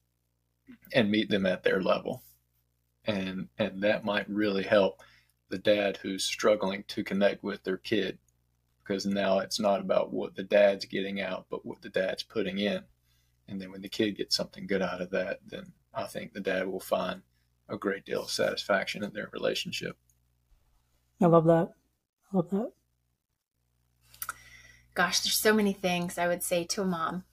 and 0.93 1.11
meet 1.11 1.29
them 1.29 1.45
at 1.45 1.63
their 1.63 1.81
level. 1.81 2.23
And 3.05 3.49
and 3.57 3.83
that 3.83 4.05
might 4.05 4.29
really 4.29 4.63
help 4.63 5.01
the 5.49 5.57
dad 5.57 5.97
who's 5.97 6.23
struggling 6.23 6.83
to 6.87 7.03
connect 7.03 7.43
with 7.43 7.63
their 7.63 7.77
kid 7.77 8.17
because 8.79 9.05
now 9.05 9.39
it's 9.39 9.59
not 9.59 9.81
about 9.81 10.13
what 10.13 10.35
the 10.35 10.43
dad's 10.43 10.85
getting 10.85 11.21
out, 11.21 11.45
but 11.49 11.65
what 11.65 11.81
the 11.81 11.89
dad's 11.89 12.23
putting 12.23 12.59
in. 12.59 12.83
And 13.47 13.61
then 13.61 13.71
when 13.71 13.81
the 13.81 13.89
kid 13.89 14.17
gets 14.17 14.35
something 14.35 14.67
good 14.67 14.81
out 14.81 15.01
of 15.01 15.11
that, 15.11 15.39
then 15.45 15.71
I 15.93 16.05
think 16.05 16.33
the 16.33 16.39
dad 16.39 16.67
will 16.67 16.79
find 16.79 17.21
a 17.69 17.77
great 17.77 18.05
deal 18.05 18.23
of 18.23 18.29
satisfaction 18.29 19.03
in 19.03 19.13
their 19.13 19.29
relationship. 19.33 19.97
I 21.21 21.27
love 21.27 21.45
that. 21.45 21.69
I 22.31 22.37
love 22.37 22.49
that. 22.51 22.71
Gosh, 24.93 25.21
there's 25.21 25.35
so 25.35 25.53
many 25.53 25.73
things 25.73 26.17
I 26.17 26.27
would 26.27 26.43
say 26.43 26.63
to 26.65 26.81
a 26.81 26.85
mom 26.85 27.23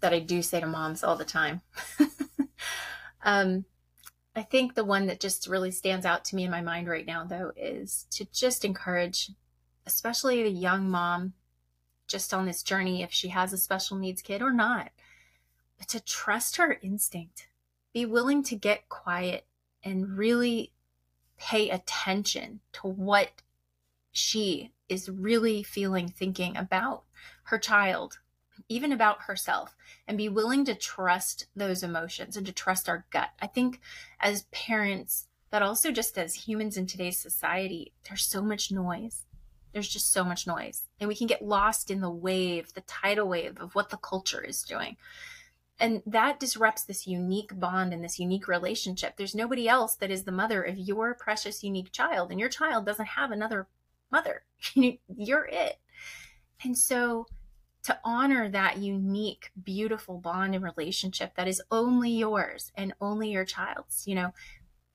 that 0.00 0.12
I 0.12 0.18
do 0.18 0.42
say 0.42 0.60
to 0.60 0.66
moms 0.66 1.04
all 1.04 1.16
the 1.16 1.24
time. 1.24 1.60
um, 3.22 3.64
I 4.34 4.42
think 4.42 4.74
the 4.74 4.84
one 4.84 5.06
that 5.06 5.20
just 5.20 5.46
really 5.46 5.70
stands 5.70 6.06
out 6.06 6.24
to 6.26 6.36
me 6.36 6.44
in 6.44 6.50
my 6.50 6.60
mind 6.60 6.88
right 6.88 7.06
now, 7.06 7.24
though, 7.24 7.52
is 7.56 8.06
to 8.12 8.24
just 8.32 8.64
encourage, 8.64 9.30
especially 9.86 10.42
the 10.42 10.50
young 10.50 10.88
mom 10.88 11.34
just 12.08 12.34
on 12.34 12.46
this 12.46 12.62
journey, 12.62 13.02
if 13.02 13.12
she 13.12 13.28
has 13.28 13.52
a 13.52 13.58
special 13.58 13.96
needs 13.96 14.22
kid 14.22 14.42
or 14.42 14.52
not, 14.52 14.90
but 15.80 15.88
to 15.88 15.98
trust 15.98 16.58
her 16.58 16.78
instinct, 16.82 17.48
be 17.94 18.04
willing 18.04 18.44
to 18.44 18.54
get 18.54 18.90
quiet 18.90 19.46
and 19.82 20.18
really 20.18 20.72
pay 21.38 21.70
attention 21.70 22.60
to 22.74 22.86
what 22.86 23.30
she 24.12 24.72
is 24.90 25.08
really 25.08 25.62
feeling, 25.62 26.06
thinking 26.06 26.54
about 26.54 27.04
her 27.44 27.58
child, 27.58 28.18
even 28.68 28.92
about 28.92 29.22
herself, 29.22 29.74
and 30.06 30.18
be 30.18 30.28
willing 30.28 30.66
to 30.66 30.74
trust 30.74 31.46
those 31.56 31.82
emotions 31.82 32.36
and 32.36 32.44
to 32.44 32.52
trust 32.52 32.86
our 32.86 33.06
gut. 33.10 33.30
I 33.40 33.46
think 33.46 33.80
as 34.20 34.42
parents, 34.52 35.28
but 35.48 35.62
also 35.62 35.90
just 35.90 36.18
as 36.18 36.34
humans 36.34 36.76
in 36.76 36.86
today's 36.86 37.18
society, 37.18 37.94
there's 38.06 38.26
so 38.26 38.42
much 38.42 38.70
noise. 38.70 39.24
There's 39.72 39.88
just 39.88 40.12
so 40.12 40.24
much 40.24 40.46
noise. 40.46 40.82
And 40.98 41.08
we 41.08 41.14
can 41.14 41.26
get 41.26 41.42
lost 41.42 41.90
in 41.90 42.02
the 42.02 42.10
wave, 42.10 42.74
the 42.74 42.82
tidal 42.82 43.28
wave 43.28 43.56
of 43.60 43.74
what 43.74 43.88
the 43.88 43.96
culture 43.96 44.42
is 44.42 44.62
doing. 44.62 44.98
And 45.80 46.02
that 46.06 46.38
disrupts 46.38 46.84
this 46.84 47.06
unique 47.06 47.58
bond 47.58 47.94
and 47.94 48.04
this 48.04 48.18
unique 48.18 48.46
relationship. 48.46 49.16
There's 49.16 49.34
nobody 49.34 49.66
else 49.66 49.96
that 49.96 50.10
is 50.10 50.24
the 50.24 50.32
mother 50.32 50.62
of 50.62 50.76
your 50.78 51.14
precious, 51.14 51.64
unique 51.64 51.90
child, 51.90 52.30
and 52.30 52.38
your 52.38 52.50
child 52.50 52.84
doesn't 52.84 53.06
have 53.06 53.30
another 53.30 53.66
mother. 54.12 54.42
You're 54.74 55.48
it. 55.50 55.78
And 56.62 56.76
so, 56.76 57.26
to 57.84 57.98
honor 58.04 58.50
that 58.50 58.76
unique, 58.76 59.50
beautiful 59.62 60.18
bond 60.18 60.54
and 60.54 60.62
relationship 60.62 61.34
that 61.36 61.48
is 61.48 61.62
only 61.70 62.10
yours 62.10 62.70
and 62.74 62.92
only 63.00 63.30
your 63.30 63.46
child's, 63.46 64.06
you 64.06 64.14
know, 64.14 64.34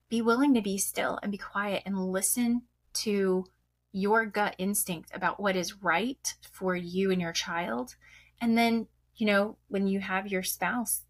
be 0.08 0.22
willing 0.22 0.54
to 0.54 0.62
be 0.62 0.78
still 0.78 1.18
and 1.20 1.32
be 1.32 1.38
quiet 1.38 1.82
and 1.84 2.12
listen 2.12 2.62
to 2.92 3.44
your 3.92 4.24
gut 4.24 4.54
instinct 4.58 5.10
about 5.14 5.40
what 5.40 5.56
is 5.56 5.82
right 5.82 6.34
for 6.52 6.76
you 6.76 7.10
and 7.10 7.20
your 7.20 7.32
child. 7.32 7.96
And 8.40 8.56
then 8.56 8.86
you 9.16 9.26
know, 9.26 9.56
when 9.68 9.86
you 9.86 10.00
have 10.00 10.28
your 10.28 10.42
spouse, 10.42 11.02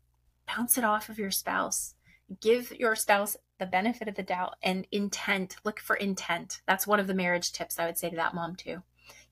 bounce 0.46 0.78
it 0.78 0.84
off 0.84 1.08
of 1.08 1.18
your 1.18 1.30
spouse. 1.30 1.94
Give 2.40 2.72
your 2.72 2.94
spouse 2.94 3.36
the 3.58 3.66
benefit 3.66 4.08
of 4.08 4.14
the 4.14 4.22
doubt 4.22 4.54
and 4.62 4.86
intent. 4.92 5.56
Look 5.64 5.80
for 5.80 5.96
intent. 5.96 6.60
That's 6.66 6.86
one 6.86 7.00
of 7.00 7.06
the 7.06 7.14
marriage 7.14 7.52
tips 7.52 7.78
I 7.78 7.86
would 7.86 7.98
say 7.98 8.10
to 8.10 8.16
that 8.16 8.34
mom, 8.34 8.56
too. 8.56 8.82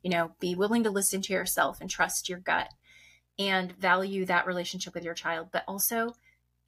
You 0.02 0.10
know, 0.10 0.32
be 0.40 0.54
willing 0.54 0.84
to 0.84 0.90
listen 0.90 1.22
to 1.22 1.32
yourself 1.32 1.80
and 1.80 1.88
trust 1.88 2.28
your 2.28 2.38
gut 2.38 2.68
and 3.38 3.72
value 3.72 4.24
that 4.26 4.46
relationship 4.46 4.94
with 4.94 5.04
your 5.04 5.14
child. 5.14 5.48
But 5.52 5.64
also, 5.66 6.14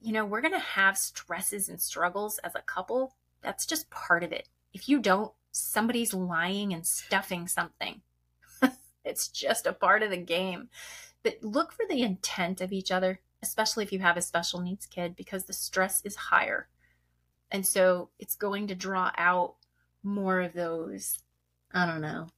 you 0.01 0.13
know, 0.13 0.25
we're 0.25 0.41
going 0.41 0.53
to 0.53 0.59
have 0.59 0.99
stresses 0.99 1.69
and 1.69 1.81
struggles 1.81 2.39
as 2.39 2.55
a 2.55 2.63
couple. 2.63 3.15
That's 3.43 3.67
just 3.67 3.91
part 3.91 4.25
of 4.25 4.33
it. 4.33 4.49
If 4.73 4.89
you 4.89 5.01
don't, 5.01 5.33
somebody's 5.53 6.15
lying 6.15 6.73
and 6.73 6.87
stuffing 6.87 7.49
something. 7.49 8.03
it's 9.05 9.29
just 9.29 9.67
a 9.67 9.73
part 9.73 10.03
of 10.03 10.11
the 10.11 10.17
game 10.17 10.69
but 11.27 11.43
look 11.43 11.73
for 11.73 11.85
the 11.89 12.03
intent 12.03 12.61
of 12.61 12.71
each 12.71 12.93
other, 12.93 13.19
especially 13.43 13.83
if 13.83 13.93
you 13.93 13.99
have 13.99 14.17
a 14.17 14.23
special 14.23 14.61
needs 14.61 14.87
kid, 14.87 15.17
because 15.17 15.43
the 15.43 15.53
stress 15.53 16.01
is 16.05 16.15
higher. 16.15 16.69
And 17.51 17.67
so 17.67 18.11
it's 18.21 18.37
going 18.37 18.69
to 18.69 18.77
draw 18.77 19.11
out 19.19 19.57
more 20.05 20.41
of 20.41 20.53
those, 20.53 21.19
I 21.75 21.85
don't 21.85 22.01
know, 22.01 22.29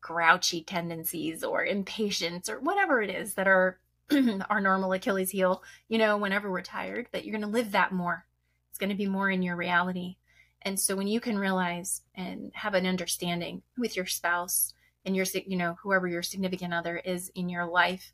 grouchy 0.00 0.60
tendencies 0.60 1.44
or 1.44 1.64
impatience 1.64 2.50
or 2.50 2.58
whatever 2.58 3.00
it 3.00 3.10
is 3.10 3.34
that 3.34 3.46
are 3.46 3.78
our 4.50 4.60
normal 4.60 4.92
Achilles 4.92 5.30
heel, 5.30 5.62
you 5.86 5.96
know, 5.96 6.16
whenever 6.16 6.50
we're 6.50 6.62
tired, 6.62 7.06
but 7.12 7.24
you're 7.24 7.38
going 7.38 7.48
to 7.48 7.56
live 7.56 7.70
that 7.70 7.92
more. 7.92 8.26
It's 8.70 8.78
going 8.78 8.90
to 8.90 8.96
be 8.96 9.06
more 9.06 9.30
in 9.30 9.44
your 9.44 9.54
reality. 9.54 10.16
And 10.62 10.80
so 10.80 10.96
when 10.96 11.06
you 11.06 11.20
can 11.20 11.38
realize 11.38 12.02
and 12.16 12.50
have 12.54 12.74
an 12.74 12.86
understanding 12.86 13.62
with 13.78 13.94
your 13.94 14.06
spouse 14.06 14.74
and 15.04 15.16
your 15.16 15.26
you 15.46 15.56
know 15.56 15.76
whoever 15.82 16.06
your 16.06 16.22
significant 16.22 16.72
other 16.72 16.96
is 16.96 17.30
in 17.34 17.48
your 17.48 17.66
life 17.66 18.12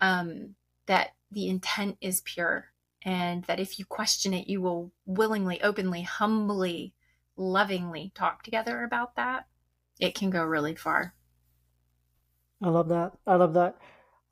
um, 0.00 0.54
that 0.86 1.10
the 1.30 1.48
intent 1.48 1.96
is 2.00 2.20
pure 2.22 2.66
and 3.04 3.44
that 3.44 3.60
if 3.60 3.78
you 3.78 3.84
question 3.84 4.34
it 4.34 4.48
you 4.48 4.60
will 4.60 4.92
willingly 5.06 5.62
openly 5.62 6.02
humbly 6.02 6.94
lovingly 7.36 8.12
talk 8.14 8.42
together 8.42 8.84
about 8.84 9.16
that. 9.16 9.46
It 10.00 10.14
can 10.14 10.30
go 10.30 10.44
really 10.44 10.74
far. 10.74 11.14
I 12.62 12.68
love 12.68 12.88
that. 12.88 13.12
I 13.26 13.36
love 13.36 13.54
that. 13.54 13.76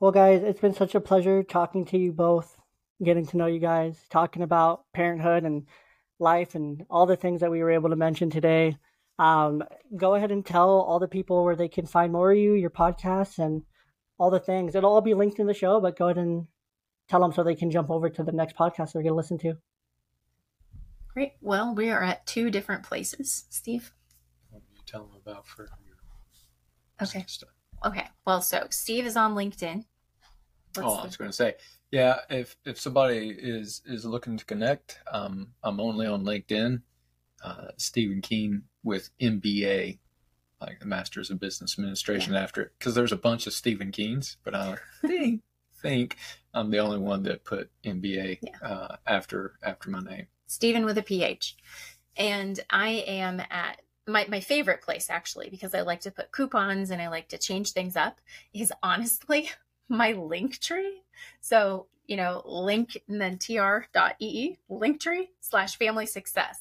Well 0.01 0.13
guys 0.13 0.43
it's 0.43 0.61
been 0.61 0.75
such 0.75 0.95
a 0.95 1.01
pleasure 1.01 1.43
talking 1.43 1.85
to 1.87 1.99
you 1.99 2.13
both 2.13 2.57
getting 3.03 3.27
to 3.27 3.37
know 3.37 3.47
you 3.47 3.59
guys 3.59 3.99
talking 4.11 4.43
about 4.43 4.85
parenthood 4.93 5.45
and 5.45 5.67
life 6.19 6.55
and 6.55 6.85
all 6.89 7.07
the 7.07 7.17
things 7.17 7.41
that 7.41 7.51
we 7.51 7.63
were 7.63 7.71
able 7.71 7.91
to 7.91 7.97
mention 7.97 8.31
today 8.31 8.77
um, 9.23 9.63
go 9.97 10.17
ahead 10.17 10.33
and 10.33 10.45
tell 10.45 10.69
all 10.69 10.99
the 10.99 11.07
people 11.07 11.45
where 11.45 11.55
they 11.55 11.69
can 11.69 11.87
find 11.87 12.13
more 12.13 12.33
of 12.33 12.39
you, 12.39 12.55
your 12.55 12.71
podcasts, 12.71 13.39
and 13.39 13.63
all 14.19 14.31
the 14.31 14.41
things. 14.41 14.75
It'll 14.75 14.93
all 14.93 15.01
be 15.01 15.15
linked 15.15 15.39
in 15.39 15.47
the 15.47 15.55
show, 15.55 15.81
but 15.81 15.97
go 15.97 16.07
ahead 16.07 16.19
and 16.19 16.49
tell 17.09 17.21
them 17.21 17.33
so 17.33 17.45
they 17.45 17.55
can 17.55 17.71
jump 17.71 17.89
over 17.89 18.11
to 18.11 18.25
the 18.25 18.33
next 18.33 18.57
podcast 18.57 18.93
they're 18.93 19.03
going 19.03 19.13
to 19.13 19.17
listen 19.17 19.39
to. 19.39 19.55
Great. 21.15 21.35
Well, 21.41 21.73
we 21.73 21.91
are 21.91 22.03
at 22.03 22.27
two 22.27 22.51
different 22.51 22.83
places, 22.83 23.45
Steve. 23.49 23.93
What 24.51 24.63
do 24.67 24.75
you 24.75 24.81
tell 24.87 25.03
them 25.03 25.21
about 25.25 25.47
for 25.47 25.69
your 25.87 25.97
okay. 27.01 27.25
Stuff? 27.29 27.51
Okay. 27.85 28.09
Well, 28.27 28.43
so 28.43 28.67
Steve 28.71 29.07
is 29.07 29.17
on 29.17 29.37
LinkedIn. 29.37 29.85
What's 30.75 30.89
oh, 30.89 30.97
the... 30.97 31.03
I 31.03 31.05
was 31.05 31.17
going 31.17 31.31
to 31.31 31.37
say, 31.37 31.55
yeah. 31.93 32.17
If 32.29 32.57
if 32.65 32.81
somebody 32.81 33.29
is 33.29 33.83
is 33.85 34.05
looking 34.05 34.37
to 34.37 34.45
connect, 34.45 34.99
um, 35.13 35.53
I'm 35.63 35.79
only 35.79 36.07
on 36.07 36.25
LinkedIn. 36.25 36.83
Uh, 37.45 37.69
Stephen 37.77 38.21
Keene 38.21 38.63
with 38.83 39.11
MBA, 39.21 39.99
like 40.61 40.81
the 40.81 40.87
Masters 40.87 41.31
of 41.31 41.41
Business 41.41 41.79
Administration, 41.79 42.35
yeah. 42.35 42.41
after 42.43 42.63
it, 42.63 42.73
because 42.79 42.95
there's 42.95 43.13
a 43.13 43.17
bunch 43.17 43.47
of 43.47 43.53
Stephen 43.53 43.91
Keenes, 43.93 44.37
but 44.45 44.55
I 44.55 44.77
think 45.01 45.43
think 45.81 46.17
I'm 46.55 46.71
the 46.71 46.79
only 46.79 46.99
one 46.99 47.25
that 47.25 47.45
put 47.45 47.71
MBA 47.85 48.39
yeah. 48.43 48.67
uh, 48.67 48.97
after 49.07 49.55
after 49.63 49.91
my 49.91 50.01
name. 50.01 50.27
Stephen 50.47 50.85
with 50.85 50.99
a 50.99 51.03
PH, 51.03 51.57
and 52.17 52.61
I 52.71 52.91
am 53.07 53.41
at 53.41 53.83
my, 54.07 54.27
my 54.29 54.41
favorite 54.41 54.83
place 54.83 55.09
actually 55.11 55.49
because 55.51 55.75
I 55.75 55.83
like 55.83 56.01
to 56.01 56.11
put 56.11 56.33
coupons 56.33 56.91
and 56.91 57.01
I 57.01 57.09
like 57.09 57.29
to 57.29 57.39
change 57.39 57.73
things 57.73 57.97
up 57.97 58.21
is 58.53 58.73
honestly 58.83 59.51
my 59.89 60.13
link 60.13 60.59
tree. 60.59 61.03
So, 61.41 61.87
you 62.07 62.17
know, 62.17 62.43
link 62.45 63.01
and 63.09 63.21
then 63.21 63.39
tr.ee, 63.39 64.57
link 64.69 65.01
tree 65.01 65.31
slash 65.41 65.77
family 65.77 66.07
success. 66.07 66.61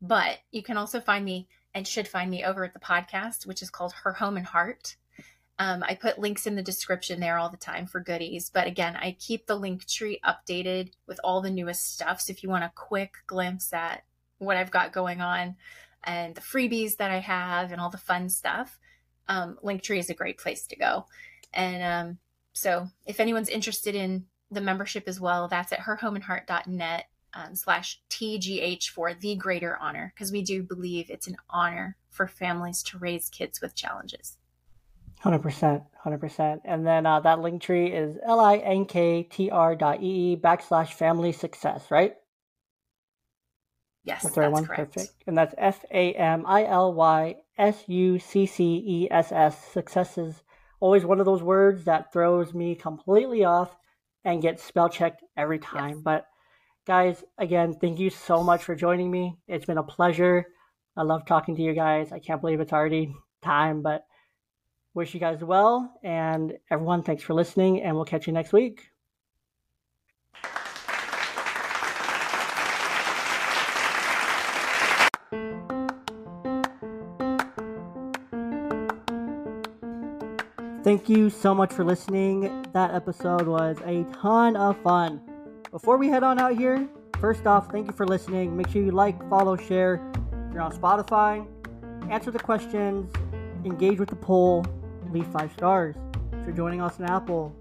But 0.00 0.38
you 0.50 0.62
can 0.62 0.76
also 0.76 1.00
find 1.00 1.24
me 1.24 1.48
and 1.74 1.86
should 1.86 2.08
find 2.08 2.30
me 2.30 2.44
over 2.44 2.64
at 2.64 2.72
the 2.72 2.80
podcast, 2.80 3.46
which 3.46 3.62
is 3.62 3.70
called 3.70 3.92
Her 3.92 4.12
Home 4.12 4.36
and 4.36 4.46
Heart. 4.46 4.96
Um, 5.58 5.82
I 5.82 5.96
put 5.96 6.20
links 6.20 6.46
in 6.46 6.54
the 6.54 6.62
description 6.62 7.18
there 7.18 7.36
all 7.36 7.50
the 7.50 7.56
time 7.56 7.86
for 7.86 8.00
goodies. 8.00 8.50
But 8.52 8.68
again, 8.68 8.96
I 8.96 9.16
keep 9.18 9.46
the 9.46 9.56
link 9.56 9.86
tree 9.86 10.20
updated 10.24 10.92
with 11.06 11.18
all 11.24 11.40
the 11.40 11.50
newest 11.50 11.94
stuff. 11.94 12.20
So 12.20 12.30
if 12.30 12.42
you 12.42 12.48
want 12.48 12.64
a 12.64 12.72
quick 12.74 13.14
glimpse 13.26 13.72
at 13.72 14.04
what 14.38 14.56
I've 14.56 14.70
got 14.70 14.92
going 14.92 15.20
on 15.20 15.56
and 16.04 16.34
the 16.34 16.40
freebies 16.40 16.96
that 16.98 17.10
I 17.10 17.18
have 17.18 17.72
and 17.72 17.80
all 17.80 17.90
the 17.90 17.98
fun 17.98 18.28
stuff, 18.28 18.78
um, 19.26 19.58
Linktree 19.62 19.98
is 19.98 20.10
a 20.10 20.14
great 20.14 20.38
place 20.38 20.66
to 20.68 20.76
go. 20.76 21.06
And 21.52 21.82
um, 21.82 22.18
so 22.52 22.86
if 23.04 23.18
anyone's 23.18 23.48
interested 23.48 23.96
in 23.96 24.26
the 24.52 24.60
membership 24.60 25.08
as 25.08 25.20
well, 25.20 25.48
that's 25.48 25.72
at 25.72 25.80
herhomeandheart.net 25.80 27.06
um, 27.34 27.54
slash 27.54 28.00
TGH 28.10 28.88
for 28.88 29.14
the 29.14 29.36
greater 29.36 29.76
honor, 29.78 30.12
because 30.14 30.32
we 30.32 30.42
do 30.42 30.62
believe 30.62 31.10
it's 31.10 31.26
an 31.26 31.36
honor 31.50 31.96
for 32.10 32.26
families 32.26 32.82
to 32.84 32.98
raise 32.98 33.28
kids 33.28 33.60
with 33.60 33.74
challenges. 33.74 34.38
100%, 35.24 35.84
100%. 36.04 36.60
And 36.64 36.86
then 36.86 37.04
uh, 37.04 37.20
that 37.20 37.40
link 37.40 37.60
tree 37.62 37.88
is 37.92 38.16
linktr 38.26 39.78
dot 39.78 40.02
ee 40.02 40.36
backslash 40.36 40.92
family 40.92 41.32
success, 41.32 41.90
right? 41.90 42.14
Yes, 44.04 44.22
That's 44.22 44.34
the 44.36 44.40
right 44.42 44.52
one. 44.52 44.64
correct. 44.64 44.94
Perfect. 44.94 45.12
And 45.26 45.36
that's 45.36 45.54
F 45.58 45.84
A 45.90 46.14
M 46.14 46.44
I 46.46 46.64
L 46.64 46.94
Y 46.94 47.36
S 47.58 47.84
U 47.88 48.18
C 48.18 48.46
C 48.46 48.82
E 48.86 49.08
S 49.10 49.32
S. 49.32 49.62
Success 49.66 50.16
is 50.16 50.42
always 50.80 51.04
one 51.04 51.20
of 51.20 51.26
those 51.26 51.42
words 51.42 51.84
that 51.84 52.12
throws 52.12 52.54
me 52.54 52.74
completely 52.74 53.44
off 53.44 53.76
and 54.24 54.40
gets 54.40 54.62
spell 54.62 54.88
checked 54.88 55.24
every 55.36 55.58
time. 55.58 56.00
But 56.00 56.27
guys, 56.88 57.22
again, 57.36 57.74
thank 57.74 57.98
you 57.98 58.08
so 58.08 58.42
much 58.42 58.64
for 58.64 58.74
joining 58.74 59.10
me. 59.10 59.36
It's 59.46 59.66
been 59.66 59.76
a 59.76 59.82
pleasure. 59.82 60.46
I 60.96 61.02
love 61.02 61.26
talking 61.26 61.54
to 61.54 61.62
you 61.62 61.74
guys. 61.74 62.12
I 62.12 62.18
can't 62.18 62.40
believe 62.40 62.60
it's 62.60 62.72
already 62.72 63.14
time, 63.42 63.82
but 63.82 64.06
wish 64.94 65.12
you 65.12 65.20
guys 65.20 65.44
well. 65.44 65.92
And 66.02 66.54
everyone, 66.70 67.02
thanks 67.02 67.22
for 67.22 67.34
listening, 67.34 67.82
and 67.82 67.94
we'll 67.94 68.06
catch 68.06 68.26
you 68.26 68.32
next 68.32 68.54
week. 68.54 68.88
Thank 80.82 81.10
you 81.10 81.28
so 81.28 81.54
much 81.54 81.70
for 81.70 81.84
listening. 81.84 82.64
That 82.72 82.94
episode 82.94 83.46
was 83.46 83.76
a 83.84 84.04
ton 84.22 84.56
of 84.56 84.80
fun. 84.82 85.27
Before 85.70 85.98
we 85.98 86.08
head 86.08 86.22
on 86.22 86.38
out 86.38 86.56
here, 86.56 86.88
first 87.20 87.46
off, 87.46 87.70
thank 87.70 87.88
you 87.88 87.92
for 87.92 88.06
listening. 88.06 88.56
Make 88.56 88.68
sure 88.68 88.80
you 88.82 88.90
like, 88.90 89.28
follow, 89.28 89.54
share. 89.54 90.00
If 90.48 90.54
you're 90.54 90.62
on 90.62 90.72
Spotify, 90.72 91.46
answer 92.10 92.30
the 92.30 92.38
questions, 92.38 93.12
engage 93.66 93.98
with 93.98 94.08
the 94.08 94.16
poll, 94.16 94.64
leave 95.12 95.26
five 95.26 95.52
stars. 95.52 95.94
If 96.32 96.46
you're 96.46 96.56
joining 96.56 96.80
us 96.80 96.98
on 96.98 97.04
Apple, 97.04 97.54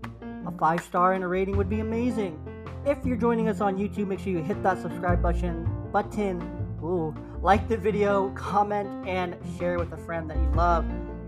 a 0.45 0.51
five 0.51 0.81
star 0.83 1.13
and 1.13 1.23
a 1.23 1.27
rating 1.27 1.57
would 1.57 1.69
be 1.69 1.81
amazing. 1.81 2.39
If 2.85 3.05
you're 3.05 3.17
joining 3.17 3.49
us 3.49 3.59
on 3.59 3.77
YouTube, 3.77 4.07
make 4.07 4.19
sure 4.19 4.31
you 4.31 4.41
hit 4.41 4.63
that 4.63 4.81
subscribe 4.81 5.21
button. 5.21 5.69
Button. 5.91 6.41
Ooh, 6.81 7.13
like 7.41 7.67
the 7.67 7.75
video, 7.75 8.29
comment, 8.35 9.05
and 9.05 9.35
share 9.59 9.77
with 9.77 9.91
a 9.91 9.97
friend 9.97 10.29
that 10.29 10.37
you 10.37 10.49
love. 10.55 10.85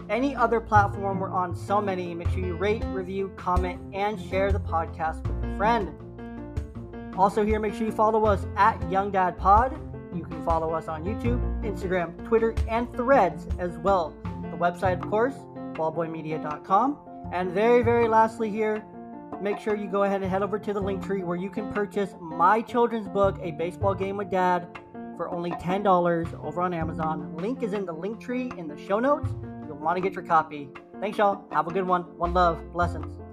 Any 0.09 0.33
other 0.33 0.61
platform, 0.61 1.19
we're 1.19 1.29
on 1.29 1.57
so 1.57 1.81
many. 1.81 2.15
Make 2.15 2.29
sure 2.29 2.39
you 2.39 2.55
rate, 2.55 2.85
review, 2.85 3.33
comment, 3.35 3.81
and 3.93 4.17
share 4.29 4.53
the 4.53 4.61
podcast 4.61 5.21
with 5.27 5.43
a 5.43 5.57
friend. 5.57 5.91
Also, 7.19 7.45
here, 7.45 7.59
make 7.59 7.73
sure 7.73 7.85
you 7.85 7.91
follow 7.91 8.25
us 8.25 8.47
at 8.55 8.81
Young 8.89 9.11
Dad 9.11 9.37
Pod. 9.37 9.77
You 10.15 10.23
can 10.23 10.41
follow 10.45 10.73
us 10.73 10.87
on 10.87 11.03
YouTube, 11.03 11.41
Instagram, 11.65 12.25
Twitter, 12.25 12.55
and 12.69 12.89
Threads 12.95 13.45
as 13.59 13.77
well. 13.79 14.15
The 14.51 14.55
website, 14.55 15.03
of 15.03 15.09
course, 15.09 15.33
ballboymedia.com. 15.73 16.97
And 17.33 17.51
very, 17.51 17.83
very 17.83 18.07
lastly, 18.07 18.49
here, 18.49 18.85
make 19.41 19.59
sure 19.59 19.75
you 19.75 19.89
go 19.89 20.03
ahead 20.03 20.21
and 20.21 20.31
head 20.31 20.43
over 20.43 20.57
to 20.59 20.71
the 20.71 20.79
link 20.79 21.05
tree 21.05 21.21
where 21.21 21.35
you 21.35 21.49
can 21.49 21.73
purchase 21.73 22.15
my 22.21 22.61
children's 22.61 23.09
book, 23.09 23.37
A 23.41 23.51
Baseball 23.51 23.93
Game 23.93 24.15
with 24.15 24.31
Dad, 24.31 24.79
for 25.17 25.29
only 25.29 25.51
$10 25.51 26.41
over 26.41 26.61
on 26.61 26.73
Amazon. 26.73 27.35
Link 27.35 27.63
is 27.63 27.73
in 27.73 27.85
the 27.85 27.91
link 27.91 28.21
tree 28.21 28.49
in 28.57 28.69
the 28.69 28.77
show 28.87 28.97
notes. 29.01 29.27
You'll 29.67 29.75
want 29.75 29.97
to 29.97 30.01
get 30.01 30.13
your 30.13 30.23
copy. 30.23 30.69
Thanks, 31.01 31.17
y'all. 31.17 31.43
Have 31.51 31.67
a 31.67 31.73
good 31.73 31.85
one. 31.85 32.03
One 32.17 32.33
love. 32.33 32.71
Blessings. 32.71 33.28